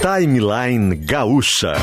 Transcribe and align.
Timeline 0.00 0.96
Gaúcha. 0.96 1.74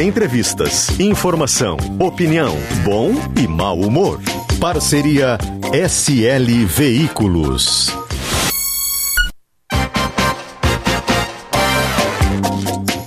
Entrevistas, 0.00 0.88
informação, 1.00 1.76
opinião, 1.98 2.54
bom 2.84 3.10
e 3.36 3.48
mau 3.48 3.80
humor. 3.80 4.20
Parceria 4.60 5.36
SL 5.72 6.64
Veículos. 6.68 7.92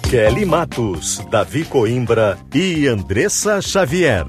Kelly 0.10 0.46
Matos, 0.46 1.22
Davi 1.32 1.64
Coimbra 1.64 2.38
e 2.54 2.86
Andressa 2.86 3.62
Xavier. 3.62 4.26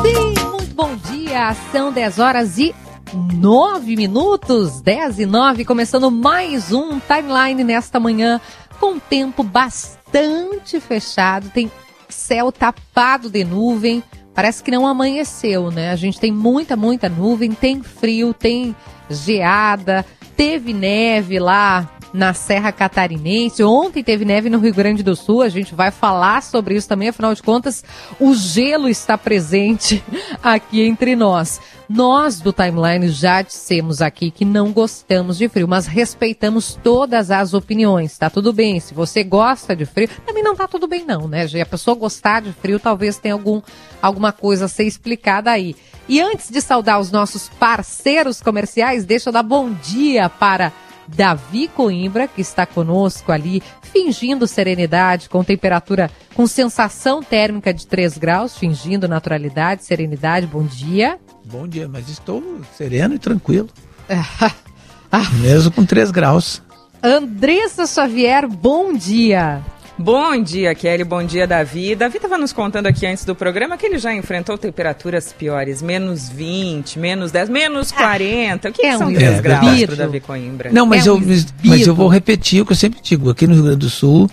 Sim, 0.00 0.34
muito 0.50 0.74
bom 0.74 0.96
dia. 1.10 1.54
São 1.70 1.92
10 1.92 2.18
horas 2.18 2.56
e 2.56 2.74
9 3.12 3.96
minutos, 3.96 4.80
10 4.80 5.18
e 5.20 5.26
9, 5.26 5.64
começando 5.64 6.10
mais 6.10 6.72
um 6.72 7.00
timeline 7.00 7.64
nesta 7.64 7.98
manhã 7.98 8.40
com 8.78 9.00
tempo 9.00 9.42
bastante 9.42 10.78
fechado. 10.78 11.50
Tem 11.50 11.70
céu 12.08 12.52
tapado 12.52 13.28
de 13.28 13.44
nuvem. 13.44 14.02
Parece 14.32 14.62
que 14.62 14.70
não 14.70 14.86
amanheceu, 14.86 15.72
né? 15.72 15.90
A 15.90 15.96
gente 15.96 16.20
tem 16.20 16.30
muita, 16.30 16.76
muita 16.76 17.08
nuvem, 17.08 17.50
tem 17.50 17.82
frio, 17.82 18.32
tem 18.32 18.76
geada, 19.08 20.06
teve 20.36 20.72
neve 20.72 21.40
lá 21.40 21.90
na 22.12 22.34
Serra 22.34 22.72
Catarinense. 22.72 23.62
Ontem 23.62 24.02
teve 24.02 24.24
neve 24.24 24.50
no 24.50 24.58
Rio 24.58 24.74
Grande 24.74 25.02
do 25.02 25.14
Sul, 25.16 25.42
a 25.42 25.48
gente 25.48 25.74
vai 25.74 25.90
falar 25.90 26.42
sobre 26.42 26.74
isso 26.74 26.88
também, 26.88 27.08
afinal 27.08 27.34
de 27.34 27.42
contas, 27.42 27.84
o 28.18 28.34
gelo 28.34 28.88
está 28.88 29.16
presente 29.16 30.02
aqui 30.42 30.82
entre 30.82 31.14
nós. 31.14 31.60
Nós 31.92 32.40
do 32.40 32.52
Timeline 32.52 33.08
já 33.08 33.42
dissemos 33.42 34.00
aqui 34.00 34.30
que 34.30 34.44
não 34.44 34.70
gostamos 34.70 35.36
de 35.36 35.48
frio, 35.48 35.66
mas 35.66 35.88
respeitamos 35.88 36.78
todas 36.80 37.32
as 37.32 37.52
opiniões. 37.52 38.16
Tá 38.16 38.30
tudo 38.30 38.52
bem. 38.52 38.78
Se 38.78 38.94
você 38.94 39.24
gosta 39.24 39.74
de 39.74 39.84
frio, 39.84 40.08
também 40.24 40.40
não 40.40 40.54
tá 40.54 40.68
tudo 40.68 40.86
bem 40.86 41.04
não, 41.04 41.26
né? 41.26 41.48
Se 41.48 41.60
a 41.60 41.66
pessoa 41.66 41.96
gostar 41.96 42.42
de 42.42 42.52
frio, 42.52 42.78
talvez 42.78 43.18
tenha 43.18 43.34
algum, 43.34 43.60
alguma 44.00 44.30
coisa 44.30 44.66
a 44.66 44.68
ser 44.68 44.84
explicada 44.84 45.50
aí. 45.50 45.74
E 46.08 46.20
antes 46.20 46.48
de 46.48 46.60
saudar 46.60 47.00
os 47.00 47.10
nossos 47.10 47.48
parceiros 47.48 48.40
comerciais, 48.40 49.04
deixa 49.04 49.28
eu 49.28 49.32
dar 49.32 49.42
bom 49.42 49.72
dia 49.72 50.28
para 50.28 50.72
Davi 51.14 51.68
Coimbra, 51.68 52.28
que 52.28 52.40
está 52.40 52.64
conosco 52.64 53.32
ali, 53.32 53.62
fingindo 53.82 54.46
serenidade, 54.46 55.28
com 55.28 55.42
temperatura, 55.42 56.10
com 56.34 56.46
sensação 56.46 57.22
térmica 57.22 57.74
de 57.74 57.86
3 57.86 58.16
graus, 58.18 58.56
fingindo 58.56 59.08
naturalidade, 59.08 59.84
serenidade. 59.84 60.46
Bom 60.46 60.64
dia. 60.64 61.18
Bom 61.44 61.66
dia, 61.66 61.88
mas 61.88 62.08
estou 62.08 62.60
sereno 62.76 63.14
e 63.14 63.18
tranquilo. 63.18 63.68
Mesmo 65.40 65.72
com 65.72 65.84
3 65.84 66.10
graus. 66.10 66.62
Andressa 67.02 67.86
Xavier, 67.86 68.46
bom 68.46 68.92
dia. 68.92 69.62
Bom 70.02 70.42
dia, 70.42 70.74
Kelly. 70.74 71.04
Bom 71.04 71.22
dia, 71.22 71.46
Davi. 71.46 71.94
Davi 71.94 72.16
estava 72.16 72.38
nos 72.38 72.54
contando 72.54 72.86
aqui 72.86 73.04
antes 73.04 73.22
do 73.22 73.34
programa 73.34 73.76
que 73.76 73.84
ele 73.84 73.98
já 73.98 74.14
enfrentou 74.14 74.56
temperaturas 74.56 75.30
piores, 75.30 75.82
menos 75.82 76.26
20, 76.26 76.98
menos 76.98 77.30
10, 77.30 77.50
menos 77.50 77.92
40. 77.92 78.70
O 78.70 78.72
que, 78.72 78.86
é 78.86 78.92
que 78.92 78.96
são 78.96 79.08
um 79.08 79.12
3 79.12 79.30
é, 79.30 79.42
graus 79.42 79.84
para 79.84 79.96
Davi 79.96 80.20
Coimbra? 80.20 80.70
Não, 80.72 80.86
mas, 80.86 81.06
É 81.06 81.10
eu, 81.10 81.16
um 81.16 81.44
mas 81.62 81.86
eu 81.86 81.94
vou 81.94 82.08
repetir 82.08 82.62
o 82.62 82.66
que 82.66 82.72
eu 82.72 82.76
sempre 82.76 82.98
digo. 83.02 83.28
Aqui 83.28 83.46
no 83.46 83.52
Rio 83.52 83.64
Grande 83.64 83.80
do 83.80 83.90
Sul, 83.90 84.30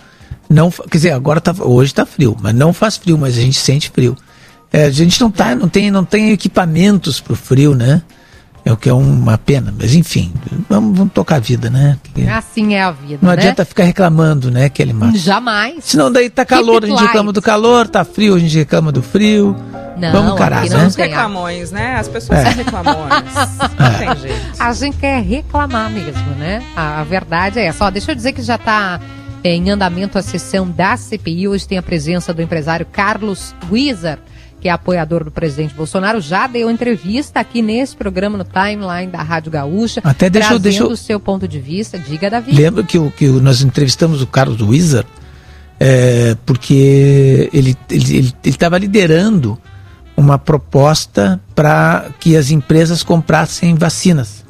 não, 0.48 0.70
quer 0.70 0.96
dizer, 0.96 1.10
agora 1.10 1.38
tá, 1.38 1.54
hoje 1.60 1.92
está 1.92 2.06
frio, 2.06 2.34
mas 2.40 2.54
não 2.54 2.72
faz 2.72 2.96
frio, 2.96 3.18
mas 3.18 3.36
a 3.36 3.40
gente 3.42 3.58
sente 3.58 3.90
frio. 3.90 4.16
É, 4.72 4.86
a 4.86 4.90
gente 4.90 5.20
não, 5.20 5.30
tá, 5.30 5.54
não, 5.54 5.68
tem, 5.68 5.90
não 5.90 6.04
tem 6.04 6.30
equipamentos 6.32 7.20
para 7.20 7.34
o 7.34 7.36
frio, 7.36 7.74
né? 7.74 8.00
É 8.68 8.72
o 8.72 8.76
que 8.76 8.86
é 8.90 8.92
uma 8.92 9.38
pena. 9.38 9.72
Mas 9.78 9.94
enfim, 9.94 10.30
vamos, 10.68 10.98
vamos 10.98 11.14
tocar 11.14 11.36
a 11.36 11.38
vida, 11.38 11.70
né? 11.70 11.96
Que- 12.12 12.28
Assim 12.28 12.74
é 12.74 12.82
a 12.82 12.90
vida, 12.90 13.18
não 13.22 13.28
né? 13.28 13.32
adianta 13.38 13.64
ficar 13.64 13.84
reclamando, 13.84 14.50
né, 14.50 14.68
Kelly 14.68 14.92
Matos? 14.92 15.22
Jamais. 15.22 15.82
Senão 15.84 16.12
daí 16.12 16.28
tá 16.28 16.44
calor, 16.44 16.84
a 16.84 16.86
gente 16.86 16.96
light. 16.96 17.06
reclama 17.06 17.32
do 17.32 17.40
calor, 17.40 17.88
tá 17.88 18.04
frio, 18.04 18.34
a 18.34 18.38
gente 18.38 18.54
reclama 18.58 18.92
do 18.92 19.02
frio. 19.02 19.56
Não, 19.96 20.12
Vamos 20.12 20.34
encarar, 20.34 20.58
aqui 20.60 20.68
né? 20.70 20.76
não 20.76 20.86
Os 20.86 20.94
reclamões, 20.96 21.70
né? 21.72 21.96
As 21.96 22.08
pessoas 22.08 22.40
É. 22.40 22.44
são 22.44 22.52
reclamões. 22.52 23.34
Não 23.78 23.98
tem 23.98 24.16
jeito. 24.20 24.46
A 24.60 24.72
gente 24.74 24.96
quer 24.98 25.22
reclamar 25.22 25.90
mesmo, 25.90 26.28
né? 26.38 26.62
A, 26.76 27.00
a 27.00 27.04
verdade 27.04 27.58
é 27.58 27.64
essa. 27.64 27.86
Ó, 27.86 27.90
deixa 27.90 28.10
eu 28.12 28.14
dizer 28.14 28.32
que 28.32 28.42
já 28.42 28.56
está 28.56 29.00
em 29.42 29.70
andamento 29.70 30.18
a 30.18 30.22
sessão 30.22 30.68
da 30.70 30.94
CPI. 30.96 31.48
Hoje 31.48 31.66
tem 31.66 31.78
a 31.78 31.82
presença 31.82 32.34
do 32.34 32.42
empresário 32.42 32.84
Carlos 32.86 33.54
Wieser, 33.72 34.18
que 34.60 34.68
é 34.68 34.70
apoiador 34.72 35.22
do 35.24 35.30
presidente 35.30 35.72
Bolsonaro. 35.74 36.20
Já 36.20 36.46
deu 36.46 36.70
entrevista 36.70 37.38
aqui 37.40 37.62
nesse 37.62 37.94
programa 37.96 38.36
no 38.36 38.44
timeline 38.44 39.10
da 39.10 39.22
Rádio 39.22 39.52
Gaúcha. 39.52 40.00
Até 40.04 40.28
deixa 40.28 40.48
trazendo 40.48 40.62
deixa 40.62 40.82
eu- 40.82 40.90
o 40.90 40.96
seu 40.96 41.20
ponto 41.20 41.46
de 41.46 41.60
vista. 41.60 41.98
Diga, 41.98 42.28
Davi. 42.28 42.52
Lembra 42.52 42.82
que, 42.82 42.98
o, 42.98 43.10
que 43.10 43.28
o- 43.28 43.40
nós 43.40 43.62
entrevistamos 43.62 44.20
o 44.22 44.26
Carlos 44.26 44.60
Wizard, 44.60 45.08
é, 45.80 46.36
porque 46.44 47.48
ele 47.52 47.76
ele 47.90 48.34
estava 48.44 48.76
liderando 48.78 49.56
uma 50.16 50.36
proposta 50.38 51.40
para 51.54 52.06
que 52.18 52.36
as 52.36 52.50
empresas 52.50 53.04
comprassem 53.04 53.76
vacinas. 53.76 54.44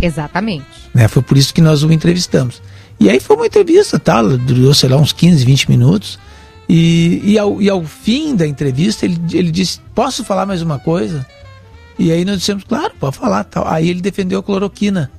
Exatamente. 0.00 0.64
Né? 0.94 1.06
Foi 1.08 1.22
por 1.22 1.36
isso 1.36 1.52
que 1.52 1.60
nós 1.60 1.82
o 1.82 1.92
entrevistamos. 1.92 2.62
E 2.98 3.08
aí 3.10 3.20
foi 3.20 3.36
uma 3.36 3.46
entrevista, 3.46 3.98
tá? 3.98 4.22
durou, 4.22 4.72
sei 4.72 4.88
lá, 4.88 4.96
uns 4.96 5.12
15, 5.12 5.44
20 5.44 5.68
minutos. 5.68 6.18
E, 6.72 7.20
e, 7.32 7.36
ao, 7.36 7.60
e 7.60 7.68
ao 7.68 7.82
fim 7.84 8.36
da 8.36 8.46
entrevista, 8.46 9.04
ele, 9.04 9.18
ele 9.32 9.50
disse: 9.50 9.80
Posso 9.92 10.22
falar 10.22 10.46
mais 10.46 10.62
uma 10.62 10.78
coisa? 10.78 11.26
E 11.98 12.12
aí 12.12 12.24
nós 12.24 12.38
dissemos: 12.38 12.62
Claro, 12.62 12.92
pode 13.00 13.16
falar. 13.16 13.42
Tal. 13.42 13.66
Aí 13.66 13.88
ele 13.90 14.00
defendeu 14.00 14.38
a 14.38 14.42
cloroquina. 14.42 15.10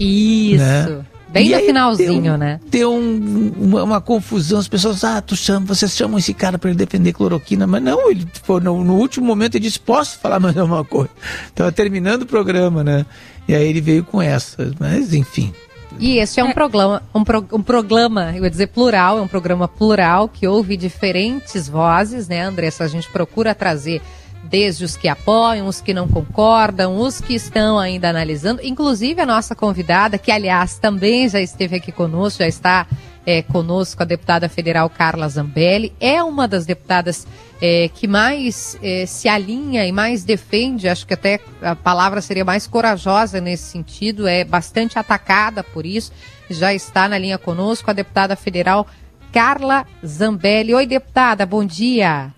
Isso. 0.00 0.64
Né? 0.64 1.00
Bem 1.30 1.48
E 1.48 1.54
no 1.54 1.60
finalzinho, 1.60 2.22
deu- 2.22 2.38
né? 2.38 2.58
Deu 2.70 2.90
um- 2.94 3.52
uma, 3.58 3.82
uma 3.82 4.00
confusão, 4.00 4.58
as 4.58 4.66
pessoas, 4.66 5.04
ah, 5.04 5.20
tu 5.20 5.36
chama, 5.36 5.66
vocês 5.66 5.94
chamam 5.94 6.16
esse 6.18 6.32
cara 6.32 6.58
para 6.58 6.70
ele 6.70 6.78
defender 6.78 7.12
cloroquina, 7.12 7.66
mas 7.66 7.82
não, 7.82 8.10
ele 8.10 8.26
foi 8.44 8.62
no, 8.62 8.82
no 8.82 8.94
último 8.94 9.26
momento 9.26 9.56
ele 9.56 9.64
disse, 9.66 9.78
posso 9.78 10.18
falar 10.20 10.40
mais 10.40 10.56
alguma 10.56 10.82
coisa? 10.86 11.10
Tava 11.54 11.70
terminando 11.70 12.22
o 12.22 12.26
programa, 12.26 12.82
né? 12.82 13.04
E 13.46 13.54
aí 13.54 13.68
ele 13.68 13.82
veio 13.82 14.04
com 14.04 14.22
essa, 14.22 14.72
mas 14.80 15.12
enfim. 15.12 15.52
E 15.98 16.18
esse 16.18 16.38
é 16.38 16.44
um 16.44 16.52
programa, 16.52 17.02
um, 17.14 17.24
pro- 17.24 17.46
um 17.52 17.62
programa, 17.62 18.32
eu 18.36 18.44
ia 18.44 18.50
dizer 18.50 18.68
plural, 18.68 19.18
é 19.18 19.22
um 19.22 19.28
programa 19.28 19.66
plural 19.66 20.28
que 20.28 20.46
ouve 20.46 20.76
diferentes 20.76 21.68
vozes, 21.68 22.28
né, 22.28 22.42
Andressa? 22.42 22.84
A 22.84 22.88
gente 22.88 23.08
procura 23.10 23.54
trazer 23.54 24.02
desde 24.44 24.84
os 24.84 24.96
que 24.96 25.08
apoiam, 25.08 25.66
os 25.66 25.80
que 25.80 25.92
não 25.92 26.06
concordam, 26.08 26.98
os 26.98 27.20
que 27.20 27.34
estão 27.34 27.78
ainda 27.78 28.08
analisando, 28.08 28.60
inclusive 28.62 29.20
a 29.20 29.26
nossa 29.26 29.54
convidada, 29.54 30.16
que 30.18 30.30
aliás 30.30 30.78
também 30.78 31.28
já 31.28 31.40
esteve 31.40 31.76
aqui 31.76 31.90
conosco, 31.92 32.38
já 32.38 32.48
está 32.48 32.86
é, 33.28 33.42
conosco, 33.42 34.02
a 34.02 34.06
deputada 34.06 34.48
federal 34.48 34.88
Carla 34.88 35.28
Zambelli, 35.28 35.92
é 36.00 36.22
uma 36.22 36.48
das 36.48 36.64
deputadas 36.64 37.26
é, 37.60 37.90
que 37.92 38.08
mais 38.08 38.78
é, 38.82 39.04
se 39.04 39.28
alinha 39.28 39.86
e 39.86 39.92
mais 39.92 40.24
defende, 40.24 40.88
acho 40.88 41.06
que 41.06 41.12
até 41.12 41.38
a 41.60 41.76
palavra 41.76 42.22
seria 42.22 42.42
mais 42.42 42.66
corajosa 42.66 43.38
nesse 43.38 43.64
sentido, 43.64 44.26
é 44.26 44.44
bastante 44.44 44.98
atacada 44.98 45.62
por 45.62 45.84
isso, 45.84 46.10
já 46.48 46.72
está 46.72 47.06
na 47.06 47.18
linha 47.18 47.36
conosco 47.36 47.90
a 47.90 47.92
deputada 47.92 48.34
federal 48.34 48.86
Carla 49.30 49.86
Zambelli. 50.02 50.72
Oi, 50.72 50.86
deputada, 50.86 51.44
bom 51.44 51.62
dia. 51.62 52.32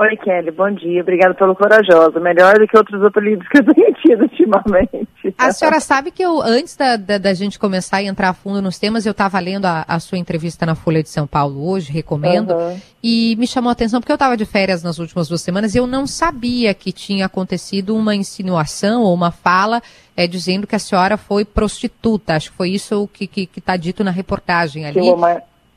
Oi, 0.00 0.16
Kelly, 0.16 0.52
bom 0.52 0.70
dia. 0.70 1.02
Obrigada 1.02 1.34
pelo 1.34 1.56
corajoso. 1.56 2.20
Melhor 2.20 2.56
do 2.56 2.68
que 2.68 2.76
outros 2.76 3.02
apelidos 3.02 3.48
que 3.48 3.58
eu 3.58 3.64
tenho 3.64 3.92
tido 3.94 4.22
ultimamente. 4.30 5.08
A 5.36 5.50
senhora 5.50 5.80
sabe 5.80 6.12
que 6.12 6.22
eu, 6.22 6.40
antes 6.40 6.76
da, 6.76 6.96
da, 6.96 7.18
da 7.18 7.34
gente 7.34 7.58
começar 7.58 8.00
e 8.00 8.06
entrar 8.06 8.28
a 8.28 8.32
fundo 8.32 8.62
nos 8.62 8.78
temas, 8.78 9.04
eu 9.04 9.10
estava 9.10 9.40
lendo 9.40 9.64
a, 9.64 9.84
a 9.88 9.98
sua 9.98 10.16
entrevista 10.16 10.64
na 10.64 10.76
Folha 10.76 11.02
de 11.02 11.08
São 11.08 11.26
Paulo 11.26 11.68
hoje, 11.68 11.90
recomendo, 11.90 12.52
Aham. 12.52 12.76
e 13.02 13.34
me 13.40 13.46
chamou 13.46 13.70
a 13.70 13.72
atenção 13.72 14.00
porque 14.00 14.12
eu 14.12 14.14
estava 14.14 14.36
de 14.36 14.44
férias 14.44 14.84
nas 14.84 15.00
últimas 15.00 15.26
duas 15.26 15.42
semanas 15.42 15.74
e 15.74 15.78
eu 15.78 15.86
não 15.86 16.06
sabia 16.06 16.72
que 16.74 16.92
tinha 16.92 17.26
acontecido 17.26 17.96
uma 17.96 18.14
insinuação 18.14 19.02
ou 19.02 19.12
uma 19.12 19.32
fala 19.32 19.82
é, 20.16 20.28
dizendo 20.28 20.64
que 20.64 20.76
a 20.76 20.78
senhora 20.78 21.16
foi 21.16 21.44
prostituta. 21.44 22.36
Acho 22.36 22.52
que 22.52 22.56
foi 22.56 22.70
isso 22.70 23.08
que 23.12 23.24
está 23.24 23.52
que, 23.52 23.60
tá 23.60 23.76
dito 23.76 24.04
na 24.04 24.12
reportagem 24.12 24.86
ali. 24.86 25.00
Que 25.00 25.10
o 25.10 25.16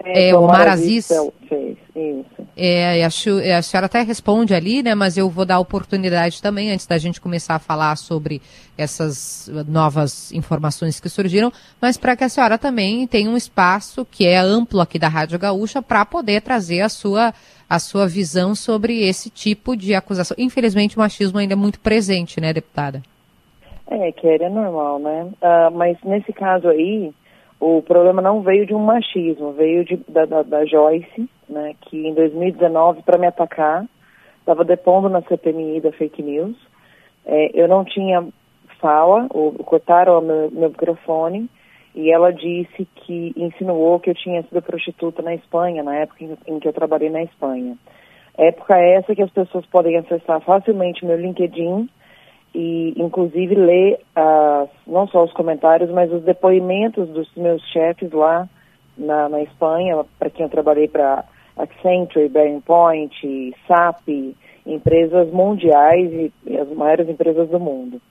É, 0.03 0.29
que 0.29 0.33
o 0.33 0.41
Omar 0.41 0.67
Aziz 0.67 1.11
Aziz. 1.11 1.31
fez, 1.47 1.77
isso. 1.95 2.47
É, 2.55 3.03
acho, 3.03 3.29
a 3.39 3.61
senhora 3.61 3.85
até 3.85 4.01
responde 4.01 4.53
ali, 4.53 4.81
né? 4.81 4.95
Mas 4.95 5.17
eu 5.17 5.29
vou 5.29 5.45
dar 5.45 5.59
oportunidade 5.59 6.41
também, 6.41 6.71
antes 6.71 6.85
da 6.85 6.97
gente 6.97 7.21
começar 7.21 7.55
a 7.55 7.59
falar 7.59 7.95
sobre 7.95 8.41
essas 8.77 9.49
novas 9.67 10.31
informações 10.31 10.99
que 10.99 11.09
surgiram, 11.09 11.51
mas 11.79 11.97
para 11.97 12.15
que 12.15 12.23
a 12.23 12.29
senhora 12.29 12.57
também 12.57 13.05
tenha 13.05 13.29
um 13.29 13.37
espaço 13.37 14.05
que 14.09 14.25
é 14.25 14.37
amplo 14.37 14.81
aqui 14.81 14.97
da 14.97 15.07
Rádio 15.07 15.37
Gaúcha 15.37 15.81
para 15.81 16.05
poder 16.05 16.41
trazer 16.41 16.81
a 16.81 16.89
sua, 16.89 17.33
a 17.69 17.79
sua 17.79 18.07
visão 18.07 18.55
sobre 18.55 19.03
esse 19.03 19.29
tipo 19.29 19.75
de 19.75 19.93
acusação. 19.93 20.35
Infelizmente, 20.39 20.97
o 20.97 20.99
machismo 20.99 21.37
ainda 21.37 21.53
é 21.53 21.57
muito 21.57 21.79
presente, 21.79 22.39
né, 22.41 22.53
deputada? 22.53 23.01
É, 23.87 24.11
Kelly, 24.13 24.45
é 24.45 24.49
normal, 24.49 24.99
né? 24.99 25.27
Ah, 25.41 25.69
mas 25.69 25.97
nesse 26.03 26.31
caso 26.31 26.69
aí, 26.69 27.11
o 27.61 27.79
problema 27.83 28.23
não 28.23 28.41
veio 28.41 28.65
de 28.65 28.73
um 28.73 28.79
machismo, 28.79 29.53
veio 29.53 29.85
de, 29.85 29.95
da, 30.09 30.25
da, 30.25 30.41
da 30.41 30.65
Joyce, 30.65 31.29
né? 31.47 31.75
Que 31.81 32.07
em 32.07 32.13
2019, 32.15 33.03
para 33.03 33.19
me 33.19 33.27
atacar, 33.27 33.85
estava 34.39 34.65
depondo 34.65 35.07
na 35.07 35.21
CPMI 35.21 35.79
da 35.79 35.91
fake 35.91 36.23
news. 36.23 36.57
É, 37.23 37.51
eu 37.53 37.67
não 37.67 37.85
tinha 37.85 38.27
fala, 38.79 39.27
ou 39.29 39.51
cortaram 39.53 40.21
meu, 40.21 40.49
meu 40.49 40.69
microfone, 40.69 41.47
e 41.93 42.11
ela 42.11 42.33
disse 42.33 42.87
que 42.95 43.31
insinuou 43.37 43.99
que 43.99 44.09
eu 44.09 44.15
tinha 44.15 44.41
sido 44.41 44.59
prostituta 44.63 45.21
na 45.21 45.35
Espanha, 45.35 45.83
na 45.83 45.95
época 45.97 46.23
em, 46.23 46.35
em 46.47 46.59
que 46.59 46.67
eu 46.67 46.73
trabalhei 46.73 47.11
na 47.11 47.21
Espanha. 47.21 47.77
Época 48.39 48.75
essa 48.75 49.13
que 49.13 49.21
as 49.21 49.29
pessoas 49.29 49.67
podem 49.67 49.97
acessar 49.97 50.41
facilmente 50.41 51.05
meu 51.05 51.15
LinkedIn 51.15 51.87
e, 52.53 52.93
inclusive, 52.97 53.55
ler 53.55 53.99
uh, 54.17 54.69
não 54.85 55.07
só 55.07 55.23
os 55.23 55.33
comentários, 55.33 55.89
mas 55.89 56.11
os 56.11 56.23
depoimentos 56.23 57.07
dos 57.09 57.33
meus 57.35 57.61
chefes 57.71 58.11
lá 58.11 58.47
na, 58.97 59.29
na 59.29 59.41
Espanha, 59.41 60.03
para 60.19 60.29
quem 60.29 60.43
eu 60.43 60.49
trabalhei 60.49 60.87
para 60.87 61.23
Accenture, 61.57 62.29
Bearing 62.29 62.61
Point, 62.61 63.55
SAP, 63.67 64.35
empresas 64.65 65.31
mundiais 65.31 66.11
e, 66.11 66.33
e 66.45 66.57
as 66.57 66.69
maiores 66.69 67.07
empresas 67.07 67.49
do 67.49 67.59
mundo. 67.59 68.01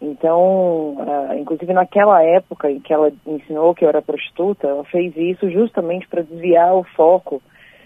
Então, 0.00 0.96
uh, 0.98 1.34
inclusive 1.36 1.72
naquela 1.72 2.22
época 2.22 2.70
em 2.70 2.78
que 2.78 2.92
ela 2.92 3.12
ensinou 3.26 3.74
que 3.74 3.84
eu 3.84 3.88
era 3.88 4.00
prostituta, 4.00 4.68
ela 4.68 4.84
fez 4.84 5.16
isso 5.16 5.50
justamente 5.50 6.06
para 6.08 6.22
desviar 6.22 6.74
o 6.74 6.84
foco 6.84 7.42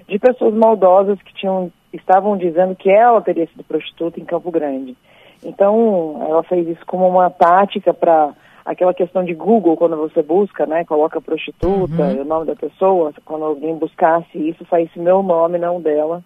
de 0.06 0.18
pessoas 0.18 0.54
maldosas 0.54 1.20
que 1.22 1.34
tinham 1.34 1.72
estavam 1.92 2.36
dizendo 2.36 2.74
que 2.74 2.90
ela 2.90 3.22
teria 3.22 3.46
sido 3.46 3.64
prostituta 3.64 4.20
em 4.20 4.24
Campo 4.24 4.50
Grande. 4.50 4.96
Então, 5.44 6.24
ela 6.26 6.42
fez 6.42 6.66
isso 6.66 6.84
como 6.86 7.06
uma 7.06 7.30
tática 7.30 7.92
para 7.92 8.32
aquela 8.64 8.94
questão 8.94 9.22
de 9.22 9.34
Google, 9.34 9.76
quando 9.76 9.96
você 9.96 10.22
busca, 10.22 10.64
né, 10.64 10.84
coloca 10.84 11.20
prostituta, 11.20 12.02
uhum. 12.02 12.22
o 12.22 12.24
nome 12.24 12.46
da 12.46 12.56
pessoa, 12.56 13.12
quando 13.24 13.44
alguém 13.44 13.76
buscasse 13.76 14.38
isso, 14.38 14.66
saísse 14.70 14.98
meu 14.98 15.22
nome, 15.22 15.58
não 15.58 15.80
dela. 15.80 16.22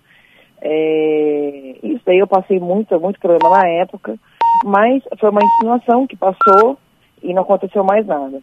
É, 0.60 1.74
isso 1.82 2.00
daí 2.06 2.18
eu 2.18 2.26
passei 2.26 2.60
muito, 2.60 2.98
muito 3.00 3.18
problema 3.18 3.50
na 3.50 3.68
época, 3.68 4.16
mas 4.64 5.02
foi 5.18 5.30
uma 5.30 5.42
insinuação 5.42 6.06
que 6.06 6.16
passou 6.16 6.78
e 7.22 7.34
não 7.34 7.42
aconteceu 7.42 7.82
mais 7.82 8.06
nada. 8.06 8.40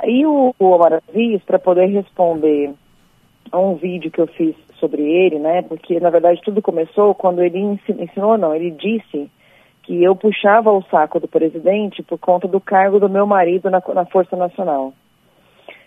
Aí 0.00 0.24
o, 0.24 0.54
o 0.58 0.64
Omar 0.64 0.94
Aziz, 0.94 1.42
para 1.44 1.58
poder 1.58 1.86
responder 1.86 2.72
a 3.52 3.58
um 3.58 3.74
vídeo 3.74 4.10
que 4.10 4.20
eu 4.20 4.26
fiz 4.26 4.54
sobre 4.78 5.02
ele, 5.02 5.38
né, 5.38 5.62
porque 5.62 6.00
na 6.00 6.10
verdade 6.10 6.40
tudo 6.42 6.60
começou 6.60 7.14
quando 7.14 7.42
ele 7.42 7.58
ensinou, 7.88 8.36
não, 8.36 8.54
ele 8.54 8.70
disse 8.70 9.30
que 9.86 10.02
eu 10.02 10.16
puxava 10.16 10.72
o 10.72 10.82
saco 10.90 11.20
do 11.20 11.28
presidente 11.28 12.02
por 12.02 12.18
conta 12.18 12.48
do 12.48 12.60
cargo 12.60 12.98
do 12.98 13.08
meu 13.08 13.24
marido 13.24 13.70
na, 13.70 13.80
na 13.94 14.04
Força 14.04 14.36
Nacional. 14.36 14.92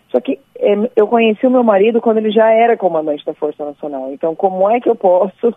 Só 0.09 0.21
que 0.21 0.39
é, 0.57 0.73
eu 0.95 1.05
conheci 1.05 1.45
o 1.45 1.51
meu 1.51 1.63
marido 1.63 1.99
quando 1.99 2.17
ele 2.17 2.31
já 2.31 2.49
era 2.49 2.77
comandante 2.77 3.25
da 3.25 3.33
Força 3.33 3.63
Nacional. 3.65 4.11
Então, 4.13 4.33
como 4.33 4.69
é 4.69 4.79
que 4.79 4.89
eu 4.89 4.95
posso 4.95 5.53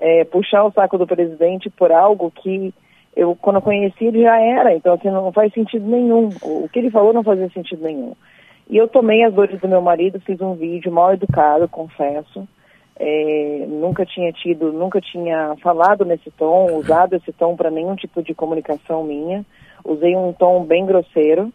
é, 0.00 0.24
puxar 0.24 0.64
o 0.64 0.70
saco 0.70 0.98
do 0.98 1.06
presidente 1.06 1.70
por 1.70 1.90
algo 1.90 2.30
que 2.30 2.74
eu, 3.16 3.34
quando 3.34 3.56
eu 3.56 3.62
conheci, 3.62 4.04
ele 4.04 4.22
já 4.22 4.38
era. 4.38 4.74
Então, 4.74 4.92
assim, 4.94 5.10
não 5.10 5.32
faz 5.32 5.52
sentido 5.54 5.88
nenhum. 5.88 6.28
O, 6.42 6.68
que 6.68 6.78
ele 6.78 6.90
falou 6.90 7.14
não 7.14 7.24
fazia 7.24 7.48
sentido 7.48 7.82
nenhum. 7.82 8.14
E 8.68 8.76
eu 8.76 8.86
tomei 8.86 9.24
as 9.24 9.32
dores 9.32 9.58
do 9.60 9.66
meu 9.66 9.80
marido, 9.80 10.20
fiz 10.20 10.38
um 10.42 10.54
vídeo 10.54 10.92
mal 10.92 11.14
educado, 11.14 11.66
confesso. 11.68 12.46
É, 13.00 13.64
nunca 13.68 14.04
tinha 14.04 14.32
tido, 14.32 14.72
nunca 14.72 15.00
tinha 15.00 15.54
falado 15.62 16.04
nesse 16.04 16.30
tom, 16.32 16.76
usado 16.76 17.14
esse 17.14 17.32
tom 17.32 17.54
para 17.54 17.70
nenhum 17.70 17.94
tipo 17.94 18.22
de 18.22 18.34
comunicação 18.34 19.04
minha. 19.04 19.44
Usei 19.84 20.16
um 20.16 20.32
tom 20.32 20.64
bem 20.64 20.84
grosseiro. 20.84 21.52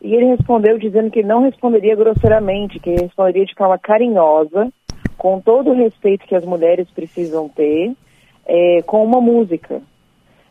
E 0.00 0.14
ele 0.14 0.26
respondeu 0.26 0.78
dizendo 0.78 1.10
que 1.10 1.22
não 1.22 1.42
responderia 1.42 1.94
grosseiramente, 1.94 2.78
que 2.78 2.90
responderia 2.90 3.44
de 3.44 3.54
forma 3.54 3.78
carinhosa, 3.78 4.72
com 5.16 5.40
todo 5.40 5.70
o 5.70 5.74
respeito 5.74 6.26
que 6.26 6.36
as 6.36 6.44
mulheres 6.44 6.88
precisam 6.90 7.48
ter, 7.48 7.92
é, 8.46 8.80
com 8.82 9.04
uma 9.04 9.20
música. 9.20 9.82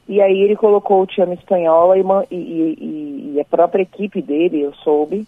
E 0.08 0.22
aí 0.22 0.40
ele 0.42 0.56
colocou 0.56 1.02
o 1.02 1.08
Te 1.08 1.22
Amo 1.22 1.34
Espanhola 1.34 1.98
e, 1.98 2.36
e, 2.36 3.34
e, 3.34 3.42
a 3.42 3.46
própria 3.46 3.82
equipe 3.82 4.22
dele, 4.22 4.62
eu 4.62 4.74
soube, 4.76 5.26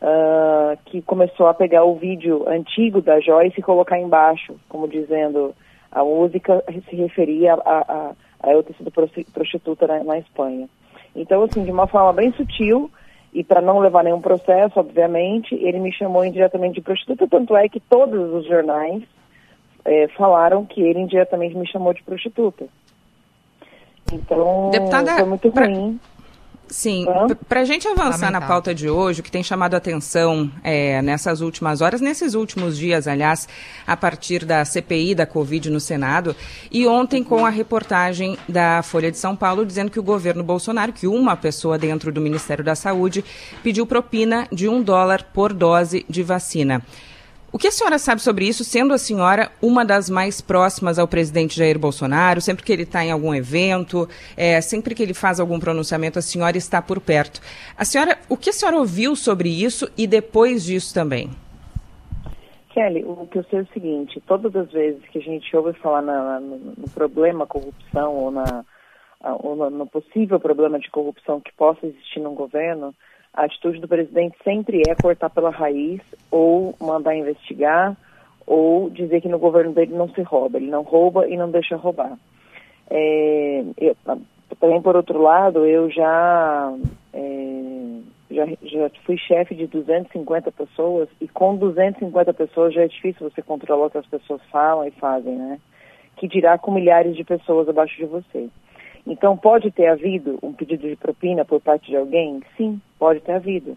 uh, 0.00 0.78
que 0.86 1.02
começou 1.02 1.46
a 1.46 1.54
pegar 1.54 1.84
o 1.84 1.96
vídeo 1.96 2.48
antigo 2.48 3.00
da 3.00 3.20
Joyce 3.20 3.60
e 3.60 3.62
colocar 3.62 3.98
embaixo, 3.98 4.54
como 4.68 4.88
dizendo 4.88 5.54
a 5.92 6.04
música 6.04 6.62
se 6.88 6.96
referia 6.96 7.54
a, 7.54 7.58
a, 7.58 8.12
a 8.40 8.52
eu 8.52 8.62
ter 8.62 8.74
sido 8.74 8.90
prostituta 8.90 9.86
na, 9.86 10.04
na 10.04 10.18
Espanha. 10.18 10.68
Então, 11.14 11.42
assim, 11.42 11.64
de 11.64 11.70
uma 11.70 11.86
forma 11.86 12.12
bem 12.12 12.32
sutil, 12.32 12.90
e 13.32 13.44
para 13.44 13.60
não 13.60 13.78
levar 13.78 14.02
nenhum 14.02 14.20
processo, 14.20 14.78
obviamente, 14.78 15.54
ele 15.54 15.78
me 15.78 15.92
chamou 15.92 16.24
indiretamente 16.24 16.74
de 16.74 16.80
prostituta, 16.80 17.28
tanto 17.28 17.56
é 17.56 17.68
que 17.68 17.80
todos 17.80 18.32
os 18.32 18.46
jornais 18.46 19.02
é, 19.84 20.08
falaram 20.08 20.64
que 20.64 20.80
ele 20.80 21.00
indiretamente 21.00 21.56
me 21.56 21.66
chamou 21.66 21.94
de 21.94 22.02
prostituta. 22.02 22.66
Então, 24.12 24.70
Deputada, 24.70 25.16
foi 25.16 25.24
muito 25.24 25.48
ruim. 25.48 26.00
Sim, 26.70 27.04
para 27.48 27.62
a 27.62 27.64
gente 27.64 27.88
avançar 27.88 28.30
na 28.30 28.40
pauta 28.40 28.72
de 28.72 28.88
hoje, 28.88 29.20
o 29.20 29.22
que 29.24 29.30
tem 29.30 29.42
chamado 29.42 29.74
a 29.74 29.78
atenção 29.78 30.48
é, 30.62 31.02
nessas 31.02 31.40
últimas 31.40 31.80
horas, 31.80 32.00
nesses 32.00 32.34
últimos 32.34 32.78
dias, 32.78 33.08
aliás, 33.08 33.48
a 33.84 33.96
partir 33.96 34.44
da 34.44 34.64
CPI 34.64 35.16
da 35.16 35.26
Covid 35.26 35.68
no 35.68 35.80
Senado, 35.80 36.34
e 36.70 36.86
ontem 36.86 37.24
com 37.24 37.44
a 37.44 37.50
reportagem 37.50 38.38
da 38.48 38.84
Folha 38.84 39.10
de 39.10 39.18
São 39.18 39.34
Paulo 39.34 39.66
dizendo 39.66 39.90
que 39.90 39.98
o 39.98 40.02
governo 40.02 40.44
Bolsonaro, 40.44 40.92
que 40.92 41.08
uma 41.08 41.36
pessoa 41.36 41.76
dentro 41.76 42.12
do 42.12 42.20
Ministério 42.20 42.64
da 42.64 42.76
Saúde, 42.76 43.24
pediu 43.64 43.84
propina 43.84 44.46
de 44.52 44.68
um 44.68 44.80
dólar 44.80 45.24
por 45.32 45.52
dose 45.52 46.06
de 46.08 46.22
vacina. 46.22 46.80
O 47.52 47.58
que 47.58 47.66
a 47.66 47.72
senhora 47.72 47.98
sabe 47.98 48.22
sobre 48.22 48.46
isso, 48.46 48.62
sendo 48.62 48.94
a 48.94 48.98
senhora 48.98 49.50
uma 49.60 49.84
das 49.84 50.08
mais 50.08 50.40
próximas 50.40 51.00
ao 51.00 51.08
presidente 51.08 51.56
Jair 51.56 51.78
Bolsonaro, 51.80 52.40
sempre 52.40 52.64
que 52.64 52.72
ele 52.72 52.84
está 52.84 53.04
em 53.04 53.10
algum 53.10 53.34
evento, 53.34 54.08
é, 54.36 54.60
sempre 54.60 54.94
que 54.94 55.02
ele 55.02 55.12
faz 55.12 55.40
algum 55.40 55.58
pronunciamento, 55.58 56.16
a 56.16 56.22
senhora 56.22 56.56
está 56.56 56.80
por 56.80 57.00
perto. 57.00 57.40
A 57.76 57.84
senhora, 57.84 58.16
o 58.28 58.36
que 58.36 58.50
a 58.50 58.52
senhora 58.52 58.78
ouviu 58.78 59.16
sobre 59.16 59.48
isso 59.48 59.90
e 59.98 60.06
depois 60.06 60.64
disso 60.64 60.94
também? 60.94 61.30
Kelly, 62.68 63.04
o 63.04 63.26
que 63.26 63.38
eu 63.38 63.44
sei 63.50 63.58
é 63.58 63.62
o 63.62 63.68
seguinte, 63.72 64.22
todas 64.28 64.54
as 64.54 64.70
vezes 64.70 65.02
que 65.08 65.18
a 65.18 65.22
gente 65.22 65.56
ouve 65.56 65.72
falar 65.80 66.02
na, 66.02 66.38
no, 66.38 66.56
no, 66.56 66.88
problema 66.94 67.48
corrupção 67.48 68.14
ou, 68.14 68.30
na, 68.30 68.64
ou 69.40 69.56
no, 69.70 69.86
possível 69.88 70.38
problema 70.38 70.78
de 70.78 70.88
corrupção 70.88 71.40
que 71.40 71.52
possa 71.54 71.84
existir 71.84 72.20
no 72.20 72.30
governo, 72.30 72.94
a 73.32 73.44
atitude 73.44 73.80
do 73.80 73.88
presidente 73.88 74.36
sempre 74.42 74.82
é 74.88 74.94
cortar 74.94 75.30
pela 75.30 75.50
raiz 75.50 76.00
ou 76.30 76.74
mandar 76.80 77.14
investigar 77.14 77.96
ou 78.46 78.90
dizer 78.90 79.20
que 79.20 79.28
no 79.28 79.38
governo 79.38 79.72
dele 79.72 79.94
não 79.94 80.08
se 80.08 80.22
rouba. 80.22 80.58
Ele 80.58 80.70
não 80.70 80.82
rouba 80.82 81.28
e 81.28 81.36
não 81.36 81.50
deixa 81.50 81.76
roubar. 81.76 82.18
É, 82.90 83.64
eu, 83.78 83.96
também, 84.58 84.82
por 84.82 84.96
outro 84.96 85.22
lado, 85.22 85.64
eu 85.64 85.88
já, 85.88 86.74
é, 87.12 88.00
já, 88.30 88.46
já 88.62 88.90
fui 89.04 89.16
chefe 89.16 89.54
de 89.54 89.68
250 89.68 90.50
pessoas 90.50 91.08
e 91.20 91.28
com 91.28 91.56
250 91.56 92.34
pessoas 92.34 92.74
já 92.74 92.82
é 92.82 92.88
difícil 92.88 93.30
você 93.30 93.40
controlar 93.40 93.86
o 93.86 93.90
que 93.90 93.98
as 93.98 94.06
pessoas 94.06 94.40
falam 94.50 94.86
e 94.86 94.90
fazem, 94.90 95.36
né? 95.36 95.60
Que 96.16 96.26
dirá 96.26 96.58
com 96.58 96.72
milhares 96.72 97.14
de 97.14 97.22
pessoas 97.22 97.68
abaixo 97.68 97.96
de 97.96 98.06
você. 98.06 98.48
Então, 99.06 99.36
pode 99.36 99.70
ter 99.70 99.86
havido 99.86 100.38
um 100.42 100.52
pedido 100.52 100.88
de 100.88 100.96
propina 100.96 101.44
por 101.44 101.60
parte 101.60 101.90
de 101.90 101.96
alguém? 101.96 102.42
Sim, 102.56 102.80
pode 102.98 103.20
ter 103.20 103.32
havido. 103.32 103.76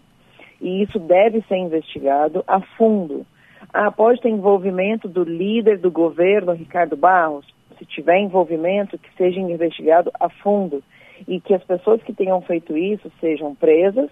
E 0.60 0.82
isso 0.82 0.98
deve 0.98 1.42
ser 1.42 1.56
investigado 1.56 2.44
a 2.46 2.60
fundo. 2.60 3.26
Ah, 3.72 3.90
pode 3.90 4.20
ter 4.20 4.28
envolvimento 4.28 5.08
do 5.08 5.24
líder 5.24 5.78
do 5.78 5.90
governo, 5.90 6.52
Ricardo 6.52 6.96
Barros? 6.96 7.46
Se 7.78 7.84
tiver 7.84 8.18
envolvimento, 8.18 8.98
que 8.98 9.08
seja 9.16 9.40
investigado 9.40 10.10
a 10.20 10.28
fundo. 10.28 10.82
E 11.26 11.40
que 11.40 11.54
as 11.54 11.64
pessoas 11.64 12.02
que 12.02 12.12
tenham 12.12 12.40
feito 12.42 12.76
isso 12.76 13.10
sejam 13.20 13.54
presas, 13.54 14.10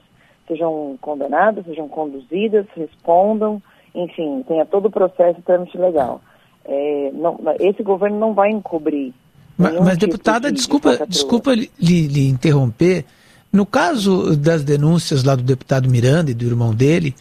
sejam 0.49 0.97
condenadas, 1.00 1.64
sejam 1.64 1.88
conduzidas, 1.88 2.66
respondam, 2.75 3.62
enfim, 3.95 4.42
tenha 4.49 4.64
todo 4.64 4.87
o 4.87 4.90
processo 4.90 5.38
e 5.38 5.42
trâmite 5.42 5.76
legal. 5.76 6.21
É, 6.64 7.11
não, 7.12 7.38
esse 7.61 7.83
governo 7.83 8.19
não 8.19 8.35
vai 8.35 8.50
encobrir 8.50 9.12
mas, 9.56 9.75
mas 9.80 9.99
tipo 9.99 10.12
deputada, 10.12 10.50
de, 10.50 10.56
desculpa, 10.56 10.97
de 10.97 11.06
desculpa 11.06 11.54
lhe, 11.54 11.71
lhe, 11.78 12.28
interromper. 12.28 13.04
No 13.52 13.66
caso 13.66 14.37
das 14.37 14.64
denúncias 14.64 15.25
lá 15.25 15.35
do 15.35 15.42
deputado 15.42 15.88
Miranda 15.88 16.30
e 16.30 16.35
do 16.35 16.44
irmão 16.44 16.75
dele, 16.75 17.14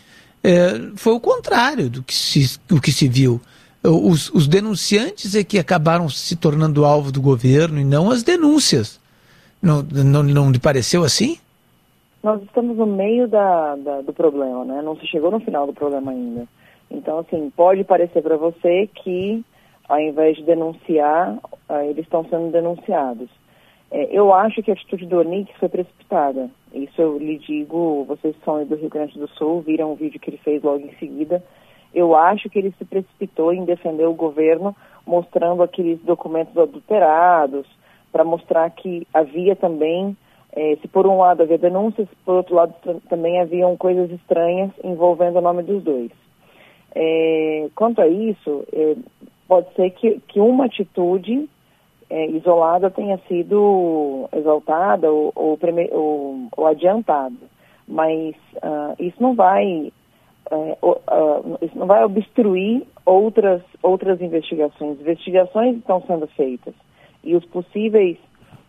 é, 0.43 0.79
foi 0.95 1.13
o 1.13 1.19
contrário 1.19 1.89
do 1.89 2.01
que 2.01 2.15
se, 2.15 2.59
do 2.67 2.79
que 2.79 2.91
se 2.91 3.07
viu. 3.07 3.41
Os, 3.83 4.29
os, 4.29 4.47
denunciantes 4.47 5.35
é 5.35 5.43
que 5.43 5.57
acabaram 5.57 6.07
se 6.07 6.35
tornando 6.35 6.85
alvo 6.85 7.11
do 7.11 7.21
governo 7.21 7.79
e 7.79 7.83
não 7.83 8.11
as 8.11 8.23
denúncias. 8.23 8.99
Não, 9.61 9.81
não, 9.81 10.23
não 10.23 10.51
lhe 10.51 10.59
pareceu 10.59 11.03
assim? 11.03 11.37
Nós 12.23 12.41
estamos 12.43 12.77
no 12.77 12.85
meio 12.85 13.27
da, 13.27 13.75
da, 13.75 14.01
do 14.01 14.13
problema, 14.13 14.63
né? 14.63 14.81
Não 14.83 14.95
se 14.95 15.07
chegou 15.07 15.31
no 15.31 15.39
final 15.39 15.65
do 15.65 15.73
problema 15.73 16.11
ainda. 16.11 16.47
Então, 16.91 17.19
assim, 17.19 17.51
pode 17.55 17.83
parecer 17.83 18.21
para 18.21 18.37
você 18.37 18.87
que 19.03 19.43
ao 19.91 19.99
invés 19.99 20.37
de 20.37 20.43
denunciar, 20.43 21.37
uh, 21.69 21.83
eles 21.89 22.05
estão 22.05 22.23
sendo 22.29 22.51
denunciados. 22.51 23.29
É, 23.91 24.07
eu 24.19 24.33
acho 24.33 24.63
que 24.63 24.71
a 24.71 24.73
atitude 24.73 25.05
do 25.05 25.19
Onix 25.19 25.51
foi 25.59 25.69
precipitada. 25.69 26.49
Isso 26.73 27.01
eu 27.01 27.17
lhe 27.17 27.37
digo, 27.37 28.05
vocês 28.05 28.33
são 28.45 28.63
do 28.65 28.75
Rio 28.75 28.89
Grande 28.89 29.19
do 29.19 29.27
Sul, 29.27 29.61
viram 29.61 29.91
o 29.91 29.95
vídeo 29.95 30.19
que 30.19 30.29
ele 30.29 30.37
fez 30.37 30.63
logo 30.63 30.83
em 30.85 30.95
seguida. 30.95 31.43
Eu 31.93 32.15
acho 32.15 32.49
que 32.49 32.57
ele 32.59 32.73
se 32.77 32.85
precipitou 32.85 33.51
em 33.53 33.65
defender 33.65 34.07
o 34.07 34.13
governo, 34.25 34.73
mostrando 35.05 35.61
aqueles 35.61 35.99
documentos 36.03 36.57
adulterados, 36.57 37.67
para 38.11 38.23
mostrar 38.23 38.69
que 38.69 39.05
havia 39.13 39.55
também 39.55 40.15
É, 40.53 40.75
se 40.81 40.87
por 40.87 41.07
um 41.07 41.17
lado 41.17 41.43
havia 41.43 41.57
denúncias, 41.57 42.09
por 42.25 42.35
outro 42.35 42.55
lado 42.55 42.73
também 43.07 43.39
haviam 43.39 43.77
coisas 43.77 44.11
estranhas 44.11 44.69
envolvendo 44.83 45.37
o 45.37 45.41
nome 45.41 45.63
dos 45.63 45.81
dois. 45.81 46.11
É, 46.93 47.69
quanto 47.73 48.01
a 48.01 48.07
isso, 48.07 48.51
é, 48.73 48.95
pode 49.51 49.67
ser 49.75 49.89
que, 49.89 50.21
que 50.29 50.39
uma 50.39 50.63
atitude 50.63 51.49
é, 52.09 52.25
isolada 52.27 52.89
tenha 52.89 53.17
sido 53.27 54.29
exaltada 54.31 55.11
ou, 55.11 55.33
ou, 55.35 55.59
ou, 55.91 56.47
ou 56.55 56.67
adiantada, 56.67 57.35
mas 57.85 58.33
uh, 58.63 58.95
isso 58.97 59.21
não 59.21 59.35
vai 59.35 59.91
uh, 60.49 61.57
isso 61.61 61.77
não 61.77 61.85
vai 61.85 62.01
obstruir 62.05 62.87
outras 63.05 63.61
outras 63.83 64.21
investigações. 64.21 65.01
Investigações 65.01 65.75
estão 65.75 66.01
sendo 66.07 66.27
feitas 66.27 66.73
e 67.21 67.35
os 67.35 67.43
possíveis 67.43 68.17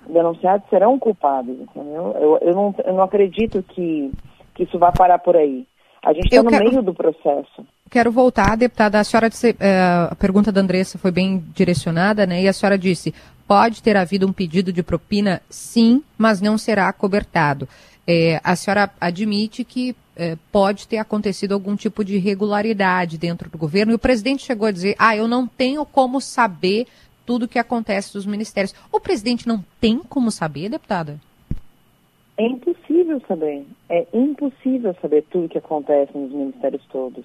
denunciados 0.08 0.68
serão 0.68 0.98
culpados, 0.98 1.60
entendeu? 1.60 2.12
Eu, 2.20 2.38
eu, 2.38 2.54
não, 2.56 2.74
eu 2.84 2.94
não 2.94 3.04
acredito 3.04 3.62
que, 3.62 4.10
que 4.52 4.64
isso 4.64 4.80
vá 4.80 4.90
parar 4.90 5.20
por 5.20 5.36
aí. 5.36 5.64
A 6.04 6.12
gente 6.12 6.24
está 6.24 6.42
no 6.42 6.50
quero... 6.50 6.64
meio 6.64 6.82
do 6.82 6.92
processo 6.92 7.64
quero 7.92 8.10
voltar, 8.10 8.56
deputada. 8.56 8.98
A 8.98 9.04
senhora 9.04 9.28
disse, 9.28 9.54
é, 9.60 9.78
a 10.10 10.16
pergunta 10.18 10.50
da 10.50 10.62
Andressa 10.62 10.96
foi 10.96 11.10
bem 11.10 11.44
direcionada, 11.54 12.26
né? 12.26 12.42
E 12.42 12.48
a 12.48 12.52
senhora 12.52 12.78
disse: 12.78 13.14
pode 13.46 13.82
ter 13.82 13.96
havido 13.96 14.26
um 14.26 14.32
pedido 14.32 14.72
de 14.72 14.82
propina, 14.82 15.42
sim, 15.50 16.02
mas 16.16 16.40
não 16.40 16.56
será 16.56 16.90
cobertado. 16.92 17.68
É, 18.08 18.40
a 18.42 18.56
senhora 18.56 18.90
admite 18.98 19.62
que 19.62 19.94
é, 20.16 20.36
pode 20.50 20.88
ter 20.88 20.96
acontecido 20.96 21.52
algum 21.52 21.76
tipo 21.76 22.02
de 22.02 22.16
irregularidade 22.16 23.18
dentro 23.18 23.50
do 23.50 23.58
governo, 23.58 23.92
e 23.92 23.94
o 23.94 23.98
presidente 23.98 24.42
chegou 24.42 24.66
a 24.66 24.72
dizer: 24.72 24.96
ah, 24.98 25.14
eu 25.14 25.28
não 25.28 25.46
tenho 25.46 25.84
como 25.84 26.18
saber 26.20 26.86
tudo 27.26 27.44
o 27.44 27.48
que 27.48 27.58
acontece 27.58 28.14
dos 28.14 28.24
ministérios. 28.24 28.74
O 28.90 28.98
presidente 28.98 29.46
não 29.46 29.62
tem 29.80 29.98
como 29.98 30.30
saber, 30.30 30.70
deputada? 30.70 31.20
É 32.38 32.46
impossível 32.46 33.20
saber. 33.28 33.66
É 33.88 34.06
impossível 34.14 34.96
saber 35.00 35.24
tudo 35.30 35.44
o 35.44 35.48
que 35.48 35.58
acontece 35.58 36.16
nos 36.16 36.32
ministérios 36.32 36.82
todos. 36.90 37.24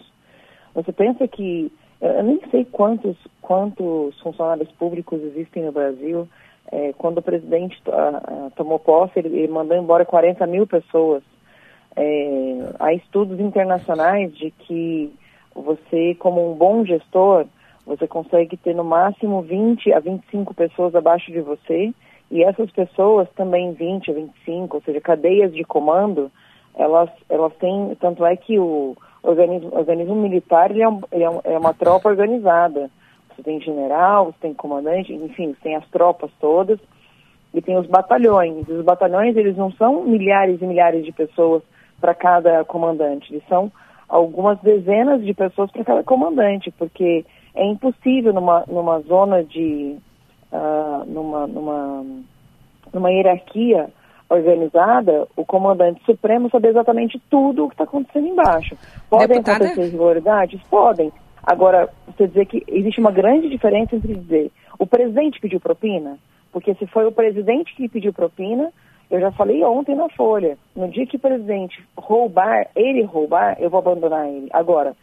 Você 0.77 0.91
pensa 0.91 1.27
que 1.27 1.72
eu 2.00 2.24
nem 2.24 2.39
sei 2.51 2.63
quantos 2.63 3.17
quantos 3.41 4.19
funcionários 4.19 4.72
públicos 4.74 5.19
existem 5.24 5.63
no 5.63 5.72
Brasil. 5.72 6.27
É, 6.72 6.93
quando 6.98 7.17
o 7.17 7.22
presidente 7.24 7.81
uh, 7.88 8.51
tomou 8.55 8.77
posse, 8.77 9.17
ele, 9.17 9.29
ele, 9.29 9.51
mandou 9.51 9.75
embora 9.75 10.05
40 10.05 10.46
mil 10.46 10.67
pessoas. 10.67 11.24
É, 11.96 12.74
há 12.79 12.93
estudos 12.93 13.39
internacionais 13.39 14.31
de 14.38 14.51
que 14.51 15.12
você, 15.55 16.13
como 16.19 16.51
um 16.51 16.55
bom 16.55 16.86
gestor, 16.86 17.48
você 17.84 18.05
consegue 18.05 18.55
ter 18.55 18.75
no 18.75 18.84
máximo 18.84 19.41
20 19.41 19.91
a 19.93 20.00
25 20.00 20.53
pessoas 20.53 20.93
abaixo 20.93 21.31
de 21.31 21.41
você 21.41 21.91
e 22.29 22.43
essas 22.43 22.69
pessoas 22.69 23.27
também 23.36 23.74
20 23.74 24.12
a 24.12 24.13
25, 24.13 24.77
ou 24.77 24.84
seja, 24.84 25.01
cadeias 25.01 25.51
de 25.51 25.63
comando, 25.63 26.29
elas, 26.75 27.10
elas 27.29 27.53
têm, 27.55 27.96
tanto 28.00 28.24
é 28.24 28.36
que 28.36 28.60
o, 28.60 28.96
organismo, 29.29 29.69
organismo 29.74 30.15
militar 30.15 30.72
ele 30.72 30.81
é, 30.81 30.89
um, 30.89 31.01
ele 31.12 31.24
é, 31.24 31.29
é 31.43 31.57
uma 31.57 31.74
tropa 31.74 32.10
organizada. 32.10 32.89
Você 33.29 33.43
tem 33.43 33.62
general, 33.62 34.27
você 34.27 34.38
tem 34.41 34.53
comandante, 34.53 35.13
enfim, 35.13 35.53
você 35.53 35.62
tem 35.62 35.75
as 35.75 35.88
tropas 35.89 36.31
todas 36.39 36.79
e 37.53 37.62
tem 37.62 37.77
os 37.77 37.86
batalhões. 37.86 38.67
Os 38.67 38.84
batalhões, 38.84 39.36
eles 39.36 39.55
não 39.55 39.72
são 39.72 40.03
milhares 40.03 40.62
e 40.62 40.65
milhares 40.65 41.05
de 41.05 41.12
pessoas 41.12 41.62
para 42.00 42.13
cada 42.13 42.63
comandante, 42.63 43.34
eles 43.34 43.43
são 43.48 43.72
algumas 44.07 44.60
dezenas 44.62 45.24
de 45.24 45.34
pessoas 45.34 45.69
para 45.72 45.84
cada 45.84 46.03
comandante, 46.03 46.72
porque 46.72 47.25
é 47.55 47.65
impossível 47.65 48.31
numa, 48.31 48.63
numa 48.67 49.00
zona 49.01 49.43
de, 49.43 49.98
uh, 50.51 51.03
numa, 51.05 51.48
numa, 51.48 52.05
numa 52.93 53.12
hierarquia 53.12 53.89
organizada, 54.29 55.27
o 55.36 55.46
comandante 55.46 56.03
supremo 56.05 56.50
saber 56.50 56.69
exatamente 56.69 57.22
tudo 57.29 57.65
o 57.65 57.67
que 57.69 57.75
está 57.75 57.84
acontecendo 57.86 58.27
embaixo. 58.27 58.77
Podem 59.10 59.27
Deputada? 59.27 59.65
acontecer 59.65 59.88
irregularidades? 59.88 60.62
Podem. 60.69 61.12
Agora, 61.43 61.89
você 62.05 62.27
dizer 62.27 62.46
que 62.46 62.63
existe 62.67 63.00
uma 63.00 63.12
grande 63.12 63.50
diferença 63.50 63.96
entre 63.96 64.15
dizer 64.15 64.51
o 64.79 64.86
presidente 64.86 65.39
pediu 65.39 65.60
propina, 65.60 66.17
porque 66.51 66.74
se 66.75 66.86
foi 66.88 67.05
o 67.05 67.12
presidente 67.12 67.75
que 67.75 67.89
pediu 67.89 68.13
propina, 68.13 68.72
eu 69.10 69.19
já 69.19 69.31
falei 69.31 69.63
ontem 69.63 69.96
na 69.96 70.10
Folha, 70.10 70.57
no 70.75 70.88
dia 70.89 71.07
que 71.07 71.15
o 71.15 71.19
presidente 71.19 71.81
roubar, 71.98 72.67
ele 72.75 73.03
roubar, 73.03 73.57
eu 73.60 73.69
vou 73.69 73.79
abandonar 73.79 74.27
ele. 74.27 74.48
Agora, 74.51 74.96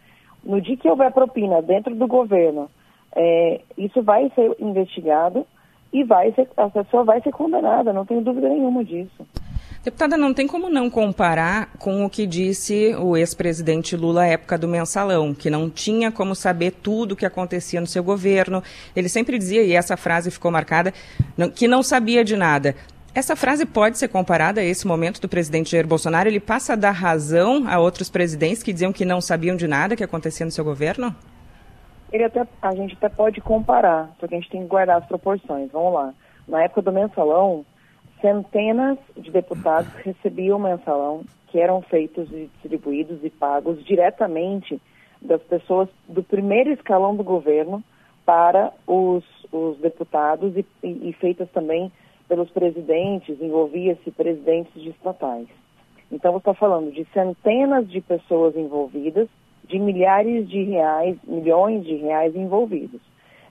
no 0.45 0.61
dia 0.61 0.77
que 0.77 0.89
houver 0.89 1.11
propina 1.13 1.63
dentro 1.63 1.95
do 1.95 2.07
governo, 2.07 2.71
é, 3.17 3.61
isso 3.79 4.03
vai 4.03 4.31
ser 4.35 4.55
investigado 4.61 5.47
e 5.95 6.03
vai 6.03 6.33
ser, 6.33 6.49
a 6.57 6.69
pessoa 6.69 7.05
vai 7.05 7.23
ser 7.23 7.31
condenada, 7.31 7.93
não 7.93 8.05
tenho 8.05 8.21
dúvida 8.21 8.49
nenhuma 8.49 8.85
disso. 8.85 9.25
Deputada, 9.85 10.17
não 10.17 10.35
tem 10.35 10.45
como 10.45 10.69
não 10.69 10.91
comparar 10.91 11.69
com 11.79 12.05
o 12.05 12.11
que 12.11 12.27
disse 12.27 12.97
o 12.97 13.17
ex-presidente 13.17 13.95
Lula 13.95 14.23
à 14.23 14.27
época 14.27 14.59
do 14.59 14.67
mensalão, 14.67 15.33
que 15.33 15.49
não 15.49 15.71
tinha 15.71 16.11
como 16.11 16.35
saber 16.35 16.73
tudo 16.73 17.13
o 17.13 17.17
que 17.17 17.25
acontecia 17.25 17.81
no 17.81 17.87
seu 17.87 18.03
governo. 18.03 18.61
Ele 18.97 19.09
sempre 19.09 19.39
dizia, 19.39 19.63
e 19.63 19.73
essa 19.73 19.97
frase 19.97 20.33
ficou 20.33 20.51
marcada, 20.51 20.93
que 21.55 21.69
não 21.69 21.83
sabia 21.83 22.25
de 22.25 22.37
nada. 22.37 22.75
Essa 23.15 23.37
frase 23.37 23.65
pode 23.65 23.97
ser 23.97 24.09
comparada 24.09 24.61
a 24.61 24.65
esse 24.65 24.89
momento 24.89 25.21
do 25.21 25.29
presidente 25.29 25.71
Jair 25.71 25.87
Bolsonaro? 25.87 26.29
Ele 26.29 26.41
passa 26.41 26.73
a 26.73 26.77
dar 26.77 26.91
razão 26.91 27.69
a 27.69 27.79
outros 27.79 28.11
presidentes 28.11 28.65
que 28.65 28.73
diziam 28.73 28.93
que 28.93 29.05
não 29.05 29.21
sabiam 29.21 29.55
de 29.55 29.69
nada 29.69 29.95
que 29.95 30.03
acontecia 30.03 30.45
no 30.45 30.51
seu 30.51 30.65
governo? 30.65 31.15
Ele 32.13 32.25
até, 32.25 32.47
a 32.63 32.75
gente 32.75 32.95
até 32.95 33.09
pode 33.09 33.41
comparar, 33.41 34.15
só 34.19 34.27
que 34.27 34.35
a 34.35 34.39
gente 34.39 34.51
tem 34.51 34.63
que 34.63 34.69
guardar 34.69 34.99
as 34.99 35.07
proporções. 35.07 35.71
Vamos 35.71 35.93
lá. 35.95 36.15
Na 36.47 36.63
época 36.63 36.83
do 36.83 36.93
mensalão, 36.93 37.65
centenas 38.21 38.99
de 39.17 39.31
deputados 39.31 39.93
recebiam 40.05 40.59
mensalão 40.59 41.25
que 41.49 41.61
eram 41.61 41.81
feitos 41.83 42.31
e 42.33 42.51
distribuídos 42.53 43.23
e 43.23 43.31
pagos 43.31 43.85
diretamente 43.85 44.81
das 45.23 45.43
pessoas 45.43 45.89
do 46.09 46.23
primeiro 46.23 46.71
escalão 46.71 47.15
do 47.17 47.25
governo 47.25 47.83
para 48.27 48.73
os, 48.87 49.25
os 49.53 49.79
deputados 49.79 50.57
e, 50.57 50.67
e, 50.83 51.11
e 51.11 51.13
feitas 51.15 51.49
também 51.51 51.93
pelos 52.29 52.51
presidentes, 52.51 53.41
envolvia-se 53.41 54.11
presidentes 54.11 54.83
de 54.83 54.91
estatais. 54.91 55.47
Então, 56.11 56.33
você 56.33 56.39
está 56.39 56.55
falando 56.55 56.93
de 56.93 57.05
centenas 57.13 57.89
de 57.89 58.01
pessoas 58.01 58.57
envolvidas 58.57 59.29
de 59.69 59.79
milhares 59.79 60.49
de 60.49 60.63
reais, 60.65 61.17
milhões 61.27 61.85
de 61.85 61.97
reais 61.97 62.35
envolvidos. 62.35 63.01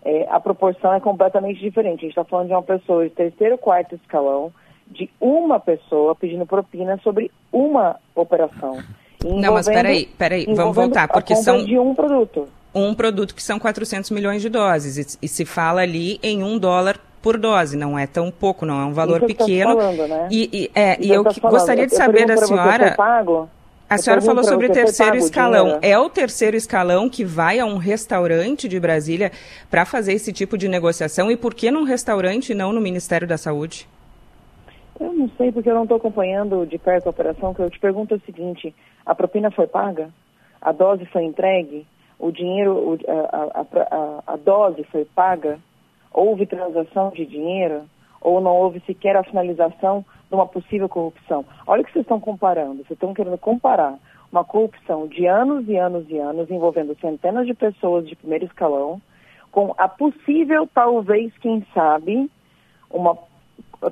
É, 0.06 0.28
a 0.30 0.40
proporção 0.40 0.94
é 0.94 1.00
completamente 1.00 1.60
diferente. 1.60 2.00
A 2.00 2.02
gente 2.02 2.10
está 2.10 2.24
falando 2.24 2.48
de 2.48 2.54
uma 2.54 2.64
pessoa 2.64 3.04
de 3.04 3.10
terceiro, 3.12 3.58
quarto 3.58 3.96
escalão, 3.96 4.52
de 4.88 5.10
uma 5.20 5.60
pessoa 5.60 6.16
pedindo 6.16 6.46
propina 6.46 7.00
sobre 7.04 7.32
uma 7.52 7.98
operação. 8.16 8.80
Não, 9.24 9.54
mas 9.54 9.68
peraí, 9.68 10.06
peraí, 10.18 10.46
vamos 10.54 10.76
voltar, 10.76 11.08
porque 11.08 11.34
são... 11.36 11.64
de 11.64 11.80
um 11.80 11.96
produto. 11.96 12.46
Um 12.76 12.94
produto 12.94 13.34
que 13.34 13.42
são 13.42 13.58
400 13.58 14.12
milhões 14.12 14.42
de 14.42 14.50
doses, 14.50 14.98
e, 14.98 15.26
e 15.26 15.28
se 15.30 15.46
fala 15.46 15.82
ali 15.82 16.20
em 16.22 16.44
um 16.44 16.58
dólar 16.58 17.00
por 17.22 17.38
dose, 17.38 17.78
não 17.78 17.98
é 17.98 18.06
tão 18.06 18.30
pouco, 18.30 18.66
não 18.66 18.82
é 18.82 18.86
um 18.86 18.92
valor 18.92 19.22
pequeno. 19.22 19.78
Falando, 19.78 20.08
né? 20.08 20.28
E, 20.30 20.50
e, 20.52 20.72
é, 20.76 20.98
e 21.02 21.10
eu 21.10 21.24
gostaria 21.24 21.88
de 21.88 21.96
saber 21.96 22.26
da 22.26 22.36
senhora... 22.36 22.98
A 23.94 23.98
senhora 24.00 24.22
falou 24.24 24.44
sobre 24.44 24.66
o 24.66 24.72
terceiro 24.72 25.16
escalão. 25.18 25.78
É 25.80 25.96
o 26.00 26.10
terceiro 26.10 26.58
escalão 26.58 27.08
que 27.08 27.24
vai 27.24 27.60
a 27.60 27.66
um 27.66 27.78
restaurante 27.78 28.68
de 28.68 28.80
Brasília 28.80 29.32
para 29.70 29.86
fazer 29.86 30.14
esse 30.14 30.34
tipo 30.34 30.58
de 30.58 30.68
negociação? 30.68 31.30
E 31.30 31.38
por 31.38 31.54
que 31.54 31.70
num 31.70 31.84
restaurante 31.84 32.54
e 32.54 32.56
não 32.56 32.74
no 32.74 32.82
Ministério 32.82 33.28
da 33.28 33.38
Saúde? 33.38 33.88
Eu 35.00 35.14
não 35.14 35.30
sei, 35.38 35.52
porque 35.52 35.70
eu 35.70 35.76
não 35.76 35.84
estou 35.84 35.98
acompanhando 35.98 36.66
de 36.66 36.80
perto 36.80 37.06
a 37.06 37.10
operação, 37.12 37.54
que 37.54 37.62
eu 37.62 37.70
te 37.70 37.80
pergunto 37.80 38.16
o 38.16 38.22
seguinte, 38.22 38.74
a 39.06 39.14
propina 39.14 39.52
foi 39.52 39.68
paga? 39.68 40.10
A 40.60 40.72
dose 40.72 41.06
foi 41.06 41.24
entregue? 41.24 41.86
O 42.18 42.32
dinheiro, 42.32 42.98
a, 43.08 43.60
a, 43.60 43.62
a, 43.62 44.24
a 44.34 44.36
dose 44.38 44.84
foi 44.86 45.06
paga? 45.06 45.60
Houve 46.12 46.48
transação 46.48 47.12
de 47.12 47.28
dinheiro? 47.28 47.84
Ou 48.20 48.42
não 48.42 48.56
houve 48.56 48.82
sequer 48.88 49.16
a 49.16 49.24
finalização 49.24 50.04
de 50.34 50.36
uma 50.36 50.48
possível 50.48 50.90
corrupção. 50.90 51.46
Olha 51.68 51.84
o 51.84 51.86
que 51.86 51.92
vocês 51.94 52.04
estão 52.04 52.20
comparando. 52.20 52.78
Vocês 52.78 52.92
estão 52.92 53.14
querendo 53.14 53.38
comparar 53.38 54.00
uma 54.32 54.44
corrupção 54.44 55.08
de 55.08 55.28
anos 55.28 55.70
e 55.70 55.78
anos 55.78 56.10
e 56.10 56.18
anos, 56.18 56.50
envolvendo 56.50 56.98
centenas 57.00 57.46
de 57.46 57.54
pessoas 57.54 58.08
de 58.08 58.16
primeiro 58.16 58.46
escalão, 58.46 59.00
com 59.52 59.76
a 59.78 59.88
possível, 59.88 60.68
talvez, 60.74 61.32
quem 61.38 61.64
sabe, 61.72 62.28
uma 62.90 63.16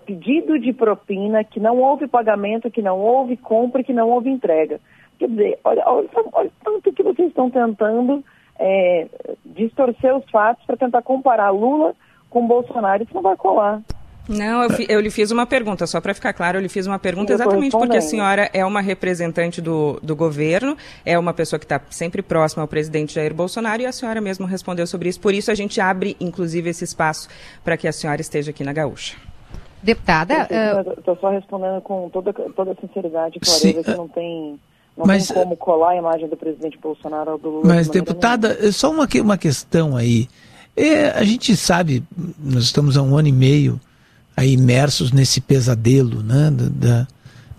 pedido 0.03 0.57
de 0.57 0.74
propina, 0.74 1.43
que 1.43 1.60
não 1.60 1.77
houve 1.77 2.07
pagamento, 2.07 2.71
que 2.71 2.81
não 2.81 2.98
houve 3.00 3.38
compra, 3.38 3.83
que 3.83 3.93
não 3.93 4.10
houve 4.10 4.31
entrega. 4.31 4.79
Quer 5.19 5.27
dizer, 5.29 5.60
olha, 5.63 5.83
olha, 5.86 6.10
olha 6.33 6.51
tanto 6.63 6.91
que 6.91 7.03
vocês 7.03 7.27
estão 7.27 7.51
tentando 7.51 8.24
é, 8.57 9.07
distorcer 9.45 10.15
os 10.15 10.27
fatos 10.31 10.65
para 10.65 10.77
tentar 10.77 11.03
comparar 11.03 11.51
Lula 11.51 11.93
com 12.31 12.48
Bolsonaro. 12.48 13.03
Isso 13.03 13.13
não 13.13 13.21
vai 13.21 13.36
colar. 13.36 13.83
Não, 14.29 14.63
eu, 14.63 14.69
eu 14.87 14.99
lhe 14.99 15.09
fiz 15.09 15.31
uma 15.31 15.45
pergunta, 15.45 15.87
só 15.87 15.99
para 15.99 16.13
ficar 16.13 16.31
claro, 16.33 16.57
eu 16.57 16.61
lhe 16.61 16.69
fiz 16.69 16.85
uma 16.85 16.99
pergunta 16.99 17.33
exatamente 17.33 17.71
porque 17.71 17.97
a 17.97 18.01
senhora 18.01 18.49
é 18.53 18.65
uma 18.65 18.79
representante 18.79 19.61
do, 19.61 19.99
do 20.01 20.15
governo, 20.15 20.77
é 21.05 21.17
uma 21.17 21.33
pessoa 21.33 21.59
que 21.59 21.65
está 21.65 21.81
sempre 21.89 22.21
próxima 22.21 22.61
ao 22.61 22.67
presidente 22.67 23.15
Jair 23.15 23.33
Bolsonaro 23.33 23.81
e 23.81 23.85
a 23.85 23.91
senhora 23.91 24.21
mesmo 24.21 24.45
respondeu 24.45 24.85
sobre 24.85 25.09
isso. 25.09 25.19
Por 25.19 25.33
isso 25.33 25.51
a 25.51 25.55
gente 25.55 25.81
abre, 25.81 26.15
inclusive, 26.19 26.69
esse 26.69 26.83
espaço 26.83 27.27
para 27.63 27.75
que 27.75 27.87
a 27.87 27.91
senhora 27.91 28.21
esteja 28.21 28.51
aqui 28.51 28.63
na 28.63 28.73
Gaúcha. 28.73 29.17
Deputada. 29.81 30.47
Estou 30.97 31.15
uh... 31.15 31.17
só 31.19 31.31
respondendo 31.31 31.81
com 31.81 32.09
toda, 32.09 32.31
toda 32.31 32.75
sinceridade 32.79 33.37
e 33.37 33.39
clareza 33.39 33.59
Sim, 33.59 33.83
que 33.83 33.97
não 33.97 34.07
tem. 34.07 34.59
Não 34.95 35.05
mas, 35.05 35.27
tem 35.27 35.37
como 35.37 35.57
colar 35.57 35.91
a 35.91 35.95
imagem 35.95 36.27
do 36.27 36.37
presidente 36.37 36.77
Bolsonaro 36.77 37.31
ao 37.31 37.37
do 37.37 37.49
Lula. 37.49 37.65
Mas, 37.65 37.87
deputada, 37.87 38.49
nenhuma. 38.49 38.71
só 38.71 38.91
uma, 38.91 39.07
uma 39.23 39.37
questão 39.37 39.95
aí. 39.95 40.27
É, 40.75 41.09
a 41.09 41.23
gente 41.23 41.55
sabe, 41.55 42.03
nós 42.39 42.65
estamos 42.65 42.97
há 42.97 43.01
um 43.01 43.17
ano 43.17 43.27
e 43.27 43.31
meio 43.31 43.79
aí 44.35 44.53
imersos 44.53 45.11
nesse 45.11 45.41
pesadelo 45.41 46.23
né, 46.23 46.51
da, 46.51 47.07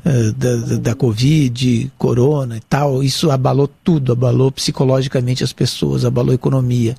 da, 0.05 0.57
da, 0.57 0.77
da 0.77 0.95
Covid, 0.95 1.93
Corona 1.97 2.57
e 2.57 2.61
tal. 2.61 3.03
Isso 3.03 3.31
abalou 3.31 3.69
tudo, 3.69 4.13
abalou 4.13 4.51
psicologicamente 4.51 5.45
as 5.45 5.53
pessoas, 5.53 6.05
abalou 6.05 6.33
a 6.33 6.35
economia. 6.35 6.97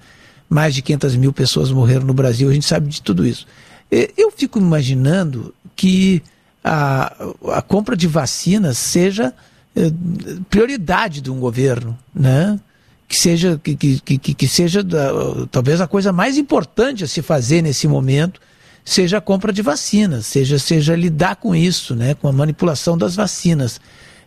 Mais 0.50 0.75
de 0.75 0.82
500 0.82 1.15
mil 1.15 1.34
pessoas 1.34 1.72
morreram 1.72 2.06
no 2.06 2.13
Brasil, 2.13 2.50
a 2.50 2.53
gente 2.53 2.65
sabe 2.65 2.88
de 2.88 3.01
tudo 3.01 3.25
isso. 3.25 3.48
Eu 4.18 4.32
fico 4.32 4.60
imaginando 4.60 5.53
que 5.75 6.22
a, 6.63 7.13
a 7.50 7.62
compra 7.62 7.96
de 7.96 8.08
vacinas 8.08 8.77
seja 8.77 9.34
eh, 9.75 9.92
prioridade 10.50 11.22
de 11.22 11.32
um 11.32 11.39
governo, 11.39 11.98
né? 12.13 12.60
que 13.13 13.20
seja, 13.20 13.60
que, 13.63 13.75
que, 13.75 14.00
que, 14.00 14.34
que 14.34 14.48
seja 14.48 14.84
talvez 15.51 15.80
a 15.80 15.88
coisa 15.88 16.12
mais 16.12 16.36
importante 16.36 17.03
a 17.03 17.08
se 17.08 17.22
fazer 17.22 17.62
nesse 17.62 17.88
momento 17.88 18.42
seja 18.84 19.18
a 19.18 19.22
compra 19.22 19.54
de 19.54 19.62
vacinas, 19.62 20.25
seja, 20.25 20.60
seja 20.60 20.96
lidar 20.96 21.38
com 21.38 21.56
isso, 21.56 21.96
né, 21.96 22.13
com 22.16 22.28
a 22.28 22.32
manipulação 22.32 22.98
das 22.98 23.16
vacinas. 23.16 23.80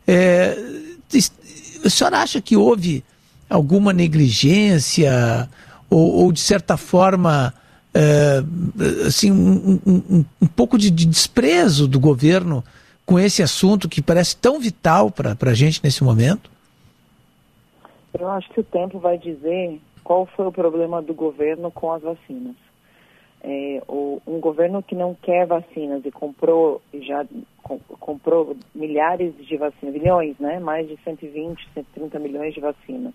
É, 0.06 0.56
a 1.84 1.90
senhora 1.90 2.18
acha 2.18 2.40
que 2.40 2.56
houve 2.56 3.04
alguma 3.48 3.92
negligência 3.92 5.48
ou, 5.90 6.24
ou 6.24 6.32
de 6.32 6.40
certa 6.40 6.76
forma, 6.76 7.52
é, 7.94 8.42
assim, 9.06 9.30
um, 9.30 9.80
um, 9.86 10.24
um 10.40 10.46
pouco 10.46 10.78
de, 10.78 10.90
de, 10.90 11.06
desprezo 11.06 11.86
do 11.86 12.00
governo 12.00 12.64
com 13.04 13.18
esse 13.18 13.42
assunto 13.42 13.88
que 13.88 14.02
parece 14.02 14.36
tão 14.36 14.58
vital 14.58 15.10
para 15.10 15.36
a 15.40 15.54
gente 15.54 15.80
nesse 15.82 16.02
momento? 16.02 16.50
Eu 18.18 18.28
acho 18.30 18.48
que 18.50 18.60
o 18.60 18.64
tempo 18.64 18.98
vai 18.98 19.18
dizer 19.18 19.80
qual 20.02 20.26
foi 20.34 20.46
o 20.46 20.52
problema 20.52 21.02
do 21.02 21.14
governo 21.14 21.70
com 21.70 21.92
as 21.92 22.02
vacinas. 22.02 22.54
É, 23.48 23.80
o, 23.86 24.20
um 24.26 24.40
governo 24.40 24.82
que 24.82 24.96
não 24.96 25.14
quer 25.14 25.46
vacinas 25.46 26.04
e 26.04 26.10
comprou 26.10 26.82
já 27.00 27.24
com, 27.62 27.78
comprou 27.78 28.56
milhares 28.74 29.36
de 29.36 29.56
vacinas, 29.56 29.94
milhões, 29.94 30.36
né? 30.40 30.58
Mais 30.58 30.88
de 30.88 30.96
120, 31.04 31.64
130 31.72 32.18
milhões 32.18 32.54
de 32.54 32.60
vacinas, 32.60 33.14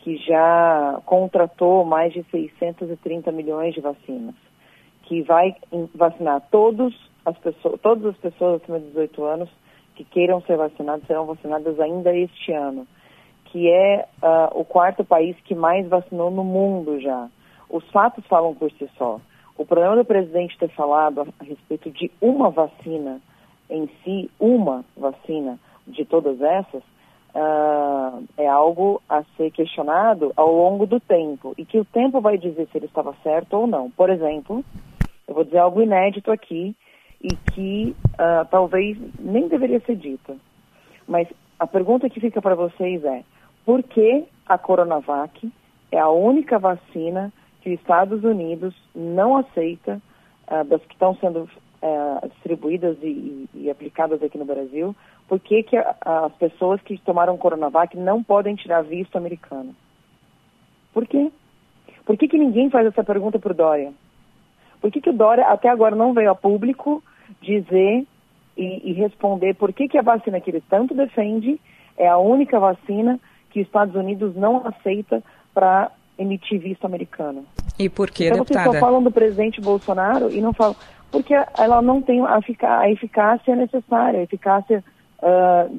que 0.00 0.18
já 0.18 1.00
contratou 1.06 1.82
mais 1.82 2.12
de 2.12 2.22
630 2.24 3.32
milhões 3.32 3.74
de 3.74 3.80
vacinas, 3.80 4.34
que 5.04 5.22
vai 5.22 5.56
vacinar 5.94 6.42
todos 6.50 6.94
as 7.24 7.38
pessoas, 7.38 7.80
todas 7.80 8.04
as 8.04 8.16
pessoas 8.18 8.60
acima 8.60 8.78
de 8.78 8.88
18 8.88 9.24
anos 9.24 9.48
que 9.94 10.04
queiram 10.04 10.42
ser 10.42 10.58
vacinadas 10.58 11.06
serão 11.06 11.24
vacinadas 11.24 11.80
ainda 11.80 12.14
este 12.14 12.52
ano 12.52 12.86
que 13.50 13.70
é 13.70 14.06
uh, 14.22 14.60
o 14.60 14.64
quarto 14.64 15.04
país 15.04 15.34
que 15.44 15.54
mais 15.54 15.88
vacinou 15.88 16.30
no 16.30 16.44
mundo 16.44 17.00
já. 17.00 17.28
Os 17.68 17.82
fatos 17.90 18.26
falam 18.26 18.54
por 18.54 18.70
si 18.72 18.88
só. 18.96 19.20
O 19.58 19.66
problema 19.66 19.96
do 19.96 20.04
presidente 20.04 20.56
ter 20.56 20.68
falado 20.68 21.20
a 21.20 21.44
respeito 21.44 21.90
de 21.90 22.10
uma 22.20 22.48
vacina 22.48 23.20
em 23.68 23.90
si, 24.02 24.30
uma 24.38 24.84
vacina 24.96 25.58
de 25.84 26.04
todas 26.04 26.40
essas, 26.40 26.82
uh, 27.34 28.24
é 28.36 28.46
algo 28.46 29.02
a 29.08 29.24
ser 29.36 29.50
questionado 29.50 30.32
ao 30.36 30.52
longo 30.52 30.86
do 30.86 31.00
tempo 31.00 31.54
e 31.58 31.64
que 31.64 31.76
o 31.76 31.84
tempo 31.84 32.20
vai 32.20 32.38
dizer 32.38 32.68
se 32.70 32.78
ele 32.78 32.86
estava 32.86 33.14
certo 33.24 33.54
ou 33.54 33.66
não. 33.66 33.90
Por 33.90 34.10
exemplo, 34.10 34.64
eu 35.26 35.34
vou 35.34 35.42
dizer 35.44 35.58
algo 35.58 35.82
inédito 35.82 36.30
aqui 36.30 36.76
e 37.20 37.34
que 37.52 37.96
uh, 38.14 38.46
talvez 38.48 38.96
nem 39.18 39.48
deveria 39.48 39.80
ser 39.80 39.96
dito. 39.96 40.36
Mas 41.06 41.26
a 41.58 41.66
pergunta 41.66 42.08
que 42.08 42.20
fica 42.20 42.40
para 42.40 42.54
vocês 42.54 43.04
é: 43.04 43.24
porque 43.66 44.24
a 44.46 44.56
Coronavac 44.56 45.50
é 45.90 45.98
a 45.98 46.08
única 46.10 46.60
vacina 46.60 47.32
que 47.68 47.74
os 47.74 47.80
Estados 47.80 48.24
Unidos 48.24 48.74
não 48.94 49.36
aceita 49.36 50.00
uh, 50.50 50.64
das 50.64 50.82
que 50.84 50.94
estão 50.94 51.14
sendo 51.16 51.40
uh, 51.82 52.28
distribuídas 52.28 52.96
e, 53.02 53.48
e, 53.54 53.70
aplicadas 53.70 54.22
aqui 54.22 54.38
no 54.38 54.44
Brasil, 54.46 54.96
por 55.28 55.38
que, 55.38 55.62
que 55.62 55.76
a, 55.76 55.94
as 56.00 56.32
pessoas 56.34 56.80
que 56.80 56.98
tomaram 56.98 57.36
Coronavac 57.36 57.96
não 57.96 58.22
podem 58.22 58.54
tirar 58.54 58.82
visto 58.82 59.16
americano? 59.16 59.74
Por 60.94 61.06
quê? 61.06 61.30
Por 62.06 62.16
que, 62.16 62.26
que 62.26 62.38
ninguém 62.38 62.70
faz 62.70 62.86
essa 62.86 63.04
pergunta 63.04 63.38
para 63.38 63.52
o 63.52 63.56
Dória? 63.56 63.92
Por 64.80 64.90
que, 64.90 65.00
que 65.00 65.10
o 65.10 65.16
Dória 65.16 65.46
até 65.46 65.68
agora 65.68 65.94
não 65.94 66.14
veio 66.14 66.30
a 66.30 66.34
público 66.34 67.02
dizer 67.42 68.06
e, 68.56 68.90
e 68.90 68.92
responder 68.94 69.54
por 69.54 69.72
que, 69.74 69.88
que 69.88 69.98
a 69.98 70.02
vacina 70.02 70.40
que 70.40 70.50
ele 70.50 70.62
tanto 70.70 70.94
defende 70.94 71.60
é 71.98 72.08
a 72.08 72.16
única 72.16 72.58
vacina 72.58 73.20
que 73.50 73.60
os 73.60 73.66
Estados 73.66 73.94
Unidos 73.94 74.34
não 74.34 74.66
aceita 74.66 75.22
para 75.52 75.90
emitir 76.18 76.60
visto 76.60 76.84
americano. 76.84 77.44
E 77.78 77.88
por 77.88 78.10
que, 78.10 78.26
então, 78.26 78.40
deputada? 78.40 78.64
Vocês 78.64 78.80
só 78.80 78.86
falam 78.86 79.02
do 79.02 79.10
presidente 79.10 79.60
Bolsonaro 79.60 80.30
e 80.30 80.40
não 80.40 80.52
falam... 80.52 80.74
Porque 81.10 81.32
ela 81.56 81.80
não 81.80 82.02
tem 82.02 82.20
a, 82.20 82.38
a 82.62 82.90
eficácia 82.90 83.56
necessária, 83.56 84.20
a 84.20 84.22
eficácia 84.24 84.84
uh, 85.22 85.78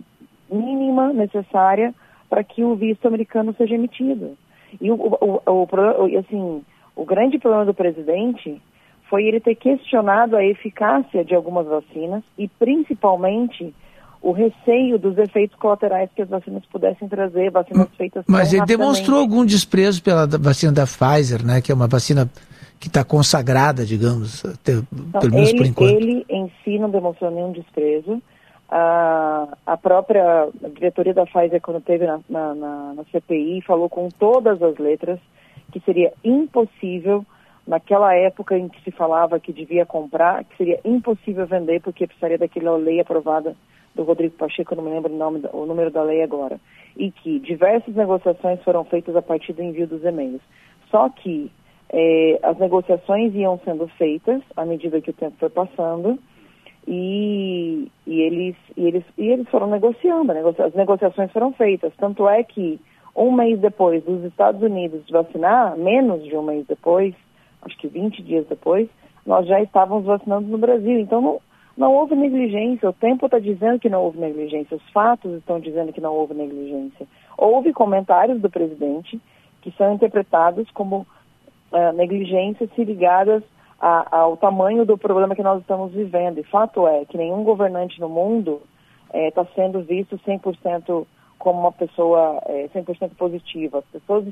mínima 0.50 1.14
necessária 1.14 1.94
para 2.28 2.44
que 2.44 2.64
o 2.64 2.76
visto 2.76 3.08
americano 3.08 3.54
seja 3.58 3.76
emitido. 3.76 4.38
E 4.82 4.90
o, 4.90 4.96
o, 4.96 5.42
o, 5.46 5.68
o, 5.68 6.20
assim, 6.20 6.64
o 6.96 7.06
grande 7.06 7.38
problema 7.38 7.66
do 7.66 7.74
presidente 7.74 8.62
foi 9.10 9.26
ele 9.26 9.40
ter 9.40 9.56
questionado 9.56 10.36
a 10.36 10.44
eficácia 10.46 11.24
de 11.26 11.36
algumas 11.36 11.68
vacinas 11.68 12.24
e, 12.38 12.48
principalmente, 12.48 13.74
o 14.22 14.32
receio 14.32 15.00
dos 15.00 15.18
efeitos 15.18 15.58
colaterais 15.58 16.10
que 16.16 16.22
as 16.22 16.30
vacinas 16.30 16.64
pudessem 16.72 17.08
trazer, 17.08 17.52
vacinas 17.52 17.88
feitas 17.98 18.26
Mas 18.28 18.54
ele 18.54 18.66
demonstrou 18.66 19.20
algum 19.20 19.46
desprezo 19.46 20.04
pela 20.04 20.28
vacina 20.28 20.72
da 20.72 20.86
Pfizer, 20.86 21.46
né, 21.46 21.62
que 21.62 21.72
é 21.72 21.76
uma 21.76 21.88
vacina 21.88 22.30
que 22.80 22.88
está 22.88 23.04
consagrada, 23.04 23.86
digamos, 23.86 24.44
até, 24.46 24.74
então, 24.74 25.22
pelo 25.22 25.34
menos 25.34 25.50
ele, 25.50 25.58
por 25.58 25.66
enquanto. 25.66 25.92
Ele 25.92 26.26
em 26.30 26.52
si 26.64 26.80
não 26.80 26.90
demonstrou 26.90 27.32
nenhum 27.32 27.52
desprezo. 27.52 28.22
A, 28.70 29.48
a 29.66 29.78
própria 29.78 30.48
diretoria 30.74 31.14
da 31.14 31.26
Pfizer, 31.26 31.60
quando 31.62 31.82
teve 31.82 32.06
na, 32.06 32.20
na, 32.30 32.54
na, 32.54 32.94
na 32.94 33.04
CPI, 33.12 33.62
falou 33.62 33.90
com 33.90 34.10
todas 34.10 34.62
as 34.62 34.78
letras 34.78 35.20
que 35.72 35.80
seria 35.82 36.14
impossível 36.24 37.26
naquela 37.68 38.16
época 38.16 38.58
em 38.58 38.68
que 38.68 38.82
se 38.84 38.92
falava 38.92 39.40
que 39.40 39.54
devia 39.54 39.86
comprar, 39.86 40.44
que 40.44 40.58
seria 40.58 40.80
impossível 40.84 41.46
vender 41.46 41.82
porque 41.82 42.08
precisaria 42.08 42.38
daquela 42.38 42.78
lei 42.78 43.00
aprovada 43.00 43.56
do 43.96 44.04
Rodrigo 44.04 44.36
Pacheco, 44.36 44.74
eu 44.74 44.78
não 44.78 44.84
me 44.84 44.92
lembro 44.92 45.14
o, 45.14 45.18
nome, 45.18 45.42
o 45.52 45.66
número 45.66 45.92
da 45.92 46.04
lei 46.04 46.22
agora, 46.22 46.60
e 46.96 47.12
que 47.12 47.40
diversas 47.40 47.96
negociações 47.96 48.62
foram 48.64 48.84
feitas 48.86 49.16
a 49.16 49.22
partir 49.22 49.54
do 49.54 49.64
envio 49.64 49.88
dos 49.88 50.04
e-mails. 50.04 50.42
Só 50.90 51.10
que 51.10 51.52
é, 51.92 52.40
as 52.44 52.58
negociações 52.58 53.34
iam 53.36 53.60
sendo 53.66 53.88
feitas 53.88 54.42
à 54.56 54.66
medida 54.66 55.02
que 55.02 55.10
o 55.10 55.14
tempo 55.14 55.36
foi 55.40 55.50
passando 55.50 56.20
e, 56.88 57.88
e, 58.06 58.22
eles, 58.22 58.56
e, 58.76 58.88
eles, 58.88 59.04
e 59.18 59.28
eles 59.28 59.48
foram 59.50 59.68
negociando, 59.68 60.32
as 60.32 60.74
negociações 60.74 61.32
foram 61.32 61.52
feitas. 61.54 61.94
Tanto 61.98 62.28
é 62.28 62.44
que 62.44 62.80
um 63.16 63.32
mês 63.32 63.60
depois 63.60 64.04
dos 64.04 64.24
Estados 64.24 64.62
Unidos 64.62 65.04
vacinar, 65.10 65.78
menos 65.78 66.24
de 66.24 66.36
um 66.36 66.44
mês 66.44 66.66
depois, 66.68 67.14
acho 67.62 67.78
que 67.78 67.88
20 67.88 68.24
dias 68.24 68.46
depois, 68.48 68.88
nós 69.26 69.48
já 69.48 69.62
estávamos 69.62 70.06
vacinando 70.06 70.48
no 70.48 70.58
Brasil. 70.58 71.00
Então, 71.00 71.22
não, 71.22 71.42
não 71.80 71.94
houve 71.94 72.14
negligência, 72.14 72.90
o 72.90 72.94
tempo 72.94 73.26
está 73.26 73.40
dizendo 73.40 73.80
que 73.80 73.88
não 73.88 74.04
houve 74.04 74.20
negligência, 74.20 74.76
os 74.76 74.90
fatos 74.92 75.34
estão 75.36 75.62
dizendo 75.62 75.94
que 75.94 76.02
não 76.02 76.14
houve 76.14 76.34
negligência. 76.34 77.08
Houve 77.38 77.72
comentários 77.72 78.42
do 78.42 78.50
presidente 78.50 79.20
que 79.62 79.72
são 79.72 79.94
interpretados 79.94 80.70
como 80.72 81.08
uh, 81.72 81.94
negligências 81.96 82.70
se 82.76 82.84
ligadas 82.84 83.42
a, 83.80 84.18
ao 84.18 84.36
tamanho 84.36 84.86
do 84.86 84.98
problema 84.98 85.34
que 85.34 85.42
nós 85.42 85.62
estamos 85.62 85.94
vivendo. 85.94 86.40
E 86.40 86.44
fato 86.44 86.86
é 86.86 87.06
que 87.06 87.18
nenhum 87.18 87.46
governante 87.46 87.98
no 88.02 88.10
mundo 88.10 88.62
está 89.14 89.44
eh, 89.44 89.48
sendo 89.56 89.82
visto 89.82 90.20
100% 90.20 91.08
como 91.38 91.62
uma 91.62 91.72
pessoa 91.72 92.42
é, 92.46 92.66
eh, 92.66 92.70
100% 92.76 93.12
positiva. 93.18 93.80
As 93.80 93.86
pessoas, 93.86 94.26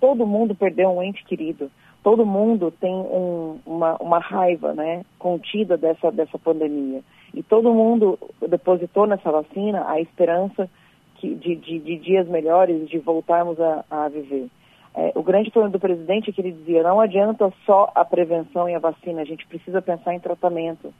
todo 0.00 0.26
mundo 0.26 0.54
perdeu 0.54 0.90
um 0.90 1.02
ente 1.02 1.24
querido 1.24 1.70
todo 2.02 2.24
mundo 2.24 2.70
tem 2.70 2.94
um, 2.94 3.58
uma, 3.66 3.96
uma 3.96 4.18
raiva 4.18 4.72
né, 4.72 5.04
contida 5.18 5.76
dessa, 5.76 6.10
dessa 6.10 6.38
pandemia. 6.38 7.02
E 7.34 7.42
todo 7.42 7.74
mundo 7.74 8.18
depositou 8.48 9.06
nessa 9.06 9.30
vacina 9.30 9.84
a 9.86 10.00
esperança 10.00 10.70
que, 11.16 11.34
de, 11.34 11.56
de, 11.56 11.78
de 11.78 11.96
dias 11.98 12.26
melhores, 12.26 12.88
de 12.88 12.98
voltarmos 12.98 13.60
a, 13.60 13.84
a 13.90 14.08
viver. 14.08 14.48
É, 14.94 15.12
o 15.14 15.22
grande 15.22 15.50
problema 15.50 15.72
do 15.72 15.80
presidente 15.80 16.30
é 16.30 16.32
que 16.32 16.40
ele 16.40 16.52
dizia, 16.52 16.82
não 16.82 17.00
adianta 17.00 17.52
só 17.66 17.92
a 17.94 18.04
prevenção 18.04 18.68
e 18.68 18.74
a 18.74 18.78
vacina, 18.78 19.20
a 19.20 19.26
gente 19.26 19.46
precisa 19.46 19.82
pensar 19.82 20.14
em 20.14 20.20
tratamento. 20.20 20.92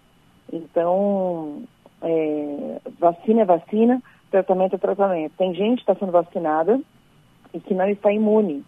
Então, 0.52 1.62
é, 2.02 2.80
vacina 2.98 3.42
é 3.42 3.44
vacina, 3.44 4.02
tratamento 4.30 4.74
é 4.74 4.78
tratamento. 4.78 5.32
Tem 5.38 5.54
gente 5.54 5.82
que 5.82 5.90
está 5.90 5.94
sendo 5.94 6.12
vacinada 6.12 6.78
e 7.54 7.60
que 7.60 7.72
não 7.72 7.88
está 7.88 8.12
imune. 8.12 8.62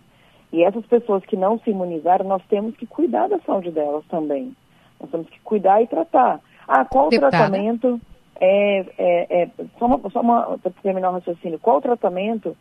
E 0.52 0.64
essas 0.64 0.84
pessoas 0.86 1.24
que 1.24 1.36
não 1.36 1.58
se 1.60 1.70
imunizaram, 1.70 2.26
nós 2.26 2.42
temos 2.48 2.76
que 2.76 2.86
cuidar 2.86 3.28
da 3.28 3.38
saúde 3.40 3.70
delas 3.70 4.04
também. 4.08 4.54
Nós 5.00 5.10
temos 5.10 5.28
que 5.28 5.40
cuidar 5.40 5.82
e 5.82 5.86
tratar. 5.86 6.40
Ah, 6.66 6.84
qual 6.84 7.06
o 7.06 7.10
tratamento? 7.10 8.00
É, 8.40 8.86
é, 8.96 9.42
é, 9.42 9.50
só 9.78 9.86
uma, 9.86 10.10
só 10.10 10.20
uma 10.20 10.58
para 10.58 10.72
terminar 10.82 11.10
o 11.10 11.12
raciocínio, 11.12 11.58
qual 11.58 11.76
o 11.76 11.82
tratamento 11.82 12.56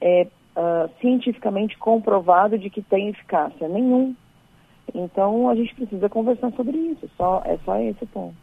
é 0.00 0.26
uh, 0.56 0.90
cientificamente 1.00 1.78
comprovado 1.78 2.58
de 2.58 2.68
que 2.68 2.82
tem 2.82 3.08
eficácia? 3.08 3.68
Nenhum. 3.68 4.14
Então 4.92 5.48
a 5.48 5.54
gente 5.54 5.74
precisa 5.74 6.08
conversar 6.08 6.50
sobre 6.52 6.76
isso, 6.76 7.08
só, 7.16 7.42
é 7.44 7.56
só 7.64 7.78
esse 7.78 8.04
ponto. 8.06 8.34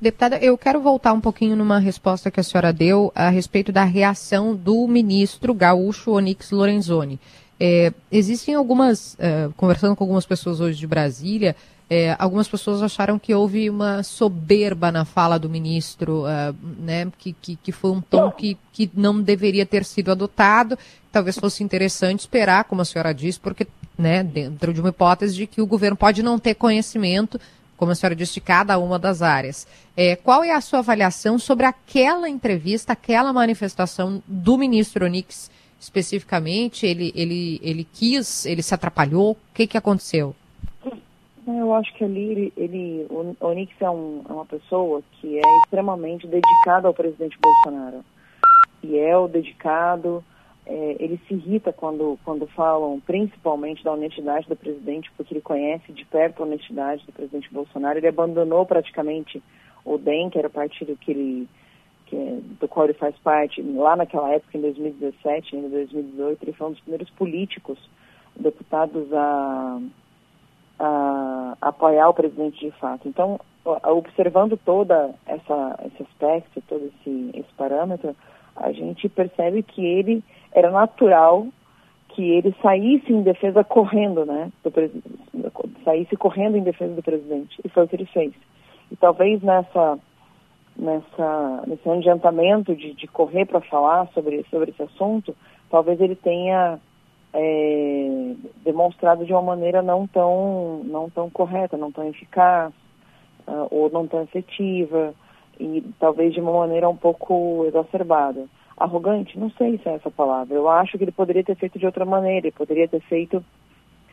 Deputada, 0.00 0.38
eu 0.38 0.56
quero 0.56 0.80
voltar 0.80 1.12
um 1.12 1.20
pouquinho 1.20 1.56
numa 1.56 1.80
resposta 1.80 2.30
que 2.30 2.38
a 2.38 2.42
senhora 2.42 2.72
deu 2.72 3.10
a 3.16 3.30
respeito 3.30 3.72
da 3.72 3.82
reação 3.82 4.54
do 4.54 4.86
ministro 4.86 5.52
gaúcho 5.52 6.12
Onix 6.12 6.52
Lorenzoni. 6.52 7.18
É, 7.60 7.92
existem 8.10 8.54
algumas, 8.54 9.14
uh, 9.14 9.52
conversando 9.56 9.96
com 9.96 10.04
algumas 10.04 10.24
pessoas 10.24 10.60
hoje 10.60 10.78
de 10.78 10.86
Brasília, 10.86 11.56
é, 11.90 12.14
algumas 12.18 12.46
pessoas 12.46 12.82
acharam 12.82 13.18
que 13.18 13.34
houve 13.34 13.70
uma 13.70 14.02
soberba 14.02 14.92
na 14.92 15.06
fala 15.06 15.38
do 15.38 15.48
ministro, 15.48 16.24
uh, 16.24 16.54
né, 16.78 17.10
que, 17.18 17.32
que, 17.32 17.56
que, 17.56 17.72
foi 17.72 17.90
um 17.90 18.00
tom 18.00 18.30
que, 18.30 18.58
que 18.72 18.90
não 18.94 19.22
deveria 19.22 19.64
ter 19.64 19.86
sido 19.86 20.12
adotado. 20.12 20.78
Talvez 21.10 21.38
fosse 21.38 21.64
interessante 21.64 22.20
esperar, 22.20 22.64
como 22.64 22.82
a 22.82 22.84
senhora 22.84 23.14
disse, 23.14 23.40
porque, 23.40 23.66
né, 23.96 24.22
dentro 24.22 24.74
de 24.74 24.80
uma 24.80 24.90
hipótese 24.90 25.34
de 25.34 25.46
que 25.46 25.62
o 25.62 25.66
governo 25.66 25.96
pode 25.96 26.22
não 26.22 26.38
ter 26.38 26.54
conhecimento, 26.54 27.40
como 27.74 27.90
a 27.90 27.94
senhora 27.94 28.14
disse, 28.14 28.34
de 28.34 28.42
cada 28.42 28.78
uma 28.78 28.98
das 28.98 29.22
áreas. 29.22 29.66
É, 29.96 30.14
qual 30.14 30.44
é 30.44 30.52
a 30.52 30.60
sua 30.60 30.80
avaliação 30.80 31.38
sobre 31.38 31.64
aquela 31.64 32.28
entrevista, 32.28 32.92
aquela 32.92 33.32
manifestação 33.32 34.22
do 34.26 34.58
ministro 34.58 35.06
Onix 35.06 35.50
especificamente? 35.80 36.86
Ele, 36.86 37.12
ele, 37.14 37.60
ele 37.62 37.84
quis, 37.84 38.46
ele 38.46 38.62
se 38.62 38.74
atrapalhou? 38.74 39.32
O 39.32 39.36
que, 39.54 39.66
que 39.66 39.76
aconteceu? 39.76 40.34
Eu 41.46 41.74
acho 41.74 41.94
que 41.94 42.04
ali 42.04 42.30
ele, 42.30 42.52
ele 42.56 43.06
o 43.08 43.34
Onix 43.40 43.72
é, 43.80 43.88
um, 43.88 44.22
é 44.28 44.32
uma 44.32 44.44
pessoa 44.44 45.02
que 45.12 45.38
é 45.38 45.56
extremamente 45.64 46.26
dedicada 46.26 46.86
ao 46.86 46.92
presidente 46.92 47.38
Bolsonaro. 47.40 48.04
E 48.82 48.98
é 48.98 49.16
o 49.16 49.26
dedicado, 49.26 50.22
é, 50.66 50.96
ele 51.00 51.18
se 51.26 51.32
irrita 51.32 51.72
quando, 51.72 52.18
quando 52.22 52.46
falam 52.48 53.00
principalmente 53.00 53.82
da 53.82 53.92
honestidade 53.92 54.46
do 54.46 54.54
presidente, 54.54 55.10
porque 55.16 55.32
ele 55.32 55.40
conhece 55.40 55.90
de 55.90 56.04
perto 56.04 56.42
a 56.42 56.46
honestidade 56.46 57.04
do 57.06 57.12
presidente 57.12 57.50
Bolsonaro. 57.50 57.98
Ele 57.98 58.08
abandonou 58.08 58.66
praticamente 58.66 59.42
o 59.82 59.96
DEM, 59.96 60.28
que 60.28 60.38
era 60.38 60.48
o 60.48 60.50
partido 60.50 60.96
que 60.96 61.10
ele, 61.10 61.48
que, 62.08 62.16
é, 62.16 62.38
do 62.60 62.66
qual 62.68 62.86
ele 62.86 62.94
faz 62.94 63.16
parte, 63.18 63.62
lá 63.62 63.96
naquela 63.96 64.30
época, 64.30 64.56
em 64.56 64.62
2017, 64.62 65.56
em 65.56 65.68
2018, 65.68 66.42
ele 66.42 66.52
foi 66.52 66.66
um 66.66 66.70
dos 66.70 66.80
primeiros 66.80 67.10
políticos, 67.10 67.78
deputados 68.36 69.12
a 69.12 69.80
a, 70.78 71.56
apoiar 71.60 72.08
o 72.08 72.14
presidente 72.14 72.64
de 72.64 72.70
fato. 72.72 73.08
Então, 73.08 73.40
observando 73.64 74.56
toda 74.56 75.14
essa 75.26 75.78
esse 75.86 76.02
aspecto, 76.02 76.62
todo 76.68 76.84
esse, 76.86 77.30
esse 77.34 77.52
parâmetro, 77.56 78.14
a 78.56 78.72
gente 78.72 79.08
percebe 79.08 79.62
que 79.62 79.84
ele 79.84 80.22
era 80.52 80.70
natural 80.70 81.46
que 82.08 82.30
ele 82.30 82.54
saísse 82.62 83.12
em 83.12 83.22
defesa 83.22 83.62
correndo, 83.62 84.24
né? 84.24 84.50
Do, 84.64 84.72
saísse 85.84 86.16
correndo 86.16 86.56
em 86.56 86.62
defesa 86.62 86.94
do 86.94 87.02
presidente. 87.02 87.60
E 87.64 87.68
foi 87.68 87.84
o 87.84 87.88
que 87.88 87.96
ele 87.96 88.06
fez. 88.06 88.32
E 88.90 88.96
talvez 88.96 89.42
nessa 89.42 89.98
nessa 90.78 91.64
nesse 91.66 91.88
adiantamento 91.88 92.74
de, 92.74 92.94
de 92.94 93.06
correr 93.08 93.46
para 93.46 93.60
falar 93.60 94.08
sobre 94.14 94.44
sobre 94.50 94.70
esse 94.70 94.82
assunto, 94.82 95.34
talvez 95.70 96.00
ele 96.00 96.14
tenha 96.14 96.78
é, 97.32 98.34
demonstrado 98.64 99.24
de 99.24 99.32
uma 99.32 99.42
maneira 99.42 99.82
não 99.82 100.06
tão, 100.06 100.82
não 100.84 101.10
tão 101.10 101.28
correta, 101.30 101.76
não 101.76 101.92
tão 101.92 102.08
eficaz, 102.08 102.72
uh, 103.46 103.68
ou 103.70 103.90
não 103.90 104.06
tão 104.06 104.22
efetiva, 104.22 105.14
e 105.58 105.84
talvez 105.98 106.32
de 106.32 106.40
uma 106.40 106.52
maneira 106.52 106.88
um 106.88 106.96
pouco 106.96 107.64
exacerbada. 107.66 108.46
Arrogante? 108.76 109.38
Não 109.38 109.50
sei 109.50 109.78
se 109.78 109.88
é 109.88 109.94
essa 109.94 110.10
palavra. 110.10 110.54
Eu 110.54 110.68
acho 110.68 110.96
que 110.96 111.04
ele 111.04 111.12
poderia 111.12 111.42
ter 111.42 111.56
feito 111.56 111.78
de 111.78 111.86
outra 111.86 112.04
maneira, 112.04 112.46
ele 112.46 112.56
poderia 112.56 112.86
ter 112.86 113.00
feito 113.02 113.44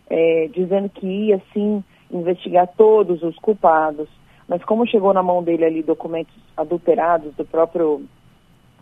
é, 0.10 0.50
dizendo 0.54 0.90
que 0.90 1.06
ia, 1.06 1.42
sim, 1.54 1.84
investigar 2.12 2.68
todos 2.76 3.22
os 3.24 3.36
culpados, 3.38 4.10
mas 4.48 4.64
como 4.64 4.88
chegou 4.88 5.14
na 5.14 5.24
mão 5.24 5.44
dele 5.44 5.66
ali 5.66 5.84
documentos 5.84 6.36
adulterados 6.56 7.34
do 7.36 7.46
próprio 7.46 8.04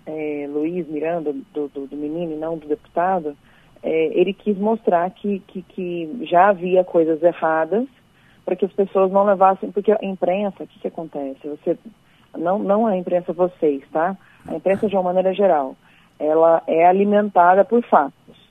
é, 0.06 0.47
Luiz 0.49 0.88
Miranda, 0.88 1.34
do, 1.54 1.67
do, 1.69 1.88
do 1.88 1.95
menino 1.95 2.34
e 2.34 2.38
não 2.38 2.58
do 2.58 2.67
deputado, 2.67 3.36
é, 3.82 4.19
ele 4.19 4.34
quis 4.34 4.58
mostrar 4.58 5.10
que, 5.12 5.39
que, 5.47 5.62
que, 5.62 6.28
já 6.30 6.49
havia 6.49 6.84
coisas 6.84 7.21
erradas 7.21 7.86
para 8.45 8.56
que 8.56 8.65
as 8.65 8.73
pessoas 8.73 9.12
não 9.12 9.23
levassem, 9.23 9.71
porque 9.71 9.91
a 9.91 9.99
imprensa, 10.02 10.63
o 10.63 10.67
que, 10.67 10.80
que 10.80 10.88
acontece? 10.88 11.47
Você, 11.47 11.78
não, 12.38 12.60
não 12.60 12.86
a 12.86 12.97
imprensa 12.97 13.32
vocês, 13.32 13.84
tá? 13.91 14.17
A 14.47 14.56
imprensa 14.56 14.88
de 14.88 14.95
uma 14.95 15.04
maneira 15.04 15.34
geral, 15.34 15.76
ela 16.19 16.62
é 16.67 16.86
alimentada 16.86 17.63
por 17.63 17.82
fatos. 17.84 18.42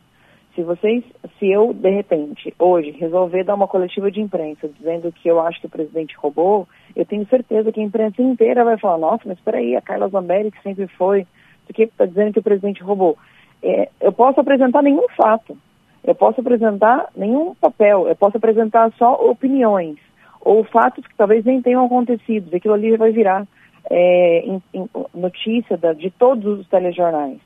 Se 0.54 0.62
vocês, 0.62 1.02
se 1.38 1.50
eu, 1.50 1.72
de 1.72 1.90
repente, 1.90 2.54
hoje, 2.58 2.90
resolver 2.90 3.44
dar 3.44 3.54
uma 3.54 3.68
coletiva 3.68 4.10
de 4.10 4.20
imprensa 4.20 4.68
dizendo 4.68 5.10
que 5.10 5.28
eu 5.28 5.40
acho 5.40 5.60
que 5.60 5.66
o 5.66 5.70
presidente 5.70 6.14
roubou, 6.16 6.68
eu 6.94 7.06
tenho 7.06 7.26
certeza 7.26 7.72
que 7.72 7.80
a 7.80 7.84
imprensa 7.84 8.20
inteira 8.20 8.64
vai 8.64 8.78
falar, 8.78 8.98
nossa, 8.98 9.22
mas 9.24 9.38
espera 9.38 9.58
aí, 9.58 9.74
a 9.74 9.80
Carla 9.80 10.08
Zambelli, 10.08 10.50
que 10.50 10.62
sempre 10.62 10.86
foi, 10.88 11.26
o 11.68 11.72
que 11.72 11.84
está 11.84 12.04
dizendo 12.04 12.34
que 12.34 12.40
o 12.40 12.42
presidente 12.42 12.82
roubou? 12.82 13.16
é, 13.62 13.88
eu 14.00 14.12
posso 14.12 14.40
apresentar 14.40 14.82
nenhum 14.82 15.06
fato, 15.16 15.56
eu 16.02 16.14
posso 16.14 16.40
apresentar 16.40 17.08
nenhum 17.16 17.54
papel, 17.54 18.08
eu 18.08 18.16
posso 18.16 18.36
apresentar 18.36 18.92
só 18.98 19.14
opiniões 19.14 19.96
ou 20.40 20.64
fatos 20.64 21.06
que 21.06 21.14
talvez 21.14 21.44
nem 21.44 21.62
tenham 21.62 21.86
acontecido, 21.86 22.54
aquilo 22.54 22.74
ali 22.74 22.96
vai 22.96 23.12
virar 23.12 23.46
é, 23.88 24.40
em, 24.40 24.62
em 24.74 24.88
notícia 25.14 25.76
da, 25.76 25.92
de 25.92 26.10
todos 26.10 26.60
os 26.60 26.68
telejornais. 26.68 27.38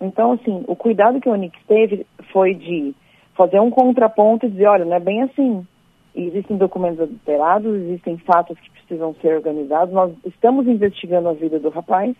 Então, 0.00 0.32
assim, 0.32 0.64
o 0.66 0.76
cuidado 0.76 1.20
que 1.20 1.28
o 1.28 1.32
Onix 1.32 1.56
teve 1.66 2.06
foi 2.32 2.54
de 2.54 2.94
fazer 3.34 3.60
um 3.60 3.70
contraponto 3.70 4.46
e 4.46 4.50
dizer, 4.50 4.66
olha, 4.66 4.84
não 4.84 4.96
é 4.96 5.00
bem 5.00 5.22
assim. 5.22 5.66
Existem 6.14 6.56
documentos 6.56 7.00
adulterados, 7.00 7.74
existem 7.74 8.16
fatos 8.18 8.58
que 8.58 8.70
precisam 8.70 9.14
ser 9.20 9.36
organizados, 9.36 9.92
nós 9.92 10.12
estamos 10.24 10.66
investigando 10.66 11.28
a 11.28 11.34
vida 11.34 11.58
do 11.58 11.68
rapaz. 11.68 12.14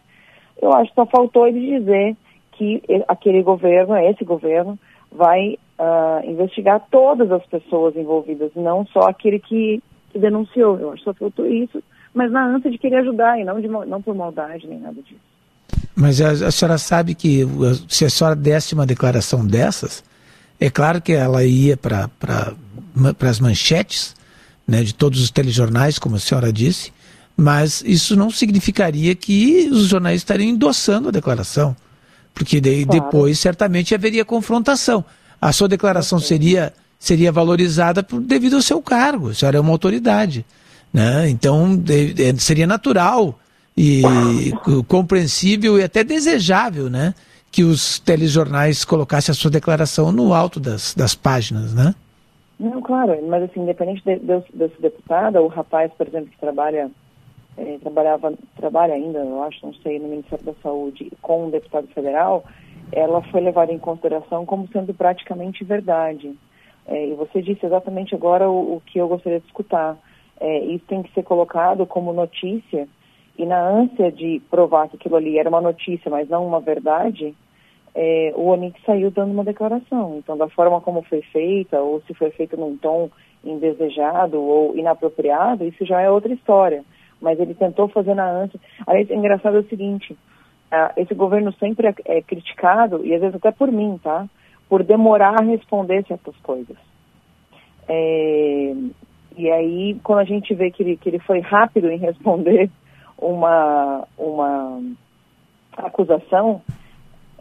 Eu 0.60 0.72
acho 0.72 0.90
que 0.90 0.94
só 0.94 1.06
faltou 1.06 1.46
ele 1.46 1.78
dizer 1.78 2.16
que 2.52 2.82
aquele 3.08 3.42
governo, 3.42 3.96
esse 3.96 4.24
governo, 4.24 4.78
vai 5.10 5.58
uh, 5.78 6.30
investigar 6.30 6.84
todas 6.90 7.30
as 7.30 7.44
pessoas 7.46 7.96
envolvidas, 7.96 8.50
não 8.54 8.86
só 8.86 9.00
aquele 9.00 9.38
que, 9.38 9.82
que 10.10 10.18
denunciou. 10.18 10.78
Eu 10.78 10.90
acho 10.90 10.98
que 10.98 11.04
só 11.04 11.14
faltou 11.14 11.46
isso, 11.46 11.82
mas 12.12 12.30
na 12.30 12.46
ânsia 12.46 12.70
de 12.70 12.78
querer 12.78 12.96
ajudar 12.96 13.38
e 13.38 13.44
não, 13.44 13.60
de, 13.60 13.68
não 13.68 14.02
por 14.02 14.14
maldade 14.14 14.66
nem 14.66 14.78
nada 14.78 15.00
disso. 15.02 15.20
Mas 15.96 16.20
a, 16.20 16.30
a 16.48 16.50
senhora 16.52 16.78
sabe 16.78 17.14
que 17.14 17.40
se 17.88 18.04
a 18.04 18.10
senhora 18.10 18.36
desse 18.36 18.74
uma 18.74 18.86
declaração 18.86 19.44
dessas, 19.44 20.04
é 20.60 20.70
claro 20.70 21.00
que 21.00 21.12
ela 21.12 21.42
ia 21.42 21.76
para 21.76 22.08
pra, 22.20 22.52
as 23.28 23.40
manchetes 23.40 24.14
né, 24.68 24.84
de 24.84 24.94
todos 24.94 25.20
os 25.20 25.30
telejornais, 25.30 25.98
como 25.98 26.16
a 26.16 26.20
senhora 26.20 26.52
disse, 26.52 26.92
mas 27.36 27.82
isso 27.86 28.14
não 28.14 28.30
significaria 28.30 29.14
que 29.14 29.68
os 29.72 29.86
jornais 29.86 30.20
estariam 30.20 30.50
endossando 30.50 31.08
a 31.08 31.12
declaração 31.12 31.74
porque 32.36 32.60
daí 32.60 32.84
claro. 32.84 33.00
depois 33.00 33.38
certamente 33.38 33.94
haveria 33.94 34.22
confrontação. 34.22 35.02
A 35.40 35.52
sua 35.52 35.66
declaração 35.66 36.20
seria, 36.20 36.70
seria 36.98 37.32
valorizada 37.32 38.02
por, 38.02 38.20
devido 38.20 38.56
ao 38.56 38.62
seu 38.62 38.82
cargo, 38.82 39.30
a 39.30 39.34
senhora 39.34 39.56
é 39.56 39.60
uma 39.60 39.72
autoridade. 39.72 40.44
Né? 40.92 41.30
Então 41.30 41.74
de, 41.74 42.12
de, 42.12 42.42
seria 42.42 42.66
natural 42.66 43.40
e 43.76 44.02
compreensível 44.88 45.78
e 45.78 45.82
até 45.82 46.02
desejável 46.02 46.88
né? 46.88 47.14
que 47.50 47.62
os 47.62 47.98
telejornais 47.98 48.84
colocassem 48.84 49.32
a 49.32 49.34
sua 49.34 49.50
declaração 49.50 50.10
no 50.12 50.32
alto 50.32 50.58
das, 50.58 50.94
das 50.94 51.14
páginas. 51.14 51.74
Né? 51.74 51.94
Não, 52.58 52.80
claro, 52.80 53.18
mas 53.26 53.42
assim, 53.44 53.60
independente 53.60 54.02
de, 54.04 54.18
de, 54.18 54.68
deputado, 54.80 55.40
o 55.40 55.48
rapaz, 55.48 55.92
por 55.92 56.06
exemplo, 56.06 56.30
que 56.30 56.38
trabalha 56.38 56.90
é, 57.56 57.78
trabalhava, 57.78 58.34
trabalha 58.56 58.94
ainda, 58.94 59.18
eu 59.18 59.42
acho, 59.42 59.64
não 59.64 59.74
sei, 59.74 59.98
no 59.98 60.08
Ministério 60.08 60.44
da 60.44 60.52
Saúde, 60.62 61.10
com 61.22 61.46
um 61.46 61.50
deputado 61.50 61.86
federal, 61.88 62.44
ela 62.92 63.22
foi 63.30 63.40
levada 63.40 63.72
em 63.72 63.78
consideração 63.78 64.44
como 64.44 64.68
sendo 64.68 64.92
praticamente 64.92 65.64
verdade. 65.64 66.34
É, 66.86 67.08
e 67.08 67.14
você 67.14 67.42
disse 67.42 67.64
exatamente 67.64 68.14
agora 68.14 68.48
o, 68.48 68.76
o, 68.76 68.82
que 68.84 68.98
eu 68.98 69.08
gostaria 69.08 69.40
de 69.40 69.46
escutar. 69.46 69.96
É, 70.38 70.58
isso 70.66 70.84
tem 70.86 71.02
que 71.02 71.12
ser 71.14 71.22
colocado 71.22 71.86
como 71.86 72.12
notícia, 72.12 72.86
e 73.38 73.46
na 73.46 73.60
ânsia 73.60 74.10
de 74.10 74.40
provar 74.50 74.88
que 74.88 74.96
aquilo 74.96 75.16
ali 75.16 75.38
era 75.38 75.48
uma 75.48 75.60
notícia, 75.60 76.10
mas 76.10 76.28
não 76.28 76.46
uma 76.46 76.60
verdade, 76.60 77.34
é, 77.94 78.32
o 78.36 78.46
Onix 78.48 78.80
saiu 78.84 79.10
dando 79.10 79.32
uma 79.32 79.44
declaração. 79.44 80.16
Então, 80.18 80.36
da 80.36 80.48
forma 80.48 80.80
como 80.80 81.02
foi 81.02 81.22
feita, 81.22 81.80
ou 81.80 82.00
se 82.02 82.14
foi 82.14 82.30
feita 82.30 82.56
num 82.56 82.76
tom 82.76 83.10
indesejado 83.44 84.40
ou 84.40 84.76
inapropriado, 84.76 85.64
isso 85.64 85.84
já 85.84 86.00
é 86.00 86.10
outra 86.10 86.32
história 86.32 86.82
mas 87.20 87.38
ele 87.40 87.54
tentou 87.54 87.88
fazer 87.88 88.14
na 88.14 88.28
ânsia. 88.28 88.60
Aliás, 88.86 89.10
engraçado 89.10 89.56
é 89.56 89.60
o 89.60 89.68
seguinte, 89.68 90.12
uh, 90.12 90.92
esse 90.96 91.14
governo 91.14 91.52
sempre 91.54 91.88
é, 91.88 91.94
é, 92.04 92.22
criticado, 92.22 93.04
e 93.04 93.14
às 93.14 93.20
vezes 93.20 93.36
até 93.36 93.50
por 93.50 93.70
mim, 93.70 93.98
tá? 94.02 94.28
Por 94.68 94.82
demorar 94.82 95.40
a 95.40 95.44
responder 95.44 96.04
certas 96.06 96.36
coisas. 96.38 96.76
É, 97.88 98.74
E 99.36 99.50
aí, 99.50 99.98
quando 100.02 100.20
a 100.20 100.24
gente 100.24 100.54
vê 100.54 100.70
que 100.70 100.82
ele, 100.82 100.96
que 100.96 101.08
ele 101.08 101.18
foi 101.20 101.40
rápido 101.40 101.90
em 101.90 101.98
responder 101.98 102.70
uma, 103.18 104.06
uma 104.18 104.80
acusação, 105.76 106.62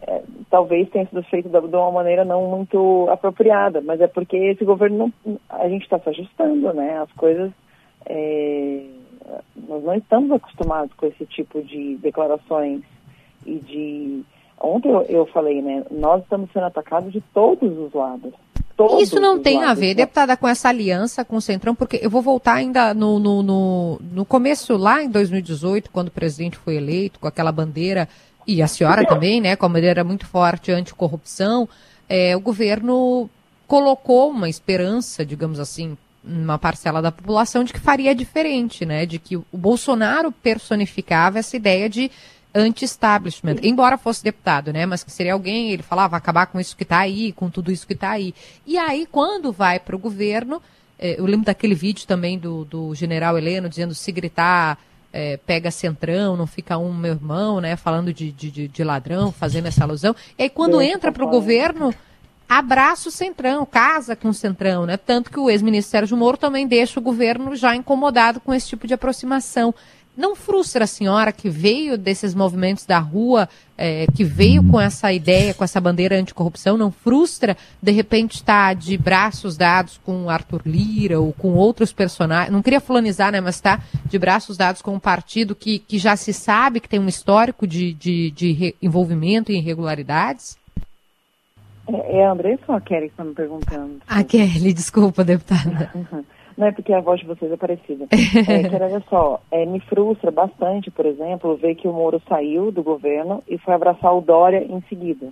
é, 0.02 0.22
talvez 0.50 0.88
tenha 0.90 1.06
sido 1.06 1.22
feito 1.24 1.48
de 1.48 1.76
uma 1.76 1.92
maneira 1.92 2.24
não 2.24 2.46
muito 2.48 3.08
apropriada, 3.10 3.80
mas 3.80 4.00
é 4.00 4.06
porque 4.06 4.36
esse 4.36 4.64
governo, 4.64 5.12
não, 5.24 5.38
a 5.48 5.68
gente 5.68 5.82
está 5.82 5.98
se 5.98 6.08
ajustando, 6.08 6.72
né? 6.72 6.98
As 6.98 7.10
coisas, 7.12 7.50
é, 8.06 8.84
nós 9.68 9.82
não 9.84 9.94
estamos 9.94 10.30
acostumados 10.30 10.92
com 10.94 11.06
esse 11.06 11.26
tipo 11.26 11.62
de 11.62 11.96
declarações 11.96 12.82
e 13.44 13.56
de... 13.56 14.22
Ontem 14.58 14.90
eu, 14.90 15.02
eu 15.02 15.26
falei, 15.26 15.60
né? 15.60 15.84
Nós 15.90 16.22
estamos 16.22 16.50
sendo 16.52 16.66
atacados 16.66 17.12
de 17.12 17.20
todos 17.32 17.76
os 17.78 17.92
lados. 17.92 18.32
Todos 18.76 19.02
Isso 19.02 19.18
não 19.18 19.38
tem 19.38 19.56
lados, 19.56 19.70
a 19.70 19.74
ver, 19.74 19.94
deputada, 19.94 20.36
com 20.36 20.46
essa 20.46 20.68
aliança 20.68 21.24
com 21.24 21.36
o 21.36 21.40
Centrão, 21.40 21.74
porque 21.74 21.98
eu 22.02 22.10
vou 22.10 22.20
voltar 22.20 22.54
ainda 22.54 22.92
no, 22.92 23.18
no, 23.18 23.42
no, 23.42 24.00
no 24.12 24.24
começo, 24.26 24.76
lá 24.76 25.02
em 25.02 25.08
2018, 25.08 25.90
quando 25.90 26.08
o 26.08 26.10
presidente 26.10 26.58
foi 26.58 26.76
eleito, 26.76 27.18
com 27.18 27.26
aquela 27.26 27.50
bandeira 27.50 28.06
e 28.46 28.60
a 28.60 28.68
senhora 28.68 29.06
também, 29.06 29.40
né, 29.40 29.56
com 29.56 29.64
a 29.64 29.68
bandeira 29.68 30.04
muito 30.04 30.26
forte 30.26 30.70
anticorrupção, 30.70 31.66
é, 32.06 32.36
o 32.36 32.40
governo 32.40 33.30
colocou 33.66 34.30
uma 34.30 34.48
esperança, 34.48 35.24
digamos 35.24 35.58
assim, 35.58 35.96
uma 36.22 36.58
parcela 36.58 37.00
da 37.00 37.10
população 37.10 37.64
de 37.64 37.72
que 37.72 37.80
faria 37.80 38.14
diferente, 38.14 38.84
né, 38.84 39.06
de 39.06 39.18
que 39.18 39.36
o 39.36 39.44
Bolsonaro 39.52 40.30
personificava 40.30 41.38
essa 41.38 41.56
ideia 41.56 41.88
de 41.88 42.10
anti-establishment, 42.56 43.56
embora 43.62 43.98
fosse 43.98 44.22
deputado, 44.22 44.72
né, 44.72 44.86
mas 44.86 45.04
que 45.04 45.10
seria 45.10 45.32
alguém, 45.32 45.70
ele 45.70 45.82
falava, 45.82 46.16
acabar 46.16 46.46
com 46.46 46.58
isso 46.58 46.76
que 46.76 46.82
está 46.82 46.98
aí, 46.98 47.32
com 47.32 47.50
tudo 47.50 47.70
isso 47.70 47.86
que 47.86 47.92
está 47.92 48.10
aí. 48.10 48.34
E 48.66 48.78
aí, 48.78 49.06
quando 49.10 49.52
vai 49.52 49.78
para 49.78 49.94
o 49.94 49.98
governo, 49.98 50.62
é, 50.98 51.20
eu 51.20 51.26
lembro 51.26 51.46
daquele 51.46 51.74
vídeo 51.74 52.06
também 52.06 52.38
do, 52.38 52.64
do 52.64 52.94
general 52.94 53.36
Heleno 53.36 53.68
dizendo 53.68 53.94
se 53.94 54.10
gritar 54.10 54.78
é, 55.12 55.38
pega 55.38 55.70
centrão, 55.70 56.36
não 56.36 56.46
fica 56.46 56.76
um 56.76 56.92
meu 56.92 57.12
irmão, 57.12 57.58
né? 57.58 57.74
Falando 57.74 58.12
de, 58.12 58.30
de, 58.30 58.68
de 58.68 58.84
ladrão, 58.84 59.32
fazendo 59.32 59.66
essa 59.66 59.82
alusão. 59.82 60.14
E 60.38 60.42
aí 60.42 60.50
quando 60.50 60.80
entra 60.82 61.10
para 61.10 61.24
o 61.24 61.28
governo, 61.30 61.94
abraça 62.46 63.08
o 63.08 63.12
centrão, 63.12 63.64
casa 63.64 64.14
com 64.14 64.28
o 64.28 64.34
centrão, 64.34 64.84
né? 64.84 64.98
Tanto 64.98 65.30
que 65.30 65.40
o 65.40 65.48
ex-ministro 65.48 65.90
Sérgio 65.90 66.16
Moro 66.18 66.36
também 66.36 66.66
deixa 66.66 67.00
o 67.00 67.02
governo 67.02 67.56
já 67.56 67.74
incomodado 67.74 68.40
com 68.40 68.52
esse 68.52 68.68
tipo 68.68 68.86
de 68.86 68.92
aproximação. 68.92 69.74
Não 70.16 70.34
frustra 70.34 70.84
a 70.84 70.86
senhora 70.86 71.30
que 71.30 71.50
veio 71.50 71.98
desses 71.98 72.34
movimentos 72.34 72.86
da 72.86 72.98
rua, 72.98 73.48
é, 73.76 74.06
que 74.06 74.24
veio 74.24 74.64
com 74.64 74.80
essa 74.80 75.12
ideia, 75.12 75.52
com 75.52 75.62
essa 75.62 75.80
bandeira 75.80 76.16
anticorrupção? 76.16 76.78
Não 76.78 76.90
frustra, 76.90 77.56
de 77.82 77.92
repente, 77.92 78.36
estar 78.36 78.68
tá 78.68 78.72
de 78.74 78.96
braços 78.96 79.56
dados 79.56 80.00
com 80.04 80.30
Arthur 80.30 80.62
Lira 80.64 81.20
ou 81.20 81.32
com 81.34 81.52
outros 81.54 81.92
personagens? 81.92 82.50
Não 82.50 82.62
queria 82.62 82.80
fulanizar, 82.80 83.30
né? 83.30 83.40
Mas 83.40 83.56
está 83.56 83.80
de 84.06 84.18
braços 84.18 84.56
dados 84.56 84.80
com 84.80 84.94
um 84.94 85.00
partido 85.00 85.54
que, 85.54 85.78
que 85.80 85.98
já 85.98 86.16
se 86.16 86.32
sabe 86.32 86.80
que 86.80 86.88
tem 86.88 86.98
um 86.98 87.08
histórico 87.08 87.66
de, 87.66 87.92
de, 87.92 88.30
de 88.30 88.74
envolvimento 88.80 89.52
em 89.52 89.58
irregularidades? 89.58 90.56
É, 91.88 92.20
é 92.20 92.26
a 92.26 92.32
Andressa 92.32 92.62
ou 92.68 92.74
a 92.74 92.80
Kelly 92.80 93.08
que 93.08 93.12
está 93.12 93.24
me 93.24 93.34
perguntando? 93.34 94.00
A 94.08 94.24
Kelly, 94.24 94.72
desculpa, 94.72 95.22
deputada. 95.22 95.92
Não 96.56 96.66
é 96.66 96.72
porque 96.72 96.92
a 96.92 97.00
voz 97.00 97.20
de 97.20 97.26
vocês 97.26 97.52
é 97.52 97.56
parecida. 97.56 98.06
é, 98.12 98.68
que, 98.68 98.74
olha 98.74 99.02
só, 99.10 99.40
é, 99.50 99.66
me 99.66 99.78
frustra 99.80 100.30
bastante, 100.30 100.90
por 100.90 101.04
exemplo, 101.04 101.56
ver 101.56 101.74
que 101.74 101.86
o 101.86 101.92
Moro 101.92 102.20
saiu 102.28 102.72
do 102.72 102.82
governo 102.82 103.42
e 103.46 103.58
foi 103.58 103.74
abraçar 103.74 104.16
o 104.16 104.22
Dória 104.22 104.64
em 104.64 104.80
seguida, 104.88 105.28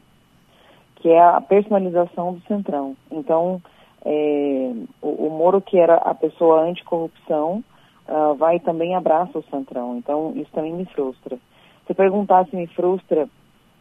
que 0.96 1.08
é 1.08 1.20
a 1.20 1.40
personalização 1.40 2.34
do 2.34 2.40
Centrão. 2.42 2.94
Então, 3.10 3.62
é, 4.04 4.72
o, 5.00 5.26
o, 5.26 5.30
Moro, 5.30 5.62
que 5.62 5.78
era 5.78 5.96
a 5.96 6.14
pessoa 6.14 6.62
anticorrupção, 6.62 7.64
uh, 8.06 8.34
vai 8.34 8.60
também 8.60 8.94
abraça 8.94 9.38
o 9.38 9.44
Centrão. 9.44 9.96
Então, 9.96 10.32
isso 10.36 10.50
também 10.52 10.74
me 10.74 10.84
frustra. 10.84 11.38
Se 11.86 11.94
perguntar 11.94 12.46
se 12.46 12.56
me 12.56 12.66
frustra 12.66 13.26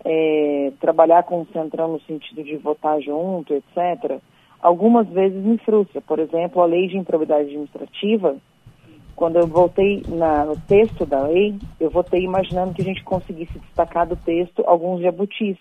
é, 0.06 0.72
trabalhar 0.80 1.24
com 1.24 1.42
o 1.42 1.48
Centrão 1.48 1.90
no 1.90 2.02
sentido 2.02 2.44
de 2.44 2.56
votar 2.58 3.02
junto, 3.02 3.54
etc., 3.54 4.20
algumas 4.64 5.08
vezes 5.10 5.44
me 5.44 5.58
frustra. 5.60 6.02
Por 6.02 6.18
exemplo, 6.18 6.62
a 6.62 6.66
lei 6.66 6.88
de 6.88 6.98
improbidade 6.98 7.50
administrativa, 7.50 8.38
quando 9.14 9.36
eu 9.36 9.46
voltei 9.46 10.02
na, 10.08 10.46
no 10.46 10.56
texto 10.62 11.06
da 11.06 11.28
lei, 11.28 11.54
eu 11.80 11.90
votei 11.90 12.24
imaginando 12.24 12.74
que 12.74 12.82
a 12.82 12.86
gente 12.86 13.04
conseguisse 13.04 13.60
destacar 13.60 14.08
do 14.08 14.16
texto 14.16 14.64
alguns 14.66 15.02
jabutis. 15.02 15.58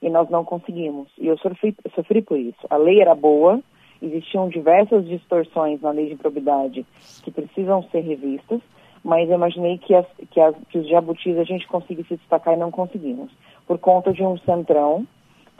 E 0.00 0.08
nós 0.08 0.30
não 0.30 0.44
conseguimos. 0.44 1.08
E 1.18 1.26
eu 1.26 1.36
sofri, 1.38 1.76
sofri 1.94 2.22
por 2.22 2.38
isso. 2.38 2.60
A 2.70 2.76
lei 2.76 3.02
era 3.02 3.14
boa, 3.14 3.60
existiam 4.00 4.48
diversas 4.48 5.04
distorções 5.06 5.82
na 5.82 5.90
lei 5.90 6.06
de 6.06 6.14
improbidade 6.14 6.86
que 7.22 7.30
precisam 7.30 7.82
ser 7.90 8.00
revistas, 8.00 8.60
mas 9.04 9.28
eu 9.28 9.34
imaginei 9.34 9.76
que, 9.76 9.94
as, 9.94 10.06
que, 10.30 10.40
as, 10.40 10.54
que 10.70 10.78
os 10.78 10.88
jabutis 10.88 11.36
a 11.36 11.44
gente 11.44 11.66
conseguisse 11.66 12.16
destacar 12.16 12.54
e 12.54 12.56
não 12.56 12.70
conseguimos. 12.70 13.30
Por 13.66 13.78
conta 13.78 14.10
de 14.12 14.22
um 14.22 14.38
centrão 14.38 15.06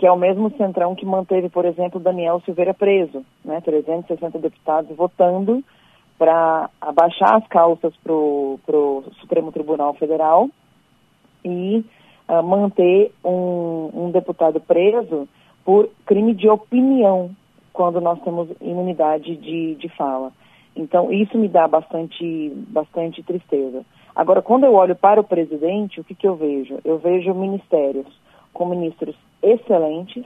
que 0.00 0.06
é 0.06 0.10
o 0.10 0.16
mesmo 0.16 0.50
centrão 0.56 0.94
que 0.94 1.04
manteve, 1.04 1.50
por 1.50 1.66
exemplo, 1.66 2.00
Daniel 2.00 2.40
Silveira 2.46 2.72
preso, 2.72 3.22
né? 3.44 3.60
360 3.60 4.38
deputados 4.38 4.96
votando 4.96 5.62
para 6.18 6.70
abaixar 6.80 7.36
as 7.36 7.46
calças 7.48 7.92
para 8.02 8.10
o 8.10 9.04
Supremo 9.20 9.52
Tribunal 9.52 9.92
Federal 9.92 10.48
e 11.44 11.84
uh, 12.26 12.42
manter 12.42 13.12
um, 13.22 13.90
um 13.92 14.10
deputado 14.10 14.58
preso 14.58 15.28
por 15.66 15.90
crime 16.06 16.32
de 16.32 16.48
opinião, 16.48 17.30
quando 17.70 18.00
nós 18.00 18.18
temos 18.22 18.48
imunidade 18.58 19.36
de, 19.36 19.74
de 19.74 19.88
fala. 19.90 20.32
Então, 20.74 21.12
isso 21.12 21.36
me 21.36 21.46
dá 21.46 21.68
bastante, 21.68 22.50
bastante 22.68 23.22
tristeza. 23.22 23.84
Agora, 24.16 24.40
quando 24.40 24.64
eu 24.64 24.72
olho 24.72 24.96
para 24.96 25.20
o 25.20 25.24
presidente, 25.24 26.00
o 26.00 26.04
que, 26.04 26.14
que 26.14 26.26
eu 26.26 26.36
vejo? 26.36 26.78
Eu 26.86 26.96
vejo 26.96 27.34
ministérios 27.34 28.06
com 28.52 28.66
ministros 28.66 29.14
excelentes, 29.42 30.24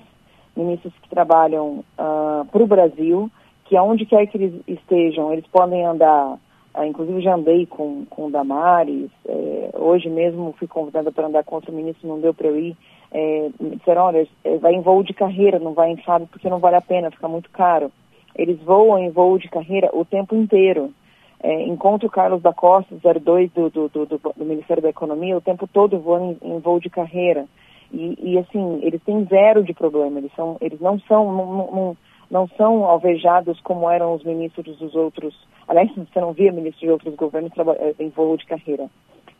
ministros 0.57 0.93
que 1.03 1.09
trabalham 1.09 1.79
uh, 1.79 1.85
ah, 1.99 2.47
para 2.51 2.63
o 2.63 2.67
Brasil, 2.67 3.31
que 3.65 3.77
aonde 3.77 4.07
quer 4.07 4.27
que 4.27 4.37
eles 4.37 4.61
estejam, 4.67 5.33
eles 5.33 5.47
podem 5.47 5.85
andar, 5.85 6.39
uh, 6.75 6.85
inclusive 6.85 7.21
já 7.21 7.35
andei 7.35 7.67
com, 7.67 8.05
com 8.07 8.27
o 8.27 8.31
Damares, 8.31 9.11
é, 9.27 9.71
hoje 9.75 10.09
mesmo 10.09 10.55
fui 10.59 10.69
convidada 10.69 11.11
para 11.11 11.27
andar 11.27 11.45
com 11.45 11.57
outro 11.57 11.73
ministro, 11.73 12.09
não 12.09 12.21
deu 12.21 12.33
para 12.33 12.49
eu 12.49 12.59
ir, 12.59 12.77
é, 13.15 13.49
me 13.61 13.77
disseram, 13.77 14.03
olha, 14.03 14.27
é, 14.43 14.59
vai 14.59 14.75
em 14.75 14.81
voo 14.81 15.05
de 15.05 15.15
carreira, 15.15 15.61
não 15.61 15.73
vai 15.73 15.91
em 15.91 15.97
FAB 15.99 16.27
porque 16.27 16.51
não 16.51 16.59
vale 16.59 16.77
a 16.77 16.81
pena, 16.81 17.13
fica 17.13 17.29
muito 17.29 17.49
caro. 17.51 17.93
Eles 18.35 18.61
voam 18.63 18.99
em 18.99 19.11
voo 19.11 19.39
de 19.39 19.49
carreira 19.49 19.89
o 19.93 20.05
tempo 20.05 20.35
inteiro. 20.35 20.93
É, 21.41 21.63
encontro 21.63 22.09
o 22.09 22.11
Carlos 22.11 22.43
da 22.43 22.53
Costa, 22.53 22.97
02 22.97 23.53
do, 23.53 23.71
do, 23.71 23.89
do, 23.89 24.07
do, 24.07 24.45
Ministério 24.45 24.83
da 24.83 24.89
Economia, 24.89 25.37
o 25.37 25.43
tempo 25.43 25.69
todo 25.69 26.01
voando 26.01 26.37
em, 26.43 26.57
em 26.57 26.59
voo 26.59 26.81
de 26.81 26.91
carreira. 26.91 27.47
E, 27.95 28.33
e, 28.33 28.39
assim, 28.39 28.81
eles 28.83 29.01
têm 29.05 29.25
zero 29.27 29.63
de 29.63 29.73
problema, 29.73 30.19
eles, 30.19 30.33
são, 30.35 30.57
eles 30.61 30.81
não 30.81 30.99
são, 31.01 31.33
não, 31.33 31.47
não, 31.55 31.97
não 32.29 32.49
são 32.57 32.85
alvejados 32.87 33.61
como 33.61 33.89
eram 33.89 34.15
os 34.15 34.25
ministros 34.25 34.77
dos 34.79 34.97
outros, 34.97 35.33
aliás, 35.69 35.89
você 35.95 36.21
não 36.21 36.33
via 36.33 36.51
ministros 36.51 36.81
de 36.81 36.91
outros 36.91 37.15
governos 37.15 37.53
eh, 37.57 37.95
em 38.01 38.09
voo 38.09 38.37
de 38.37 38.47
carreira. 38.47 38.91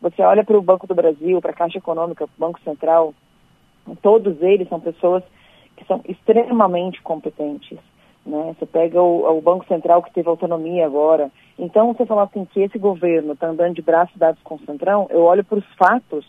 Você 0.01 0.21
olha 0.21 0.45
para 0.45 0.57
o 0.57 0.61
Banco 0.61 0.87
do 0.87 0.95
Brasil, 0.95 1.41
para 1.41 1.51
a 1.51 1.55
Caixa 1.55 1.79
Econômica, 1.79 2.25
para 2.25 2.33
o 2.33 2.47
Banco 2.47 2.61
Central, 2.63 3.13
todos 4.01 4.41
eles 4.41 4.69
são 4.69 4.79
pessoas 4.79 5.21
que 5.75 5.83
são 5.85 5.99
extremamente 6.07 7.01
competentes. 7.01 7.77
Né? 8.25 8.55
Você 8.57 8.65
pega 8.65 9.01
o, 9.01 9.37
o, 9.37 9.41
Banco 9.41 9.67
Central 9.67 10.01
que 10.01 10.13
teve 10.13 10.29
autonomia 10.29 10.85
agora. 10.85 11.29
Então, 11.59 11.93
você 11.93 12.05
fala 12.05 12.23
assim 12.23 12.45
que 12.45 12.61
esse 12.61 12.79
governo 12.79 13.33
está 13.33 13.47
andando 13.47 13.75
de 13.75 13.81
braços 13.81 14.15
dados 14.17 14.41
com 14.43 14.55
o 14.55 14.65
Centrão, 14.65 15.07
eu 15.09 15.23
olho 15.23 15.43
para 15.43 15.59
os 15.59 15.65
fatos 15.75 16.25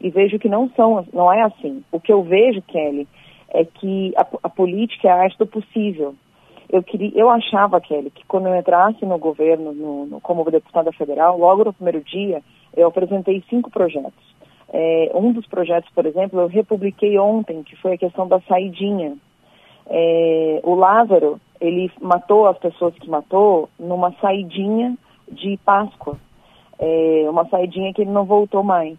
e 0.00 0.10
vejo 0.10 0.38
que 0.38 0.48
não 0.48 0.68
são, 0.70 1.06
não 1.12 1.32
é 1.32 1.42
assim. 1.42 1.82
O 1.90 2.00
que 2.00 2.12
eu 2.12 2.22
vejo, 2.22 2.62
Kelly, 2.62 3.08
é 3.48 3.64
que 3.64 4.12
a, 4.16 4.26
a 4.42 4.48
política 4.48 5.08
é 5.08 5.10
a 5.10 5.22
arte 5.22 5.38
do 5.38 5.46
possível. 5.46 6.14
Eu 6.68 6.82
queria, 6.82 7.12
eu 7.14 7.30
achava, 7.30 7.80
Kelly, 7.80 8.10
que 8.10 8.26
quando 8.26 8.48
eu 8.48 8.56
entrasse 8.56 9.04
no 9.06 9.18
governo, 9.18 9.72
no, 9.72 10.06
no, 10.06 10.20
como 10.20 10.50
deputada 10.50 10.92
federal, 10.92 11.38
logo 11.38 11.64
no 11.64 11.72
primeiro 11.72 12.00
dia, 12.02 12.42
eu 12.76 12.88
apresentei 12.88 13.42
cinco 13.48 13.70
projetos. 13.70 14.36
É, 14.72 15.12
um 15.14 15.32
dos 15.32 15.46
projetos, 15.46 15.88
por 15.94 16.04
exemplo, 16.06 16.40
eu 16.40 16.48
republiquei 16.48 17.18
ontem, 17.18 17.62
que 17.62 17.76
foi 17.76 17.94
a 17.94 17.98
questão 17.98 18.26
da 18.26 18.40
saidinha. 18.40 19.16
É, 19.88 20.60
o 20.64 20.74
Lázaro, 20.74 21.40
ele 21.60 21.90
matou 22.00 22.48
as 22.48 22.58
pessoas 22.58 22.94
que 22.94 23.08
matou 23.08 23.68
numa 23.78 24.12
saidinha 24.20 24.96
de 25.30 25.56
Páscoa. 25.64 26.18
É, 26.78 27.26
uma 27.30 27.48
saidinha 27.48 27.94
que 27.94 28.02
ele 28.02 28.10
não 28.10 28.24
voltou 28.24 28.64
mais. 28.64 28.98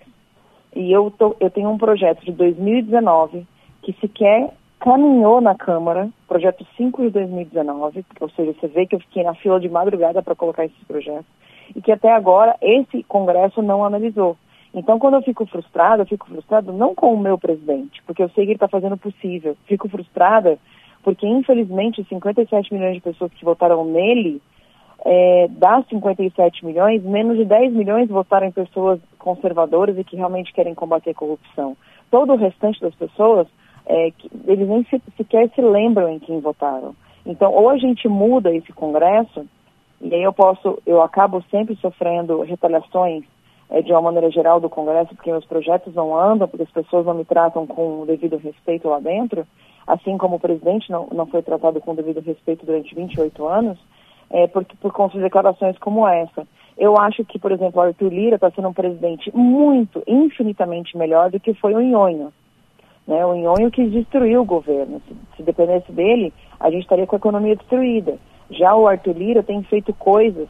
E 0.75 0.91
eu, 0.91 1.11
tô, 1.11 1.35
eu 1.39 1.49
tenho 1.49 1.69
um 1.69 1.77
projeto 1.77 2.23
de 2.23 2.31
2019 2.31 3.45
que 3.81 3.93
sequer 3.93 4.51
caminhou 4.79 5.41
na 5.41 5.55
Câmara, 5.55 6.09
projeto 6.27 6.65
5 6.77 7.01
de 7.03 7.09
2019, 7.09 8.05
ou 8.19 8.29
seja, 8.29 8.53
você 8.53 8.67
vê 8.67 8.85
que 8.85 8.95
eu 8.95 8.99
fiquei 8.99 9.23
na 9.23 9.33
fila 9.33 9.59
de 9.59 9.67
madrugada 9.67 10.21
para 10.21 10.35
colocar 10.35 10.65
esses 10.65 10.83
projetos, 10.87 11.25
e 11.75 11.81
que 11.81 11.91
até 11.91 12.11
agora 12.13 12.55
esse 12.61 13.03
Congresso 13.03 13.61
não 13.61 13.83
analisou. 13.83 14.37
Então, 14.73 14.99
quando 14.99 15.15
eu 15.15 15.23
fico 15.23 15.45
frustrada, 15.45 16.03
eu 16.03 16.07
fico 16.07 16.27
frustrada 16.27 16.71
não 16.71 16.93
com 16.93 17.13
o 17.13 17.19
meu 17.19 17.37
presidente, 17.37 18.01
porque 18.05 18.21
eu 18.21 18.29
sei 18.29 18.45
que 18.45 18.51
ele 18.51 18.57
está 18.57 18.67
fazendo 18.67 18.93
o 18.93 18.97
possível. 18.97 19.57
Fico 19.65 19.89
frustrada 19.89 20.59
porque, 21.03 21.25
infelizmente, 21.25 22.03
57 22.03 22.73
milhões 22.73 22.95
de 22.95 23.01
pessoas 23.01 23.31
que 23.33 23.45
votaram 23.45 23.85
nele 23.85 24.41
é, 25.09 25.47
das 25.47 25.87
57 25.87 26.65
milhões, 26.65 27.01
menos 27.01 27.37
de 27.37 27.45
10 27.45 27.71
milhões 27.71 28.09
votaram 28.09 28.45
em 28.45 28.51
pessoas 28.51 28.99
conservadoras 29.17 29.97
e 29.97 30.03
que 30.03 30.17
realmente 30.17 30.51
querem 30.51 30.75
combater 30.75 31.11
a 31.11 31.15
corrupção. 31.15 31.77
Todo 32.11 32.33
o 32.33 32.35
restante 32.35 32.81
das 32.81 32.93
pessoas, 32.93 33.47
é, 33.85 34.11
eles 34.45 34.67
nem 34.67 34.83
se, 34.83 35.01
sequer 35.15 35.49
se 35.55 35.61
lembram 35.61 36.09
em 36.09 36.19
quem 36.19 36.41
votaram. 36.41 36.93
Então, 37.25 37.53
ou 37.53 37.69
a 37.69 37.77
gente 37.77 38.05
muda 38.09 38.53
esse 38.53 38.73
Congresso, 38.73 39.45
e 40.01 40.13
aí 40.13 40.23
eu 40.23 40.33
posso, 40.33 40.77
eu 40.85 41.01
acabo 41.01 41.41
sempre 41.49 41.77
sofrendo 41.77 42.41
retaliações 42.41 43.23
é, 43.69 43.81
de 43.81 43.93
uma 43.93 44.01
maneira 44.01 44.29
geral 44.29 44.59
do 44.59 44.69
Congresso, 44.69 45.15
porque 45.15 45.31
meus 45.31 45.45
projetos 45.45 45.95
não 45.95 46.19
andam, 46.19 46.49
porque 46.49 46.63
as 46.63 46.71
pessoas 46.71 47.05
não 47.05 47.13
me 47.13 47.23
tratam 47.23 47.65
com 47.65 48.01
o 48.01 48.05
devido 48.05 48.35
respeito 48.35 48.89
lá 48.89 48.99
dentro, 48.99 49.47
assim 49.87 50.17
como 50.17 50.35
o 50.35 50.39
presidente 50.39 50.91
não, 50.91 51.07
não 51.13 51.25
foi 51.27 51.41
tratado 51.41 51.79
com 51.79 51.91
o 51.91 51.95
devido 51.95 52.19
respeito 52.19 52.65
durante 52.65 52.93
28 52.93 53.47
anos, 53.47 53.79
é, 54.29 54.47
por, 54.47 54.65
por 54.65 54.91
conta 54.91 55.17
de 55.17 55.23
declarações 55.23 55.77
como 55.77 56.07
essa. 56.07 56.47
Eu 56.77 56.97
acho 56.97 57.25
que, 57.25 57.39
por 57.39 57.51
exemplo, 57.51 57.81
Arthur 57.81 58.13
Lira 58.13 58.35
está 58.35 58.51
sendo 58.51 58.67
um 58.67 58.73
presidente 58.73 59.35
muito, 59.35 60.03
infinitamente 60.05 60.95
melhor 60.97 61.31
do 61.31 61.39
que 61.39 61.53
foi 61.55 61.73
o 61.73 61.81
Nhonho. 61.81 62.31
Né? 63.07 63.25
O 63.25 63.33
Nhonho 63.33 63.71
que 63.71 63.87
destruiu 63.87 64.41
o 64.41 64.45
governo. 64.45 65.01
Se, 65.07 65.15
se 65.37 65.43
dependesse 65.43 65.91
dele, 65.91 66.31
a 66.59 66.69
gente 66.69 66.83
estaria 66.83 67.07
com 67.07 67.15
a 67.15 67.19
economia 67.19 67.55
destruída. 67.55 68.17
Já 68.51 68.75
o 68.75 68.87
Arthur 68.87 69.17
Lira 69.17 69.43
tem 69.43 69.63
feito 69.63 69.93
coisas 69.93 70.47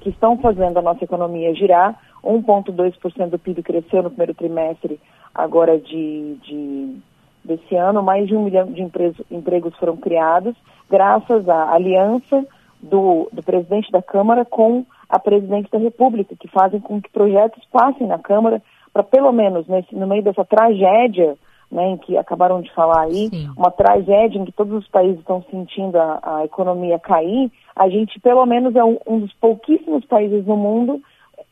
que 0.00 0.10
estão 0.10 0.36
fazendo 0.38 0.78
a 0.78 0.82
nossa 0.82 1.04
economia 1.04 1.54
girar. 1.54 1.98
1,2% 2.22 3.30
do 3.30 3.38
PIB 3.38 3.62
cresceu 3.62 4.02
no 4.02 4.10
primeiro 4.10 4.34
trimestre 4.34 5.00
agora 5.34 5.78
de, 5.78 6.36
de, 6.42 6.96
desse 7.42 7.74
ano. 7.76 8.02
Mais 8.02 8.26
de 8.26 8.36
um 8.36 8.44
milhão 8.44 8.66
de 8.66 8.82
empregos 9.30 9.74
foram 9.76 9.96
criados 9.96 10.54
graças 10.90 11.48
à 11.48 11.72
aliança 11.72 12.44
do, 12.82 13.28
do 13.32 13.42
presidente 13.42 13.90
da 13.90 14.02
Câmara 14.02 14.44
com 14.44 14.84
a 15.08 15.18
presidente 15.18 15.70
da 15.70 15.78
República, 15.78 16.34
que 16.38 16.48
fazem 16.48 16.80
com 16.80 17.00
que 17.00 17.10
projetos 17.10 17.64
passem 17.70 18.06
na 18.06 18.18
Câmara 18.18 18.62
para 18.92 19.02
pelo 19.02 19.32
menos 19.32 19.66
nesse, 19.66 19.94
no 19.94 20.06
meio 20.06 20.22
dessa 20.22 20.44
tragédia 20.44 21.36
né, 21.70 21.90
em 21.90 21.96
que 21.96 22.16
acabaram 22.16 22.60
de 22.60 22.72
falar 22.74 23.02
aí, 23.02 23.28
Sim. 23.28 23.50
uma 23.56 23.70
tragédia 23.70 24.38
em 24.38 24.44
que 24.44 24.52
todos 24.52 24.72
os 24.72 24.88
países 24.88 25.20
estão 25.20 25.44
sentindo 25.50 25.96
a, 25.96 26.20
a 26.22 26.44
economia 26.44 26.98
cair, 26.98 27.50
a 27.76 27.88
gente 27.88 28.18
pelo 28.18 28.44
menos 28.44 28.74
é 28.74 28.82
um, 28.82 28.98
um 29.06 29.20
dos 29.20 29.32
pouquíssimos 29.34 30.04
países 30.04 30.44
no 30.46 30.56
mundo 30.56 31.00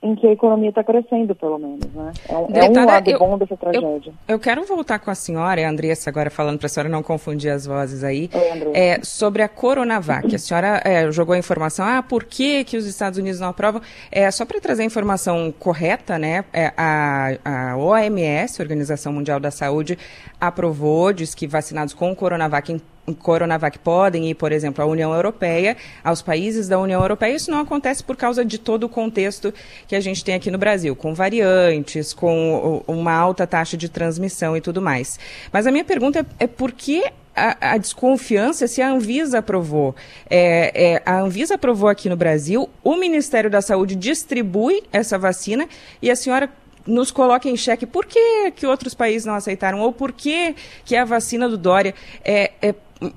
em 0.00 0.14
que 0.14 0.26
a 0.28 0.32
economia 0.32 0.68
está 0.68 0.84
crescendo, 0.84 1.34
pelo 1.34 1.58
menos, 1.58 1.92
né? 1.92 2.12
É 2.28 2.36
um, 2.36 2.46
é 2.52 2.70
um 2.70 2.86
lado 2.86 3.10
eu, 3.10 3.18
bom 3.18 3.36
dessa 3.36 3.56
tragédia. 3.56 4.12
Eu, 4.28 4.34
eu, 4.34 4.38
quero 4.38 4.64
voltar 4.64 5.00
com 5.00 5.10
a 5.10 5.14
senhora, 5.14 5.66
a 5.66 5.68
Andressa, 5.68 6.08
agora 6.08 6.30
falando 6.30 6.56
para 6.56 6.66
a 6.66 6.68
senhora 6.68 6.88
não 6.88 7.02
confundir 7.02 7.50
as 7.50 7.66
vozes 7.66 8.04
aí, 8.04 8.30
Oi, 8.32 8.70
é, 8.74 9.00
sobre 9.02 9.42
a 9.42 9.48
Coronavac. 9.48 10.32
A 10.32 10.38
senhora 10.38 10.80
é, 10.84 11.10
jogou 11.10 11.34
a 11.34 11.38
informação, 11.38 11.84
ah, 11.84 12.00
por 12.00 12.24
que, 12.24 12.62
que 12.62 12.76
os 12.76 12.86
Estados 12.86 13.18
Unidos 13.18 13.40
não 13.40 13.48
aprovam? 13.48 13.82
É, 14.12 14.30
só 14.30 14.46
para 14.46 14.60
trazer 14.60 14.82
a 14.82 14.86
informação 14.86 15.52
correta, 15.58 16.16
né, 16.16 16.44
é, 16.52 16.72
a, 16.76 17.72
a 17.72 17.76
OMS, 17.76 18.62
Organização 18.62 19.12
Mundial 19.12 19.40
da 19.40 19.50
Saúde, 19.50 19.98
aprovou, 20.40 21.12
diz 21.12 21.34
que 21.34 21.48
vacinados 21.48 21.92
com 21.92 22.14
Coronavac 22.14 22.72
em 22.72 22.80
Coronavac 23.14 23.78
podem 23.78 24.30
ir, 24.30 24.34
por 24.34 24.52
exemplo, 24.52 24.82
à 24.82 24.86
União 24.86 25.12
Europeia, 25.14 25.76
aos 26.02 26.22
países 26.22 26.68
da 26.68 26.78
União 26.78 27.00
Europeia. 27.00 27.34
Isso 27.34 27.50
não 27.50 27.60
acontece 27.60 28.02
por 28.02 28.16
causa 28.16 28.44
de 28.44 28.58
todo 28.58 28.84
o 28.84 28.88
contexto 28.88 29.52
que 29.86 29.96
a 29.96 30.00
gente 30.00 30.24
tem 30.24 30.34
aqui 30.34 30.50
no 30.50 30.58
Brasil, 30.58 30.94
com 30.94 31.14
variantes, 31.14 32.12
com 32.12 32.82
uma 32.86 33.12
alta 33.12 33.46
taxa 33.46 33.76
de 33.76 33.88
transmissão 33.88 34.56
e 34.56 34.60
tudo 34.60 34.80
mais. 34.80 35.18
Mas 35.52 35.66
a 35.66 35.70
minha 35.70 35.84
pergunta 35.84 36.20
é, 36.20 36.44
é 36.44 36.46
por 36.46 36.72
que 36.72 37.02
a, 37.34 37.74
a, 37.74 37.78
desconfiança 37.78 38.66
se 38.66 38.82
a 38.82 38.90
Anvisa 38.90 39.38
aprovou. 39.38 39.94
É, 40.28 40.94
é, 40.94 41.02
a 41.06 41.20
Anvisa 41.20 41.54
aprovou 41.54 41.88
aqui 41.88 42.08
no 42.08 42.16
Brasil, 42.16 42.68
o 42.82 42.96
Ministério 42.96 43.48
da 43.48 43.62
Saúde 43.62 43.94
distribui 43.94 44.82
essa 44.92 45.16
vacina 45.16 45.68
e 46.02 46.10
a 46.10 46.16
senhora 46.16 46.50
nos 46.88 47.10
coloca 47.10 47.48
em 47.48 47.56
xeque 47.56 47.86
por 47.86 48.06
que, 48.06 48.50
que 48.52 48.66
outros 48.66 48.94
países 48.94 49.26
não 49.26 49.34
aceitaram 49.34 49.80
ou 49.80 49.92
por 49.92 50.10
que, 50.10 50.56
que 50.84 50.96
a 50.96 51.04
vacina 51.04 51.48
do 51.48 51.58
Dória 51.58 51.94
é, 52.24 52.52
é 52.62 52.74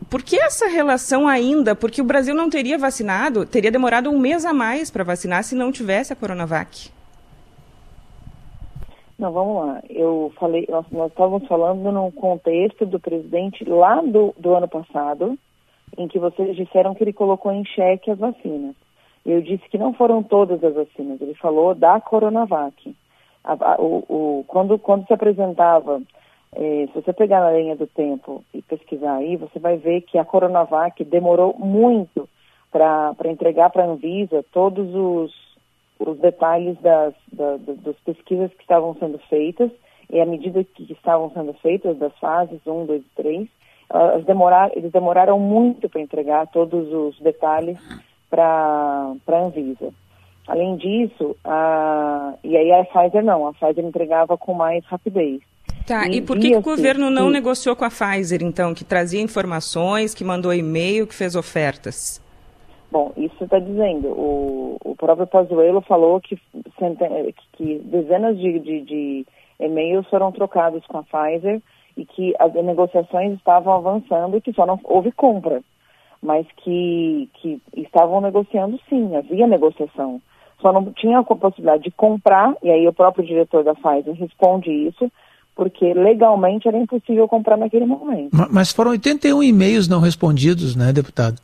por 0.10 0.22
que 0.22 0.40
essa 0.40 0.68
relação 0.68 1.28
ainda? 1.28 1.76
Porque 1.76 2.02
o 2.02 2.06
Brasil 2.06 2.36
não 2.36 2.50
teria 2.50 2.78
vacinado, 2.78 3.46
teria 3.46 3.72
demorado 3.72 4.10
um 4.10 4.20
mês 4.20 4.46
a 4.46 4.54
mais 4.54 4.92
para 4.92 5.04
vacinar 5.04 5.44
se 5.44 5.56
não 5.56 5.72
tivesse 5.72 6.14
a 6.14 6.16
Coronavac. 6.16 6.92
Não, 9.18 9.32
vamos 9.32 9.66
lá. 9.66 9.82
Eu 9.90 10.32
falei, 10.40 10.66
nós, 10.70 10.86
nós 10.92 11.12
estávamos 11.12 11.48
falando 11.48 11.92
no 11.92 12.12
contexto 12.12 12.86
do 12.86 13.00
presidente 13.00 13.64
lá 13.64 14.02
do, 14.02 14.34
do 14.38 14.56
ano 14.56 14.68
passado, 14.68 15.38
em 15.98 16.08
que 16.08 16.18
vocês 16.18 16.56
disseram 16.56 16.96
que 16.96 17.04
ele 17.04 17.14
colocou 17.14 17.52
em 17.52 17.64
xeque 17.66 18.10
as 18.10 18.18
vacinas. 18.18 18.76
Eu 19.26 19.42
disse 19.42 19.68
que 19.70 19.78
não 19.78 19.94
foram 19.94 20.24
todas 20.24 20.64
as 20.64 20.74
vacinas. 20.74 21.22
Ele 21.22 21.36
falou 21.36 21.76
da 21.76 22.00
Coronavac. 22.02 22.96
A, 23.44 23.54
a, 23.54 23.76
o, 23.80 24.06
o, 24.10 24.46
quando, 24.48 24.80
quando 24.80 25.06
se 25.06 25.14
apresentava 25.14 26.02
é, 26.56 26.88
se 26.88 26.94
você 26.94 27.14
pegar 27.14 27.42
na 27.42 27.52
linha 27.52 27.76
do 27.76 27.88
tempo 27.88 28.44
e 28.54 28.62
pesquisar 28.62 29.16
aí, 29.16 29.38
você 29.38 29.60
vai 29.60 29.78
ver 29.78 30.02
que 30.02 30.18
a 30.18 30.26
Coronavac 30.26 31.04
demorou 31.06 31.56
muito 31.58 32.28
para 32.72 33.16
entregar 33.26 33.70
para 33.70 33.84
a 33.84 33.88
Anvisa 33.88 34.46
todos 34.52 34.94
os, 34.94 35.34
os 36.00 36.18
detalhes 36.20 36.78
das, 36.82 37.14
da, 37.32 37.58
das 37.58 37.96
pesquisas 38.06 38.54
que 38.54 38.62
estavam 38.62 38.96
sendo 38.96 39.18
feitas 39.30 39.72
e 40.10 40.20
à 40.20 40.26
medida 40.26 40.64
que 40.64 40.92
estavam 40.92 41.32
sendo 41.32 41.54
feitas, 41.54 41.98
das 41.98 42.18
fases 42.20 42.60
1, 42.68 42.86
2 42.86 43.02
e 43.02 43.06
3, 43.16 43.48
elas 43.90 44.72
eles 44.76 44.92
demoraram 44.92 45.40
muito 45.40 45.90
para 45.90 46.02
entregar 46.02 46.48
todos 46.48 46.92
os 46.92 47.20
detalhes 47.20 47.78
para 48.30 49.14
a 49.28 49.38
Anvisa. 49.38 49.94
Além 50.48 50.76
disso, 50.76 51.36
a, 51.46 52.34
e 52.44 52.58
aí 52.58 52.72
a 52.74 52.84
Pfizer 52.84 53.24
não, 53.24 53.48
a 53.48 53.54
Pfizer 53.54 53.86
entregava 53.86 54.38
com 54.38 54.54
mais 54.54 54.84
rapidez. 54.86 55.42
Tá, 55.86 56.08
e, 56.08 56.18
e 56.18 56.22
por 56.22 56.38
que, 56.40 56.50
que 56.50 56.56
o 56.56 56.62
governo 56.62 57.10
não 57.10 57.28
sim. 57.28 57.34
negociou 57.34 57.76
com 57.76 57.86
a 57.86 57.90
Pfizer, 57.90 58.42
então, 58.44 58.74
que 58.74 58.84
trazia 58.84 59.22
informações, 59.22 60.14
que 60.14 60.24
mandou 60.24 60.54
e-mail, 60.54 61.08
que 61.08 61.16
fez 61.16 61.36
ofertas? 61.36 62.22
Bom, 62.92 63.14
isso 63.16 63.44
está 63.44 63.58
dizendo. 63.58 64.10
O, 64.10 64.78
o 64.84 64.96
próprio 64.96 65.26
Pazuello 65.26 65.82
falou 65.82 66.20
que, 66.20 66.38
que 67.54 67.80
dezenas 67.86 68.38
de, 68.38 68.60
de, 68.60 68.82
de 68.82 69.26
e-mails 69.60 70.08
foram 70.10 70.32
trocados 70.32 70.86
com 70.88 70.98
a 70.98 71.04
Pfizer 71.04 71.62
e 71.96 72.06
que 72.06 72.34
as 72.38 72.54
negociações 72.54 73.34
estavam 73.34 73.74
avançando 73.74 74.38
e 74.38 74.42
que 74.42 74.54
só 74.54 74.66
não 74.66 74.80
houve 74.84 75.12
compra, 75.12 75.62
mas 76.22 76.46
que, 76.58 77.30
que 77.36 77.62
estavam 77.78 78.20
negociando 78.22 78.80
sim, 78.90 79.16
havia 79.16 79.48
negociação. 79.48 80.22
Só 80.62 80.72
não 80.72 80.92
tinha 80.94 81.20
a 81.20 81.24
possibilidade 81.24 81.84
de 81.84 81.92
comprar, 81.92 82.56
e 82.62 82.70
aí 82.70 82.88
o 82.88 82.94
próprio 82.94 83.26
diretor 83.26 83.64
da 83.64 83.74
Pfizer 83.74 84.14
responde 84.14 84.70
isso, 84.70 85.12
porque 85.56 85.94
legalmente 85.94 86.68
era 86.68 86.78
impossível 86.78 87.28
comprar 87.28 87.58
naquele 87.58 87.86
momento. 87.86 88.30
Mas 88.50 88.72
foram 88.72 88.92
81 88.92 89.44
e-mails 89.44 89.88
não 89.88 90.00
respondidos, 90.00 90.76
né, 90.76 90.92
deputado? 90.94 91.40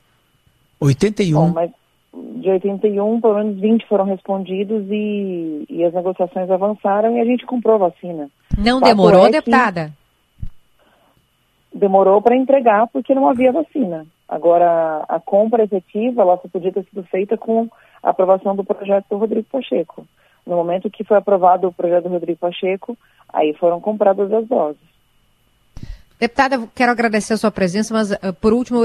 81. 0.79 1.39
Bom, 1.39 1.53
mas 1.53 1.71
de 2.13 2.49
81, 2.49 3.21
pelo 3.21 3.35
menos 3.35 3.59
20 3.59 3.87
foram 3.87 4.05
respondidos 4.05 4.85
e, 4.89 5.65
e 5.69 5.83
as 5.83 5.93
negociações 5.93 6.49
avançaram 6.49 7.15
e 7.17 7.21
a 7.21 7.25
gente 7.25 7.45
comprou 7.45 7.75
a 7.75 7.89
vacina. 7.89 8.29
Não 8.57 8.79
demorou, 8.79 9.27
é 9.27 9.31
deputada? 9.31 9.91
Demorou 11.73 12.21
para 12.21 12.35
entregar 12.35 12.87
porque 12.87 13.13
não 13.13 13.29
havia 13.29 13.51
vacina. 13.51 14.05
Agora, 14.27 15.05
a 15.07 15.19
compra 15.19 15.63
efetiva, 15.63 16.21
ela 16.21 16.37
só 16.37 16.47
podia 16.47 16.71
ter 16.71 16.83
sido 16.85 17.03
feita 17.03 17.37
com 17.37 17.69
a 18.01 18.09
aprovação 18.09 18.55
do 18.55 18.63
projeto 18.63 19.05
do 19.09 19.17
Rodrigo 19.17 19.47
Pacheco. 19.51 20.05
No 20.47 20.55
momento 20.55 20.89
que 20.89 21.03
foi 21.03 21.17
aprovado 21.17 21.67
o 21.67 21.73
projeto 21.73 22.07
Rodrigo 22.07 22.39
Pacheco, 22.39 22.97
aí 23.27 23.53
foram 23.53 23.81
compradas 23.81 24.31
as 24.31 24.47
doses. 24.47 24.87
Deputada, 26.19 26.67
quero 26.73 26.91
agradecer 26.91 27.33
a 27.33 27.37
sua 27.37 27.51
presença, 27.51 27.93
mas 27.93 28.09
uh, 28.09 28.33
por 28.41 28.51
último 28.51 28.79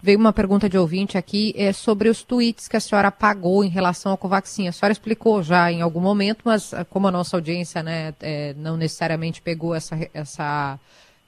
veio 0.00 0.18
uma 0.18 0.32
pergunta 0.32 0.70
de 0.70 0.78
ouvinte 0.78 1.18
aqui 1.18 1.52
é, 1.54 1.70
sobre 1.70 2.08
os 2.08 2.22
tweets 2.22 2.66
que 2.66 2.78
a 2.78 2.80
senhora 2.80 3.08
apagou 3.08 3.62
em 3.62 3.68
relação 3.68 4.12
ao 4.12 4.16
Covaxin. 4.16 4.68
A 4.68 4.72
senhora 4.72 4.92
explicou 4.92 5.42
já 5.42 5.70
em 5.70 5.82
algum 5.82 6.00
momento, 6.00 6.42
mas 6.44 6.72
uh, 6.72 6.86
como 6.88 7.06
a 7.06 7.10
nossa 7.10 7.36
audiência 7.36 7.82
né, 7.82 8.14
é, 8.20 8.54
não 8.54 8.78
necessariamente 8.78 9.42
pegou 9.42 9.74
essa, 9.74 9.98
essa, 10.14 10.78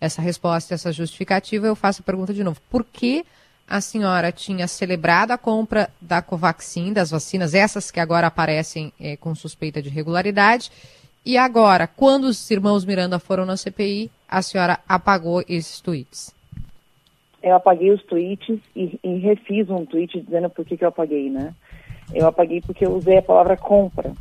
essa 0.01 0.23
resposta, 0.23 0.73
essa 0.73 0.93
justificativa, 0.93 1.67
eu 1.67 1.77
faço 1.77 2.01
a 2.01 2.05
pergunta 2.05 2.33
de 2.33 2.43
novo. 2.43 2.59
Por 2.71 2.83
que 2.83 3.27
a 3.71 3.81
senhora 3.81 4.33
tinha 4.33 4.67
celebrado 4.67 5.31
a 5.31 5.39
compra 5.39 5.89
da 6.01 6.21
Covaxin, 6.21 6.93
das 6.93 7.13
vacinas, 7.13 7.55
essas 7.55 7.89
que 7.91 8.01
agora 8.01 8.27
aparecem 8.27 8.93
é, 9.01 9.17
com 9.17 9.33
suspeita 9.33 9.81
de 9.81 9.89
irregularidade, 9.89 10.73
e 11.25 11.37
agora, 11.37 11.87
quando 11.87 12.25
os 12.25 12.51
irmãos 12.51 12.85
Miranda 12.85 13.19
foram 13.19 13.47
na 13.47 13.57
CPI, 13.57 14.11
a 14.29 14.43
senhora 14.43 14.81
apagou 14.89 15.43
esses 15.49 15.81
tweets? 15.81 16.35
Eu 17.43 17.55
apaguei 17.55 17.91
os 17.93 18.03
tweets 18.05 18.59
e, 18.75 18.99
e 19.05 19.19
refiz 19.19 19.71
um 19.71 19.87
tweet 19.87 20.21
dizendo 20.21 20.51
por 20.51 20.65
que, 20.65 20.77
que 20.77 20.85
eu 20.85 20.89
apaguei, 20.89 21.31
né? 21.31 21.55
Eu 22.13 22.27
apaguei 22.27 22.61
porque 22.61 22.85
eu 22.85 22.93
usei 22.93 23.19
a 23.19 23.23
palavra 23.23 23.57
compra. 23.57 24.13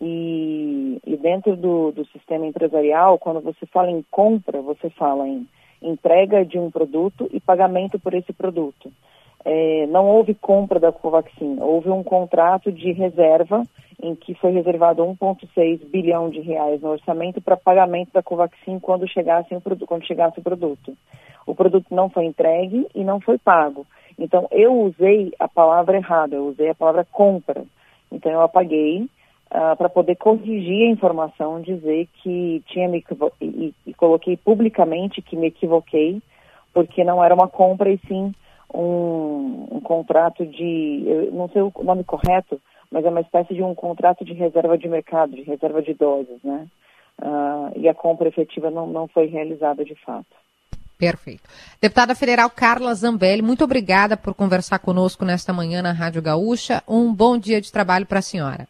E, 0.00 1.00
e 1.06 1.16
dentro 1.16 1.56
do, 1.56 1.92
do 1.92 2.04
sistema 2.06 2.46
empresarial, 2.46 3.18
quando 3.18 3.40
você 3.40 3.64
fala 3.66 3.90
em 3.90 4.04
compra, 4.10 4.60
você 4.60 4.90
fala 4.90 5.28
em 5.28 5.46
entrega 5.82 6.44
de 6.44 6.58
um 6.58 6.70
produto 6.70 7.28
e 7.32 7.40
pagamento 7.40 7.98
por 7.98 8.14
esse 8.14 8.32
produto. 8.32 8.90
é, 9.44 9.86
não 9.86 10.06
houve 10.06 10.34
compra 10.34 10.80
da 10.80 10.92
Covaxin, 10.92 11.58
houve 11.60 11.88
um 11.90 12.02
contrato 12.02 12.72
de 12.72 12.92
reserva 12.92 13.62
em 14.02 14.14
que 14.14 14.34
foi 14.34 14.52
reservado 14.52 15.02
1,6 15.02 15.84
bilhão 15.90 16.28
de 16.30 16.40
reais 16.40 16.80
no 16.80 16.90
orçamento 16.90 17.40
para 17.40 17.56
pagamento 17.56 18.12
da 18.12 18.22
Covaxin 18.22 18.78
quando 18.78 19.08
chegasse, 19.08 19.54
o 19.54 19.86
quando 19.86 20.06
chegasse 20.06 20.38
o 20.38 20.42
produto. 20.42 20.96
O 21.46 21.54
produto 21.54 21.86
não 21.90 22.08
foi 22.08 22.26
entregue 22.26 22.86
e 22.94 23.02
não 23.02 23.20
foi 23.20 23.38
pago. 23.38 23.86
Então, 24.18 24.46
eu 24.50 24.72
usei 24.72 25.32
a 25.38 25.48
palavra 25.48 25.96
errada, 25.96 26.36
eu 26.36 26.46
usei 26.48 26.68
a 26.68 26.74
palavra 26.74 27.06
compra. 27.10 27.64
Então, 28.12 28.30
eu 28.30 28.42
apaguei 28.42 29.08
uh, 29.50 29.76
para 29.76 29.88
poder 29.88 30.16
corrigir 30.16 30.88
a 30.88 30.90
informação, 30.90 31.60
dizer 31.60 32.08
que 32.22 32.62
tinha 32.66 32.88
me 32.88 33.04
e, 33.40 33.74
e 33.86 33.94
coloquei 33.94 34.36
publicamente 34.36 35.22
que 35.22 35.36
me 35.36 35.48
equivoquei, 35.48 36.20
porque 36.72 37.04
não 37.04 37.22
era 37.22 37.34
uma 37.34 37.48
compra 37.48 37.90
e 37.90 37.98
sim 38.06 38.32
um, 38.72 39.66
um 39.70 39.80
contrato 39.80 40.44
de, 40.44 41.30
não 41.32 41.48
sei 41.48 41.62
o 41.62 41.72
nome 41.82 42.04
correto, 42.04 42.60
mas 42.90 43.04
é 43.04 43.08
uma 43.08 43.20
espécie 43.20 43.54
de 43.54 43.62
um 43.62 43.74
contrato 43.74 44.24
de 44.24 44.32
reserva 44.32 44.76
de 44.76 44.88
mercado, 44.88 45.34
de 45.34 45.42
reserva 45.42 45.82
de 45.82 45.94
doses, 45.94 46.42
né? 46.42 46.66
Uh, 47.20 47.72
e 47.76 47.88
a 47.88 47.94
compra 47.94 48.28
efetiva 48.28 48.70
não, 48.70 48.86
não 48.86 49.08
foi 49.08 49.26
realizada 49.26 49.84
de 49.84 49.94
fato. 49.96 50.26
Perfeito. 50.96 51.48
Deputada 51.80 52.14
Federal 52.14 52.50
Carla 52.50 52.94
Zambelli, 52.94 53.42
muito 53.42 53.64
obrigada 53.64 54.16
por 54.16 54.34
conversar 54.34 54.78
conosco 54.78 55.24
nesta 55.24 55.52
manhã 55.52 55.82
na 55.82 55.92
Rádio 55.92 56.22
Gaúcha. 56.22 56.82
Um 56.88 57.12
bom 57.12 57.38
dia 57.38 57.60
de 57.60 57.72
trabalho 57.72 58.06
para 58.06 58.18
a 58.18 58.22
senhora. 58.22 58.68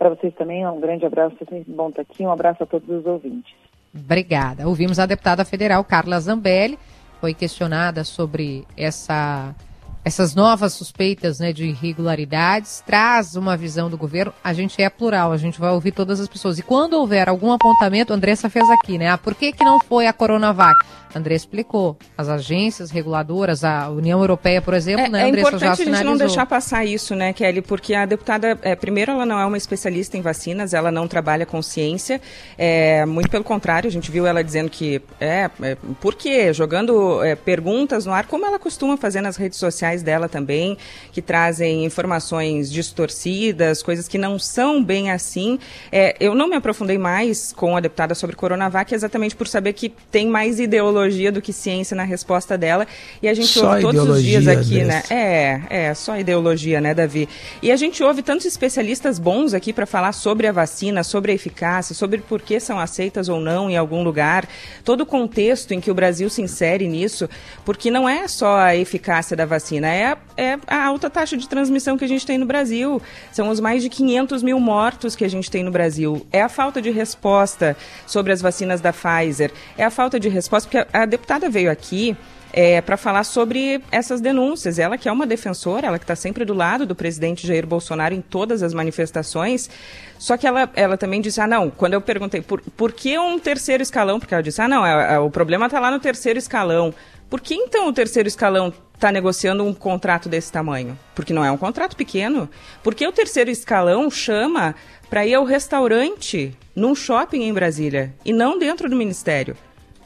Para 0.00 0.08
vocês 0.08 0.32
também, 0.34 0.66
um 0.66 0.80
grande 0.80 1.04
abraço, 1.04 1.36
é 1.52 1.62
bom 1.68 1.90
estar 1.90 2.00
aqui. 2.00 2.24
Um 2.24 2.32
abraço 2.32 2.62
a 2.62 2.66
todos 2.66 2.88
os 2.88 3.04
ouvintes. 3.04 3.52
Obrigada. 3.94 4.66
Ouvimos 4.66 4.98
a 4.98 5.04
deputada 5.04 5.44
federal 5.44 5.84
Carla 5.84 6.18
Zambelli, 6.18 6.78
foi 7.20 7.34
questionada 7.34 8.02
sobre 8.02 8.64
essa 8.78 9.54
essas 10.02 10.34
novas 10.34 10.72
suspeitas 10.72 11.38
né, 11.38 11.52
de 11.52 11.66
irregularidades, 11.66 12.82
traz 12.86 13.36
uma 13.36 13.58
visão 13.58 13.90
do 13.90 13.98
governo. 13.98 14.32
A 14.42 14.54
gente 14.54 14.80
é 14.80 14.88
plural, 14.88 15.32
a 15.32 15.36
gente 15.36 15.60
vai 15.60 15.70
ouvir 15.72 15.92
todas 15.92 16.18
as 16.18 16.26
pessoas. 16.26 16.58
E 16.58 16.62
quando 16.62 16.94
houver 16.94 17.28
algum 17.28 17.52
apontamento, 17.52 18.14
Andressa 18.14 18.48
fez 18.48 18.70
aqui, 18.70 18.96
né? 18.96 19.10
Ah, 19.10 19.18
por 19.18 19.34
que, 19.34 19.52
que 19.52 19.62
não 19.62 19.78
foi 19.80 20.06
a 20.06 20.14
Coronavac? 20.14 20.74
André 21.14 21.34
explicou. 21.34 21.96
As 22.16 22.28
agências 22.28 22.90
reguladoras, 22.90 23.64
a 23.64 23.88
União 23.90 24.20
Europeia, 24.20 24.62
por 24.62 24.74
exemplo, 24.74 25.06
é, 25.06 25.08
né, 25.08 25.24
é 25.24 25.28
importante 25.28 25.82
a 25.82 25.84
gente 25.84 26.04
não 26.04 26.16
deixar 26.16 26.46
passar 26.46 26.84
isso, 26.84 27.14
né, 27.14 27.32
Kelly? 27.32 27.62
Porque 27.62 27.94
a 27.94 28.06
deputada, 28.06 28.58
é, 28.62 28.76
primeiro, 28.76 29.12
ela 29.12 29.26
não 29.26 29.38
é 29.38 29.44
uma 29.44 29.56
especialista 29.56 30.16
em 30.16 30.22
vacinas, 30.22 30.72
ela 30.72 30.90
não 30.90 31.08
trabalha 31.08 31.44
com 31.44 31.60
ciência. 31.60 32.20
É, 32.56 33.04
muito 33.04 33.28
pelo 33.28 33.42
contrário, 33.42 33.88
a 33.88 33.90
gente 33.90 34.10
viu 34.10 34.26
ela 34.26 34.42
dizendo 34.44 34.70
que 34.70 35.02
é, 35.20 35.50
é 35.62 35.76
por 36.00 36.14
quê? 36.14 36.52
Jogando 36.52 37.22
é, 37.24 37.34
perguntas 37.34 38.06
no 38.06 38.12
ar, 38.12 38.26
como 38.26 38.46
ela 38.46 38.58
costuma 38.58 38.96
fazer 38.96 39.20
nas 39.20 39.36
redes 39.36 39.58
sociais 39.58 40.02
dela 40.02 40.28
também, 40.28 40.76
que 41.12 41.20
trazem 41.20 41.84
informações 41.84 42.70
distorcidas, 42.70 43.82
coisas 43.82 44.06
que 44.06 44.18
não 44.18 44.38
são 44.38 44.82
bem 44.82 45.10
assim. 45.10 45.58
É, 45.90 46.16
eu 46.20 46.34
não 46.34 46.48
me 46.48 46.56
aprofundei 46.56 46.98
mais 46.98 47.52
com 47.52 47.76
a 47.76 47.80
deputada 47.80 48.14
sobre 48.14 48.36
Coronavac, 48.36 48.94
exatamente 48.94 49.34
por 49.34 49.48
saber 49.48 49.72
que 49.72 49.88
tem 50.10 50.28
mais 50.28 50.60
ideologia 50.60 50.99
ideologia 51.00 51.32
do 51.32 51.40
que 51.40 51.52
ciência 51.52 51.96
na 51.96 52.04
resposta 52.04 52.56
dela. 52.56 52.86
E 53.22 53.28
a 53.28 53.34
gente 53.34 53.48
só 53.48 53.70
ouve 53.70 53.82
todos 53.82 54.08
os 54.08 54.22
dias 54.22 54.46
aqui, 54.46 54.82
né? 54.84 55.02
É, 55.10 55.60
é, 55.70 55.94
só 55.94 56.18
ideologia, 56.18 56.80
né, 56.80 56.94
Davi? 56.94 57.28
E 57.62 57.72
a 57.72 57.76
gente 57.76 58.02
ouve 58.02 58.22
tantos 58.22 58.46
especialistas 58.46 59.18
bons 59.18 59.54
aqui 59.54 59.72
para 59.72 59.86
falar 59.86 60.12
sobre 60.12 60.46
a 60.46 60.52
vacina, 60.52 61.02
sobre 61.02 61.32
a 61.32 61.34
eficácia, 61.34 61.94
sobre 61.94 62.18
por 62.18 62.42
que 62.42 62.60
são 62.60 62.78
aceitas 62.78 63.28
ou 63.28 63.40
não 63.40 63.70
em 63.70 63.76
algum 63.76 64.02
lugar, 64.02 64.48
todo 64.84 65.02
o 65.02 65.06
contexto 65.06 65.72
em 65.72 65.80
que 65.80 65.90
o 65.90 65.94
Brasil 65.94 66.28
se 66.28 66.42
insere 66.42 66.86
nisso, 66.88 67.28
porque 67.64 67.90
não 67.90 68.08
é 68.08 68.28
só 68.28 68.58
a 68.58 68.76
eficácia 68.76 69.36
da 69.36 69.44
vacina, 69.44 69.88
é 69.88 70.06
a, 70.06 70.18
é 70.36 70.58
a 70.66 70.84
alta 70.86 71.08
taxa 71.08 71.36
de 71.36 71.48
transmissão 71.48 71.96
que 71.96 72.04
a 72.04 72.08
gente 72.08 72.26
tem 72.26 72.38
no 72.38 72.46
Brasil. 72.46 73.00
São 73.32 73.48
os 73.48 73.60
mais 73.60 73.82
de 73.82 73.88
500 73.88 74.42
mil 74.42 74.60
mortos 74.60 75.16
que 75.16 75.24
a 75.24 75.28
gente 75.28 75.50
tem 75.50 75.62
no 75.62 75.70
Brasil. 75.70 76.26
É 76.32 76.42
a 76.42 76.48
falta 76.48 76.80
de 76.80 76.90
resposta 76.90 77.76
sobre 78.06 78.32
as 78.32 78.40
vacinas 78.40 78.80
da 78.80 78.92
Pfizer. 78.92 79.52
É 79.76 79.84
a 79.84 79.90
falta 79.90 80.18
de 80.18 80.28
resposta, 80.28 80.68
porque 80.68 80.89
a 80.92 81.06
deputada 81.06 81.48
veio 81.48 81.70
aqui 81.70 82.16
é, 82.52 82.80
para 82.80 82.96
falar 82.96 83.24
sobre 83.24 83.82
essas 83.90 84.20
denúncias. 84.20 84.78
Ela 84.78 84.98
que 84.98 85.08
é 85.08 85.12
uma 85.12 85.26
defensora, 85.26 85.86
ela 85.86 85.98
que 85.98 86.04
está 86.04 86.16
sempre 86.16 86.44
do 86.44 86.54
lado 86.54 86.86
do 86.86 86.94
presidente 86.94 87.46
Jair 87.46 87.66
Bolsonaro 87.66 88.14
em 88.14 88.20
todas 88.20 88.62
as 88.62 88.74
manifestações. 88.74 89.70
Só 90.18 90.36
que 90.36 90.46
ela, 90.46 90.70
ela 90.74 90.96
também 90.96 91.20
disse, 91.20 91.40
ah, 91.40 91.46
não, 91.46 91.70
quando 91.70 91.94
eu 91.94 92.00
perguntei 92.00 92.40
por, 92.40 92.60
por 92.60 92.92
que 92.92 93.18
um 93.18 93.38
terceiro 93.38 93.82
escalão, 93.82 94.18
porque 94.18 94.34
ela 94.34 94.42
disse, 94.42 94.60
ah, 94.60 94.68
não, 94.68 94.84
é, 94.84 95.14
é, 95.14 95.18
o 95.18 95.30
problema 95.30 95.66
está 95.66 95.80
lá 95.80 95.90
no 95.90 96.00
terceiro 96.00 96.38
escalão. 96.38 96.94
Por 97.28 97.40
que 97.40 97.54
então 97.54 97.86
o 97.86 97.92
terceiro 97.92 98.26
escalão 98.26 98.72
está 98.94 99.12
negociando 99.12 99.64
um 99.64 99.72
contrato 99.72 100.28
desse 100.28 100.50
tamanho? 100.50 100.98
Porque 101.14 101.32
não 101.32 101.44
é 101.44 101.50
um 101.50 101.56
contrato 101.56 101.96
pequeno. 101.96 102.50
Por 102.82 102.94
que 102.94 103.06
o 103.06 103.12
terceiro 103.12 103.50
escalão 103.50 104.10
chama 104.10 104.74
para 105.08 105.24
ir 105.24 105.34
ao 105.34 105.44
restaurante 105.44 106.56
num 106.74 106.94
shopping 106.94 107.42
em 107.42 107.52
Brasília 107.52 108.12
e 108.24 108.32
não 108.32 108.58
dentro 108.58 108.90
do 108.90 108.96
ministério? 108.96 109.56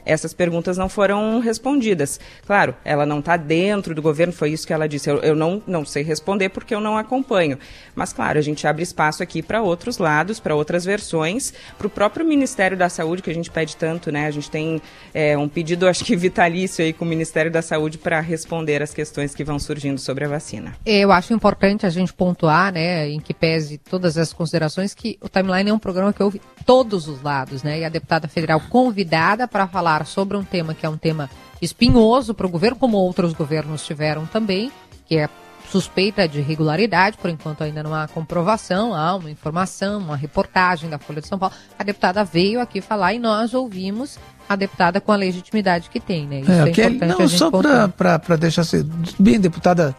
Essas 0.05 0.33
perguntas 0.33 0.77
não 0.77 0.87
foram 0.87 1.39
respondidas. 1.39 2.19
Claro, 2.45 2.75
ela 2.85 3.05
não 3.05 3.19
está 3.19 3.35
dentro 3.35 3.95
do 3.95 4.01
governo, 4.01 4.31
foi 4.31 4.51
isso 4.51 4.67
que 4.67 4.73
ela 4.73 4.87
disse. 4.87 5.09
Eu, 5.09 5.17
eu, 5.17 5.35
não, 5.35 5.61
não 5.65 5.83
sei 5.83 6.03
responder 6.03 6.49
porque 6.49 6.75
eu 6.75 6.79
não 6.79 6.97
acompanho. 6.97 7.57
Mas, 7.95 8.13
claro, 8.13 8.37
a 8.37 8.41
gente 8.41 8.67
abre 8.67 8.83
espaço 8.83 9.23
aqui 9.23 9.41
para 9.41 9.61
outros 9.61 9.97
lados, 9.97 10.39
para 10.39 10.55
outras 10.55 10.85
versões, 10.85 11.53
para 11.77 11.87
o 11.87 11.89
próprio 11.89 12.25
Ministério 12.25 12.77
da 12.77 12.89
Saúde, 12.89 13.21
que 13.21 13.29
a 13.29 13.33
gente 13.33 13.49
pede 13.49 13.75
tanto, 13.75 14.11
né? 14.11 14.27
A 14.27 14.31
gente 14.31 14.49
tem 14.49 14.81
é, 15.13 15.37
um 15.37 15.49
pedido, 15.49 15.87
acho 15.89 16.03
que 16.03 16.15
vitalício 16.15 16.83
aí 16.83 16.93
com 16.93 17.05
o 17.05 17.07
Ministério 17.07 17.51
da 17.51 17.61
Saúde 17.61 17.97
para 17.97 18.19
responder 18.19 18.81
as 18.81 18.93
questões 18.93 19.33
que 19.33 19.43
vão 19.43 19.57
surgindo 19.57 19.99
sobre 19.99 20.25
a 20.25 20.27
vacina. 20.27 20.75
Eu 20.85 21.11
acho 21.11 21.33
importante 21.33 21.85
a 21.85 21.89
gente 21.89 22.13
pontuar, 22.13 22.71
né, 22.71 23.09
em 23.09 23.19
que 23.19 23.33
pese 23.33 23.77
todas 23.77 24.17
as 24.17 24.33
considerações, 24.33 24.93
que 24.93 25.17
o 25.21 25.29
Timeline 25.29 25.69
é 25.69 25.73
um 25.73 25.79
programa 25.79 26.13
que 26.13 26.21
ouve 26.21 26.41
todos 26.65 27.07
os 27.07 27.21
lados, 27.21 27.63
né? 27.63 27.79
E 27.79 27.85
a 27.85 27.89
deputada 27.89 28.27
federal 28.27 28.59
convidada 28.69 29.47
para 29.47 29.67
falar 29.67 30.05
sobre 30.05 30.35
um 30.35 30.43
tema 30.43 30.73
que 30.73 30.85
é 30.85 30.89
um 30.89 30.97
tema 30.97 31.29
espinhoso 31.61 32.33
para 32.33 32.47
o 32.47 32.49
governo, 32.49 32.77
como 32.77 32.97
outros 32.97 33.33
governos 33.33 33.85
tiveram 33.85 34.25
também, 34.25 34.71
que 35.07 35.17
é 35.17 35.29
suspeita 35.69 36.27
de 36.27 36.39
irregularidade, 36.39 37.17
por 37.17 37.29
enquanto 37.29 37.63
ainda 37.63 37.81
não 37.81 37.93
há 37.93 38.07
comprovação, 38.07 38.93
há 38.93 39.15
uma 39.15 39.29
informação, 39.29 39.99
uma 39.99 40.15
reportagem 40.15 40.89
da 40.89 40.97
Folha 40.97 41.21
de 41.21 41.27
São 41.27 41.39
Paulo. 41.39 41.55
A 41.77 41.83
deputada 41.83 42.23
veio 42.23 42.59
aqui 42.59 42.81
falar 42.81 43.13
e 43.13 43.19
nós 43.19 43.53
ouvimos 43.53 44.17
a 44.47 44.55
deputada 44.55 45.01
com 45.01 45.11
a 45.11 45.15
legitimidade 45.15 45.89
que 45.89 45.99
tem, 45.99 46.27
né? 46.27 46.41
Isso 46.41 46.51
é, 46.51 46.85
é 46.85 46.89
importante 46.89 47.19
não, 47.19 47.27
só 47.29 47.51
para 47.89 48.35
deixar 48.37 48.63
ser 48.63 48.85
bem, 49.19 49.39
deputada 49.39 49.95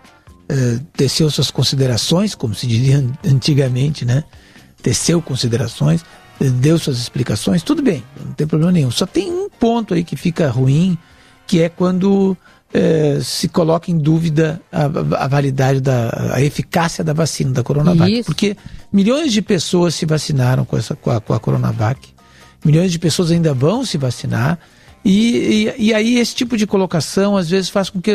é, 0.49 0.79
teceu 0.97 1.29
suas 1.31 1.51
considerações, 1.51 2.35
como 2.35 2.55
se 2.55 2.67
diria 2.67 3.05
antigamente, 3.25 4.05
né? 4.05 4.23
Teceu 4.81 5.21
considerações, 5.21 6.05
deu 6.39 6.78
suas 6.78 6.99
explicações, 6.99 7.62
tudo 7.62 7.82
bem, 7.82 8.05
não 8.24 8.32
tem 8.32 8.47
problema 8.47 8.72
nenhum. 8.72 8.91
Só 8.91 9.07
tem 9.07 9.30
um 9.30 9.49
ponto 9.49 9.95
aí 9.95 10.05
que 10.05 10.16
fica 10.16 10.49
ruim, 10.49 10.99
que 11.47 11.62
é 11.62 11.68
quando 11.68 12.37
é, 12.72 13.18
se 13.22 13.49
coloca 13.49 13.91
em 13.91 13.97
dúvida 13.97 14.61
a, 14.70 14.84
a, 14.84 15.28
validade 15.28 15.80
da 15.80 16.32
a 16.34 16.43
eficácia 16.43 17.03
da 17.03 17.12
vacina 17.12 17.53
da 17.53 17.62
Coronavac. 17.62 18.12
Isso. 18.12 18.24
Porque 18.24 18.57
milhões 18.93 19.32
de 19.32 19.41
pessoas 19.41 19.95
se 19.95 20.05
vacinaram 20.05 20.64
com, 20.64 20.76
essa, 20.76 20.95
com 20.95 21.11
a, 21.11 21.20
com 21.20 21.32
a 21.32 21.41
Coronavac, 21.41 22.09
milhões 22.64 22.93
de 22.93 22.99
pessoas 22.99 23.30
ainda 23.30 23.55
vão 23.55 23.84
se 23.84 23.97
vacinar. 23.97 24.59
E, 25.05 25.68
e, 25.78 25.87
e, 25.87 25.95
aí 25.95 26.18
esse 26.18 26.34
tipo 26.34 26.57
de 26.57 26.66
colocação 26.66 27.37
às 27.37 27.49
vezes 27.49 27.70
faz 27.70 27.89
com 27.89 28.01
que 28.01 28.11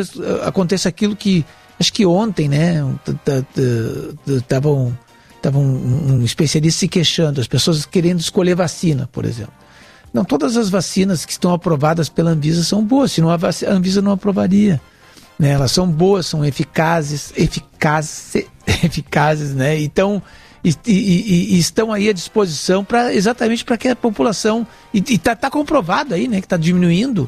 aconteça 0.46 0.90
aquilo 0.90 1.16
que 1.16 1.46
acho 1.80 1.92
que 1.94 2.06
ontem, 2.06 2.48
né, 2.48 2.86
estavam 4.28 4.96
Estava 5.42 5.58
um, 5.58 6.20
um 6.20 6.24
especialista 6.24 6.82
se 6.82 6.88
queixando, 6.88 7.42
as 7.42 7.48
pessoas 7.48 7.84
querendo 7.84 8.20
escolher 8.20 8.54
vacina, 8.54 9.10
por 9.12 9.26
exemplo. 9.26 9.54
Não, 10.14 10.24
todas 10.24 10.56
as 10.56 10.70
vacinas 10.70 11.26
que 11.26 11.32
estão 11.32 11.52
aprovadas 11.52 12.10
pela 12.10 12.30
Anvisa 12.30 12.64
são 12.64 12.84
boas, 12.84 13.12
senão 13.12 13.32
a, 13.32 13.36
a 13.36 13.72
Anvisa 13.72 14.04
não 14.04 14.12
aprovaria. 14.12 14.80
Né? 15.40 15.50
Elas 15.50 15.72
são 15.72 15.88
boas, 15.88 16.28
são 16.28 16.46
eficazes, 16.46 17.34
eficazes, 17.36 18.46
eficazes, 18.84 19.56
né? 19.56 19.82
Então, 19.82 20.22
e, 20.64 20.76
e, 20.86 21.56
e, 21.56 21.60
estão 21.60 21.92
aí 21.92 22.08
à 22.08 22.14
disposição 22.14 22.84
para 22.84 23.12
exatamente 23.12 23.66
para 23.66 23.80
que 23.80 23.88
a 23.88 23.96
população 23.96 24.68
e 24.94 25.00
está 25.00 25.36
tá 25.36 25.50
comprovado 25.50 26.14
aí, 26.14 26.28
né, 26.28 26.40
que 26.40 26.46
está 26.46 26.58
diminuindo, 26.58 27.28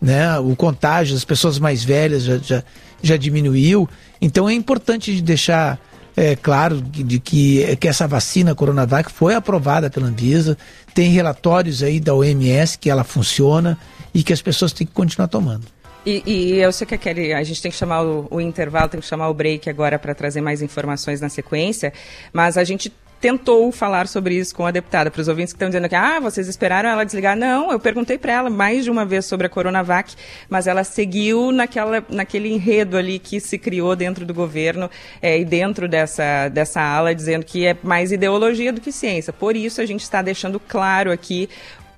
né, 0.00 0.38
o 0.38 0.56
contágio, 0.56 1.14
as 1.14 1.26
pessoas 1.26 1.58
mais 1.58 1.84
velhas 1.84 2.22
já, 2.22 2.38
já, 2.38 2.64
já 3.02 3.16
diminuiu. 3.18 3.86
Então 4.18 4.48
é 4.48 4.54
importante 4.54 5.20
deixar 5.20 5.78
é, 6.16 6.36
claro 6.36 6.80
de 6.80 7.18
que, 7.18 7.76
que 7.76 7.88
essa 7.88 8.06
vacina 8.06 8.54
Coronavac 8.54 9.10
foi 9.10 9.34
aprovada 9.34 9.88
pela 9.90 10.06
Anvisa, 10.06 10.56
tem 10.94 11.10
relatórios 11.10 11.82
aí 11.82 12.00
da 12.00 12.14
OMS 12.14 12.78
que 12.78 12.90
ela 12.90 13.04
funciona 13.04 13.78
e 14.12 14.22
que 14.22 14.32
as 14.32 14.42
pessoas 14.42 14.72
têm 14.72 14.86
que 14.86 14.92
continuar 14.92 15.28
tomando. 15.28 15.66
E, 16.04 16.22
e, 16.26 16.52
eu 16.58 16.72
sei 16.72 16.86
que 16.86 16.94
a, 16.94 16.98
Kelly, 16.98 17.32
a 17.32 17.42
gente 17.42 17.60
tem 17.60 17.70
que 17.70 17.76
chamar 17.76 18.02
o, 18.02 18.26
o 18.30 18.40
intervalo, 18.40 18.88
tem 18.88 19.00
que 19.00 19.06
chamar 19.06 19.28
o 19.28 19.34
break 19.34 19.68
agora 19.68 19.98
para 19.98 20.14
trazer 20.14 20.40
mais 20.40 20.62
informações 20.62 21.20
na 21.20 21.28
sequência, 21.28 21.92
mas 22.32 22.56
a 22.56 22.64
gente 22.64 22.90
tentou 23.20 23.70
falar 23.70 24.08
sobre 24.08 24.34
isso 24.34 24.54
com 24.54 24.64
a 24.64 24.70
deputada. 24.70 25.10
Para 25.10 25.20
os 25.20 25.28
ouvintes 25.28 25.52
que 25.52 25.56
estão 25.56 25.68
dizendo 25.68 25.88
que, 25.88 25.94
ah, 25.94 26.18
vocês 26.20 26.48
esperaram 26.48 26.88
ela 26.88 27.04
desligar. 27.04 27.36
Não, 27.36 27.70
eu 27.70 27.78
perguntei 27.78 28.16
para 28.16 28.32
ela 28.32 28.50
mais 28.50 28.84
de 28.84 28.90
uma 28.90 29.04
vez 29.04 29.26
sobre 29.26 29.46
a 29.46 29.50
Coronavac, 29.50 30.14
mas 30.48 30.66
ela 30.66 30.82
seguiu 30.82 31.52
naquela, 31.52 32.02
naquele 32.08 32.48
enredo 32.50 32.96
ali 32.96 33.18
que 33.18 33.38
se 33.38 33.58
criou 33.58 33.94
dentro 33.94 34.24
do 34.24 34.32
governo 34.32 34.90
é, 35.20 35.38
e 35.38 35.44
dentro 35.44 35.86
dessa, 35.86 36.48
dessa 36.48 36.80
ala, 36.80 37.14
dizendo 37.14 37.44
que 37.44 37.66
é 37.66 37.76
mais 37.82 38.10
ideologia 38.10 38.72
do 38.72 38.80
que 38.80 38.90
ciência. 38.90 39.32
Por 39.32 39.54
isso, 39.54 39.80
a 39.80 39.86
gente 39.86 40.02
está 40.02 40.22
deixando 40.22 40.58
claro 40.58 41.12
aqui 41.12 41.48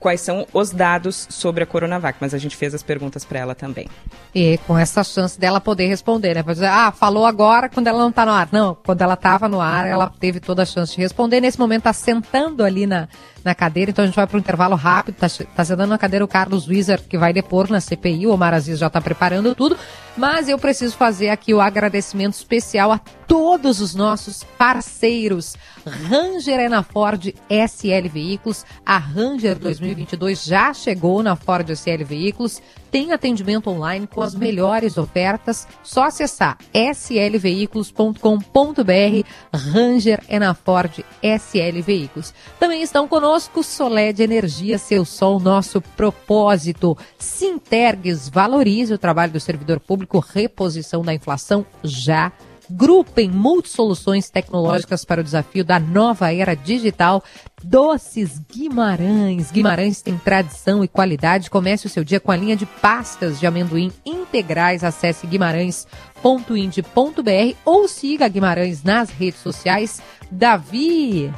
quais 0.02 0.20
são 0.20 0.44
os 0.52 0.72
dados 0.72 1.28
sobre 1.30 1.62
a 1.62 1.66
Coronavac, 1.66 2.18
mas 2.20 2.34
a 2.34 2.38
gente 2.38 2.56
fez 2.56 2.74
as 2.74 2.82
perguntas 2.82 3.24
para 3.24 3.38
ela 3.38 3.54
também. 3.54 3.88
E 4.34 4.58
com 4.66 4.76
essa 4.76 5.04
chance 5.04 5.38
dela 5.38 5.60
poder 5.60 5.86
responder, 5.86 6.34
né? 6.34 6.42
Dizer, 6.42 6.66
ah, 6.66 6.90
falou 6.90 7.24
agora 7.24 7.68
quando 7.68 7.86
ela 7.86 8.00
não 8.00 8.08
está 8.08 8.26
no 8.26 8.32
ar. 8.32 8.48
Não, 8.50 8.76
quando 8.84 9.00
ela 9.00 9.14
estava 9.14 9.48
no 9.48 9.60
ar, 9.60 9.86
ela 9.86 10.12
teve 10.18 10.40
toda 10.40 10.62
a 10.62 10.66
chance 10.66 10.96
de 10.96 11.00
responder. 11.00 11.40
Nesse 11.40 11.58
momento 11.58 11.82
está 11.82 11.92
sentando 11.92 12.64
ali 12.64 12.84
na, 12.84 13.08
na 13.44 13.54
cadeira, 13.54 13.90
então 13.90 14.02
a 14.02 14.06
gente 14.06 14.16
vai 14.16 14.26
para 14.26 14.36
um 14.36 14.40
intervalo 14.40 14.76
rápido. 14.76 15.14
Está 15.14 15.44
tá 15.44 15.64
sentando 15.64 15.88
na 15.88 15.98
cadeira 15.98 16.24
o 16.24 16.28
Carlos 16.28 16.68
Wieser, 16.68 17.02
que 17.08 17.18
vai 17.18 17.32
depor 17.32 17.70
na 17.70 17.80
CPI. 17.80 18.26
O 18.26 18.32
Omar 18.32 18.54
Aziz 18.54 18.78
já 18.78 18.86
está 18.86 19.00
preparando 19.00 19.54
tudo. 19.54 19.76
Mas 20.16 20.48
eu 20.48 20.58
preciso 20.58 20.96
fazer 20.96 21.30
aqui 21.30 21.54
o 21.54 21.60
agradecimento 21.60 22.34
especial 22.34 22.92
a 22.92 22.98
todos 22.98 23.80
os 23.80 23.94
nossos 23.94 24.44
parceiros. 24.58 25.56
Ranger 25.86 26.60
é 26.60 26.68
na 26.68 26.82
Ford 26.82 27.34
SL 27.48 28.08
Veículos. 28.12 28.64
A 28.84 28.98
Ranger 28.98 29.58
2022 29.58 30.44
já 30.44 30.74
chegou 30.74 31.22
na 31.22 31.34
Ford 31.34 31.68
SL 31.70 32.04
Veículos 32.04 32.60
tem 32.92 33.10
atendimento 33.10 33.68
online 33.70 34.06
com 34.06 34.20
as 34.20 34.34
melhores 34.34 34.98
ofertas. 34.98 35.66
Só 35.82 36.04
acessar 36.04 36.58
slveículos.com.br. 36.74 39.26
Ranger 39.52 40.22
é 40.28 40.38
na 40.38 40.52
Ford 40.52 41.02
SL 41.22 41.80
Veículos. 41.82 42.34
Também 42.60 42.82
estão 42.82 43.08
conosco 43.08 43.31
Soled 43.40 44.22
Energia, 44.22 44.78
seu 44.78 45.04
sol, 45.04 45.40
nosso 45.40 45.80
propósito. 45.80 46.96
Sintergues, 47.18 48.28
valorize 48.28 48.92
o 48.92 48.98
trabalho 48.98 49.32
do 49.32 49.40
servidor 49.40 49.80
público, 49.80 50.18
reposição 50.18 51.02
da 51.02 51.14
inflação 51.14 51.64
já 51.82 52.32
Grupem 52.74 53.30
multisoluções 53.30 54.30
tecnológicas 54.30 55.04
para 55.04 55.20
o 55.20 55.24
desafio 55.24 55.62
da 55.62 55.78
nova 55.78 56.32
era 56.32 56.54
digital. 56.54 57.22
Doces 57.62 58.40
Guimarães. 58.50 59.50
Guimarães 59.50 60.00
tem 60.00 60.16
tradição 60.16 60.82
e 60.82 60.88
qualidade. 60.88 61.50
Comece 61.50 61.86
o 61.86 61.90
seu 61.90 62.02
dia 62.02 62.18
com 62.18 62.32
a 62.32 62.36
linha 62.36 62.56
de 62.56 62.64
pastas 62.64 63.38
de 63.38 63.46
amendoim 63.46 63.92
integrais. 64.06 64.82
Acesse 64.82 65.26
guimarães.ind.br 65.26 67.56
ou 67.64 67.86
siga 67.86 68.26
Guimarães 68.26 68.82
nas 68.82 69.10
redes 69.10 69.40
sociais. 69.40 70.00
Davi, 70.30 71.30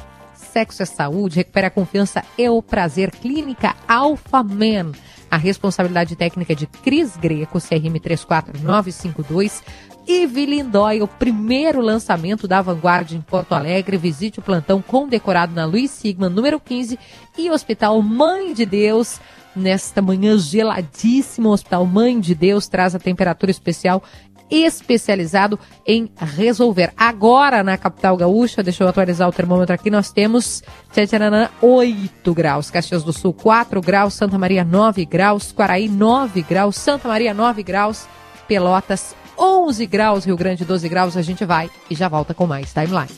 sexo 0.55 0.83
é 0.83 0.85
saúde, 0.85 1.35
recupera 1.35 1.67
a 1.67 1.69
confiança 1.69 2.23
e 2.37 2.47
o 2.47 2.61
prazer. 2.61 3.11
Clínica 3.11 3.75
Alpha 3.85 4.41
Man. 4.41 4.93
A 5.29 5.35
responsabilidade 5.35 6.15
técnica 6.15 6.53
é 6.53 6.55
de 6.55 6.65
Cris 6.65 7.17
Greco, 7.17 7.59
CRM 7.59 7.99
34952. 7.99 9.61
Eve 10.07 10.45
Lindói, 10.45 11.01
o 11.01 11.09
primeiro 11.09 11.81
lançamento 11.81 12.47
da 12.47 12.61
Vanguarda 12.61 13.13
em 13.13 13.19
Porto 13.19 13.51
Alegre. 13.51 13.97
Visite 13.97 14.39
o 14.39 14.41
plantão 14.41 14.81
condecorado 14.81 15.53
na 15.53 15.65
Luiz 15.65 15.91
Sigma, 15.91 16.29
número 16.29 16.57
15, 16.57 16.97
e 17.37 17.51
Hospital 17.51 18.01
Mãe 18.01 18.53
de 18.53 18.65
Deus. 18.65 19.19
Nesta 19.53 20.01
manhã 20.01 20.37
geladíssima, 20.37 21.49
o 21.49 21.51
Hospital 21.51 21.85
Mãe 21.85 22.17
de 22.17 22.33
Deus 22.33 22.69
traz 22.69 22.95
a 22.95 22.99
temperatura 22.99 23.51
especial 23.51 24.01
especializado 24.49 25.59
em 25.85 26.09
resolver. 26.17 26.91
Agora, 26.95 27.63
na 27.63 27.77
capital 27.77 28.15
gaúcha, 28.17 28.63
deixa 28.63 28.83
eu 28.83 28.87
atualizar 28.87 29.27
o 29.27 29.31
termômetro 29.33 29.73
aqui, 29.73 29.89
nós 29.89 30.11
temos 30.11 30.63
Tchatcharanã 30.91 31.49
8 31.61 32.33
graus, 32.33 32.69
Caxias 32.69 33.03
do 33.03 33.13
Sul 33.13 33.33
4 33.33 33.81
graus, 33.81 34.13
Santa 34.13 34.37
Maria 34.37 34.63
9 34.63 35.05
graus, 35.05 35.51
Quaraí 35.51 35.87
9 35.87 36.41
graus, 36.41 36.75
Santa 36.75 37.07
Maria 37.07 37.33
9 37.33 37.63
graus, 37.63 38.07
Pelotas 38.47 39.15
11 39.37 39.85
graus, 39.85 40.25
Rio 40.25 40.37
Grande 40.37 40.63
12 40.63 40.87
graus, 40.87 41.17
a 41.17 41.21
gente 41.21 41.43
vai 41.45 41.69
e 41.89 41.95
já 41.95 42.07
volta 42.07 42.33
com 42.33 42.47
mais 42.47 42.73
timeline. 42.73 43.09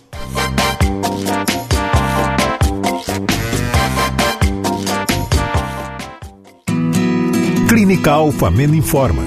Clínica 7.67 8.11
Alfamen 8.11 8.75
informa. 8.75 9.26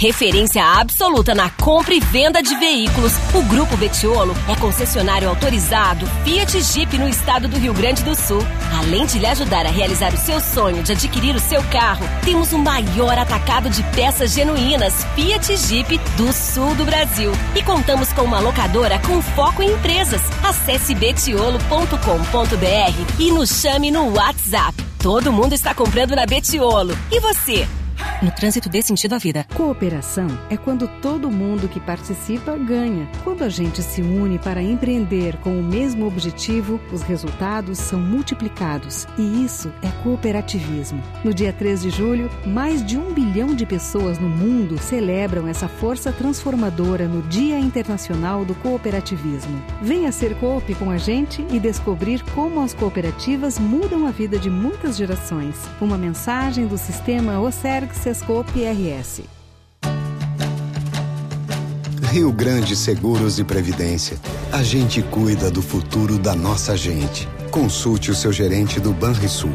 Referência 0.00 0.64
absoluta 0.64 1.34
na 1.34 1.50
compra 1.50 1.92
e 1.92 2.00
venda 2.00 2.42
de 2.42 2.56
veículos. 2.56 3.12
O 3.34 3.42
Grupo 3.42 3.76
Betiolo 3.76 4.34
é 4.48 4.56
concessionário 4.56 5.28
autorizado 5.28 6.06
Fiat 6.24 6.58
Jeep 6.58 6.96
no 6.96 7.06
estado 7.06 7.46
do 7.46 7.58
Rio 7.58 7.74
Grande 7.74 8.02
do 8.02 8.14
Sul. 8.14 8.40
Além 8.78 9.04
de 9.04 9.18
lhe 9.18 9.26
ajudar 9.26 9.66
a 9.66 9.68
realizar 9.68 10.14
o 10.14 10.16
seu 10.16 10.40
sonho 10.40 10.82
de 10.82 10.92
adquirir 10.92 11.36
o 11.36 11.38
seu 11.38 11.62
carro, 11.64 12.08
temos 12.24 12.50
o 12.54 12.58
maior 12.58 13.18
atacado 13.18 13.68
de 13.68 13.82
peças 13.94 14.32
genuínas 14.32 15.04
Fiat 15.14 15.54
Jeep 15.54 15.98
do 16.16 16.32
sul 16.32 16.74
do 16.76 16.86
Brasil. 16.86 17.32
E 17.54 17.62
contamos 17.62 18.10
com 18.14 18.22
uma 18.22 18.40
locadora 18.40 18.98
com 19.00 19.20
foco 19.20 19.62
em 19.62 19.70
empresas. 19.70 20.22
Acesse 20.42 20.94
betiolo.com.br 20.94 21.58
e 23.18 23.32
nos 23.32 23.50
chame 23.60 23.90
no 23.90 24.14
WhatsApp. 24.14 24.82
Todo 24.98 25.30
mundo 25.30 25.52
está 25.52 25.74
comprando 25.74 26.16
na 26.16 26.24
Betiolo. 26.24 26.96
E 27.12 27.20
você? 27.20 27.68
No 28.22 28.30
trânsito 28.30 28.68
dê 28.68 28.82
sentido 28.82 29.14
à 29.14 29.18
vida. 29.18 29.46
Cooperação 29.54 30.28
é 30.50 30.56
quando 30.56 30.86
todo 31.00 31.30
mundo 31.30 31.66
que 31.66 31.80
participa 31.80 32.54
ganha. 32.54 33.08
Quando 33.24 33.42
a 33.42 33.48
gente 33.48 33.82
se 33.82 34.02
une 34.02 34.38
para 34.38 34.62
empreender 34.62 35.38
com 35.38 35.58
o 35.58 35.62
mesmo 35.62 36.06
objetivo, 36.06 36.78
os 36.92 37.00
resultados 37.00 37.78
são 37.78 37.98
multiplicados. 37.98 39.06
E 39.16 39.42
isso 39.42 39.72
é 39.80 39.88
cooperativismo. 40.02 41.02
No 41.24 41.32
dia 41.32 41.50
3 41.50 41.80
de 41.80 41.88
julho, 41.88 42.30
mais 42.44 42.84
de 42.84 42.98
um 42.98 43.10
bilhão 43.10 43.54
de 43.54 43.64
pessoas 43.64 44.18
no 44.18 44.28
mundo 44.28 44.76
celebram 44.78 45.48
essa 45.48 45.66
força 45.66 46.12
transformadora 46.12 47.08
no 47.08 47.22
Dia 47.22 47.58
Internacional 47.58 48.44
do 48.44 48.54
Cooperativismo. 48.56 49.62
Venha 49.80 50.12
ser 50.12 50.34
coop 50.34 50.74
com 50.74 50.90
a 50.90 50.98
gente 50.98 51.46
e 51.50 51.58
descobrir 51.58 52.22
como 52.34 52.60
as 52.60 52.74
cooperativas 52.74 53.58
mudam 53.58 54.06
a 54.06 54.10
vida 54.10 54.38
de 54.38 54.50
muitas 54.50 54.98
gerações. 54.98 55.56
Uma 55.80 55.96
mensagem 55.96 56.66
do 56.66 56.76
sistema 56.76 57.40
OCERG 57.40 57.94
Sescope 58.10 58.64
RS. 58.64 59.22
Rio 62.10 62.32
Grande 62.32 62.74
Seguros 62.74 63.38
e 63.38 63.44
Previdência. 63.44 64.18
A 64.50 64.64
gente 64.64 65.00
cuida 65.00 65.48
do 65.48 65.62
futuro 65.62 66.18
da 66.18 66.34
nossa 66.34 66.76
gente. 66.76 67.28
Consulte 67.52 68.10
o 68.10 68.14
seu 68.16 68.32
gerente 68.32 68.80
do 68.80 68.92
Banrisul. 68.92 69.54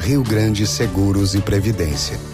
Rio 0.00 0.22
Grande 0.22 0.66
Seguros 0.66 1.34
e 1.34 1.40
Previdência. 1.40 2.33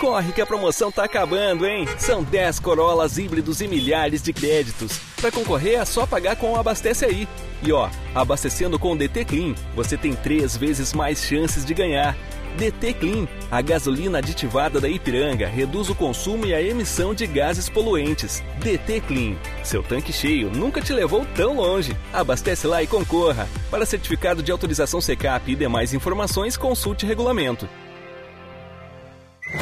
Corre 0.00 0.32
que 0.32 0.40
a 0.40 0.46
promoção 0.46 0.90
tá 0.90 1.04
acabando, 1.04 1.66
hein? 1.66 1.86
São 1.98 2.22
10 2.22 2.58
Corollas 2.60 3.18
híbridos 3.18 3.60
e 3.60 3.68
milhares 3.68 4.22
de 4.22 4.32
créditos. 4.32 4.98
Para 5.20 5.30
concorrer 5.30 5.78
é 5.78 5.84
só 5.84 6.06
pagar 6.06 6.36
com 6.36 6.52
o 6.52 6.56
Abastece 6.56 7.04
Aí. 7.04 7.28
E 7.62 7.70
ó, 7.70 7.90
abastecendo 8.14 8.78
com 8.78 8.92
o 8.92 8.96
DT 8.96 9.26
Clean, 9.26 9.54
você 9.76 9.98
tem 9.98 10.14
três 10.14 10.56
vezes 10.56 10.94
mais 10.94 11.22
chances 11.22 11.66
de 11.66 11.74
ganhar. 11.74 12.16
DT 12.56 12.94
Clean, 12.94 13.28
a 13.50 13.60
gasolina 13.60 14.18
aditivada 14.18 14.80
da 14.80 14.88
Ipiranga, 14.88 15.46
reduz 15.46 15.90
o 15.90 15.94
consumo 15.94 16.46
e 16.46 16.54
a 16.54 16.62
emissão 16.62 17.14
de 17.14 17.26
gases 17.26 17.68
poluentes. 17.68 18.42
DT 18.58 19.02
Clean, 19.02 19.36
seu 19.62 19.82
tanque 19.82 20.14
cheio 20.14 20.50
nunca 20.50 20.80
te 20.80 20.94
levou 20.94 21.26
tão 21.36 21.56
longe. 21.56 21.94
Abastece 22.10 22.66
lá 22.66 22.82
e 22.82 22.86
concorra. 22.86 23.46
Para 23.70 23.84
certificado 23.84 24.42
de 24.42 24.50
autorização 24.50 24.98
Secap 24.98 25.52
e 25.52 25.54
demais 25.54 25.92
informações, 25.92 26.56
consulte 26.56 27.04
regulamento. 27.04 27.68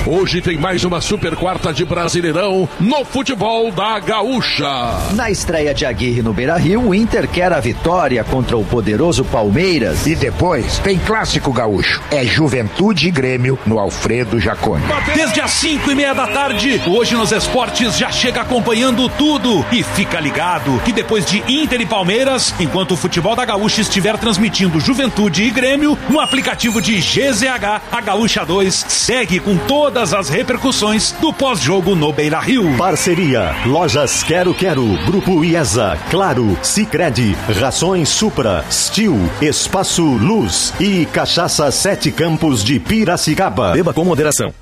Hoje 0.06 0.42
tem 0.42 0.58
mais 0.58 0.84
uma 0.84 1.00
super 1.00 1.34
quarta 1.34 1.72
de 1.72 1.82
Brasileirão 1.82 2.68
no 2.78 3.04
futebol 3.06 3.72
da 3.72 3.98
Gaúcha. 3.98 4.68
Na 5.14 5.30
estreia 5.30 5.72
de 5.72 5.86
Aguirre 5.86 6.20
no 6.20 6.34
Beira 6.34 6.58
Rio, 6.58 6.88
o 6.88 6.94
Inter 6.94 7.26
quer 7.26 7.54
a 7.54 7.60
vitória 7.60 8.22
contra 8.22 8.56
o 8.56 8.64
poderoso 8.64 9.24
Palmeiras. 9.24 10.06
E 10.06 10.14
depois 10.14 10.78
tem 10.78 10.98
clássico 10.98 11.52
gaúcho. 11.52 12.02
É 12.10 12.22
Juventude 12.22 13.08
e 13.08 13.10
Grêmio 13.10 13.58
no 13.64 13.78
Alfredo 13.78 14.38
Jaconi. 14.38 14.84
Desde 15.14 15.40
as 15.40 15.52
5 15.52 15.90
e 15.90 15.94
meia 15.94 16.14
da 16.14 16.26
tarde, 16.26 16.82
hoje 16.86 17.14
nos 17.14 17.32
esportes 17.32 17.96
já 17.96 18.10
chega 18.10 18.42
acompanhando 18.42 19.08
tudo. 19.08 19.64
E 19.72 19.82
fica 19.82 20.20
ligado 20.20 20.80
que 20.84 20.92
depois 20.92 21.24
de 21.24 21.38
Inter 21.50 21.80
e 21.80 21.86
Palmeiras, 21.86 22.54
enquanto 22.60 22.92
o 22.92 22.96
futebol 22.96 23.34
da 23.34 23.44
Gaúcha 23.46 23.80
estiver 23.80 24.18
transmitindo 24.18 24.80
Juventude 24.80 25.44
e 25.44 25.50
Grêmio, 25.50 25.96
no 26.10 26.20
aplicativo 26.20 26.80
de 26.82 26.96
GZH, 26.98 27.80
a 27.90 28.00
Gaúcha 28.02 28.44
2 28.44 28.84
segue 28.88 29.40
com 29.40 29.56
todo 29.56 29.77
todas 29.78 30.12
as 30.12 30.28
repercussões 30.28 31.12
do 31.12 31.32
pós-jogo 31.32 31.94
no 31.94 32.12
Beira 32.12 32.40
Rio. 32.40 32.76
Parceria: 32.76 33.54
Lojas 33.64 34.24
Quero 34.24 34.52
Quero, 34.52 34.84
Grupo 35.06 35.44
IESA, 35.44 35.96
Claro, 36.10 36.58
Sicredi, 36.64 37.36
Rações 37.60 38.08
Supra, 38.08 38.64
Stil, 38.68 39.16
Espaço 39.40 40.02
Luz 40.02 40.74
e 40.80 41.06
Cachaça 41.06 41.70
Sete 41.70 42.10
Campos 42.10 42.64
de 42.64 42.80
Piracicaba. 42.80 43.70
Beba 43.70 43.94
com 43.94 44.04
moderação. 44.04 44.52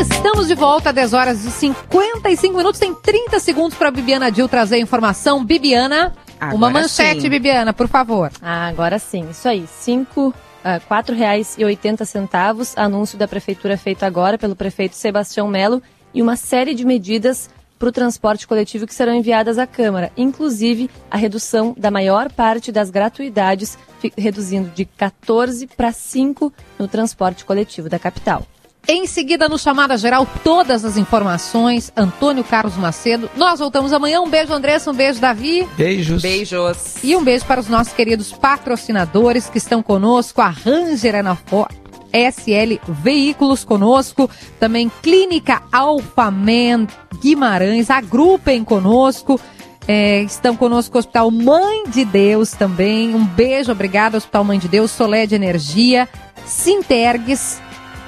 Estamos 0.00 0.48
de 0.48 0.54
volta, 0.56 0.92
10 0.92 1.12
horas 1.12 1.44
e 1.44 1.50
55 1.52 2.56
minutos. 2.56 2.80
Tem 2.80 2.92
30 2.92 3.38
segundos 3.38 3.78
para 3.78 3.92
Bibiana 3.92 4.32
Dil 4.32 4.48
trazer 4.48 4.74
a 4.74 4.80
informação. 4.80 5.44
Bibiana. 5.44 6.12
Agora 6.40 6.56
Uma 6.56 6.70
manchete, 6.70 7.22
sim. 7.22 7.28
Bibiana, 7.28 7.72
por 7.72 7.88
favor. 7.88 8.30
Ah, 8.40 8.68
agora 8.68 8.98
sim, 8.98 9.28
isso 9.30 9.48
aí. 9.48 9.66
Cinco, 9.66 10.28
uh, 10.28 10.86
quatro 10.86 11.14
reais 11.14 11.56
e 11.58 11.64
oitenta 11.64 12.04
centavos, 12.04 12.76
anúncio 12.76 13.18
da 13.18 13.26
prefeitura 13.26 13.76
feito 13.76 14.04
agora 14.04 14.38
pelo 14.38 14.54
prefeito 14.54 14.94
Sebastião 14.94 15.48
Melo 15.48 15.82
e 16.14 16.22
uma 16.22 16.36
série 16.36 16.74
de 16.74 16.84
medidas 16.84 17.50
para 17.78 17.88
o 17.88 17.92
transporte 17.92 18.46
coletivo 18.46 18.86
que 18.86 18.94
serão 18.94 19.14
enviadas 19.14 19.56
à 19.56 19.66
Câmara, 19.66 20.10
inclusive 20.16 20.90
a 21.10 21.16
redução 21.16 21.74
da 21.78 21.90
maior 21.90 22.30
parte 22.30 22.72
das 22.72 22.90
gratuidades, 22.90 23.78
reduzindo 24.16 24.68
de 24.70 24.84
14 24.84 25.68
para 25.68 25.92
5 25.92 26.52
no 26.78 26.88
transporte 26.88 27.44
coletivo 27.44 27.88
da 27.88 27.98
capital. 27.98 28.44
Em 28.90 29.06
seguida, 29.06 29.50
no 29.50 29.58
Chamada 29.58 29.98
Geral, 29.98 30.26
todas 30.42 30.82
as 30.82 30.96
informações. 30.96 31.92
Antônio 31.94 32.42
Carlos 32.42 32.74
Macedo. 32.78 33.28
Nós 33.36 33.60
voltamos 33.60 33.92
amanhã. 33.92 34.22
Um 34.22 34.30
beijo, 34.30 34.50
Andressa. 34.50 34.90
Um 34.90 34.94
beijo, 34.94 35.20
Davi. 35.20 35.68
Beijos. 35.76 36.22
Beijos. 36.22 36.94
E 37.04 37.14
um 37.14 37.22
beijo 37.22 37.44
para 37.44 37.60
os 37.60 37.68
nossos 37.68 37.92
queridos 37.92 38.32
patrocinadores 38.32 39.50
que 39.50 39.58
estão 39.58 39.82
conosco. 39.82 40.40
A 40.40 40.48
Ranger 40.48 41.16
Anafor. 41.16 41.68
SL 42.10 42.80
Veículos 42.88 43.64
conosco, 43.64 44.30
também 44.58 44.90
Clínica 45.02 45.62
Alfamen 45.70 46.88
Guimarães, 47.20 47.90
agrupem 47.90 48.64
conosco, 48.64 49.38
é, 49.86 50.22
estão 50.22 50.56
conosco 50.56 50.96
o 50.96 50.98
Hospital 51.00 51.30
Mãe 51.30 51.84
de 51.86 52.06
Deus 52.06 52.52
também, 52.52 53.14
um 53.14 53.26
beijo, 53.26 53.70
obrigado 53.70 54.14
Hospital 54.14 54.42
Mãe 54.42 54.58
de 54.58 54.68
Deus, 54.68 54.90
Solé 54.90 55.26
de 55.26 55.34
Energia, 55.34 56.08
Sintergues, 56.46 57.60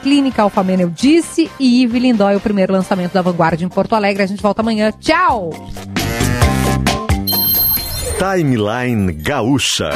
Clínica 0.02 0.42
Alfamena, 0.42 0.82
eu 0.82 0.90
disse, 0.90 1.50
e 1.58 1.82
Yves 1.82 2.02
Lindói, 2.02 2.36
o 2.36 2.40
primeiro 2.40 2.72
lançamento 2.72 3.12
da 3.12 3.22
Vanguarda 3.22 3.62
em 3.62 3.68
Porto 3.68 3.94
Alegre. 3.94 4.22
A 4.22 4.26
gente 4.26 4.42
volta 4.42 4.62
amanhã. 4.62 4.92
Tchau! 4.98 5.50
Timeline 8.18 9.12
Gaúcha. 9.12 9.90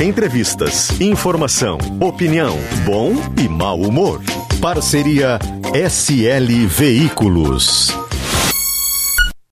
Entrevistas, 0.00 1.00
informação, 1.00 1.78
opinião, 2.00 2.56
bom 2.84 3.12
e 3.36 3.48
mau 3.48 3.80
humor. 3.80 4.20
Parceria 4.60 5.38
SL 5.74 6.66
Veículos. 6.68 8.07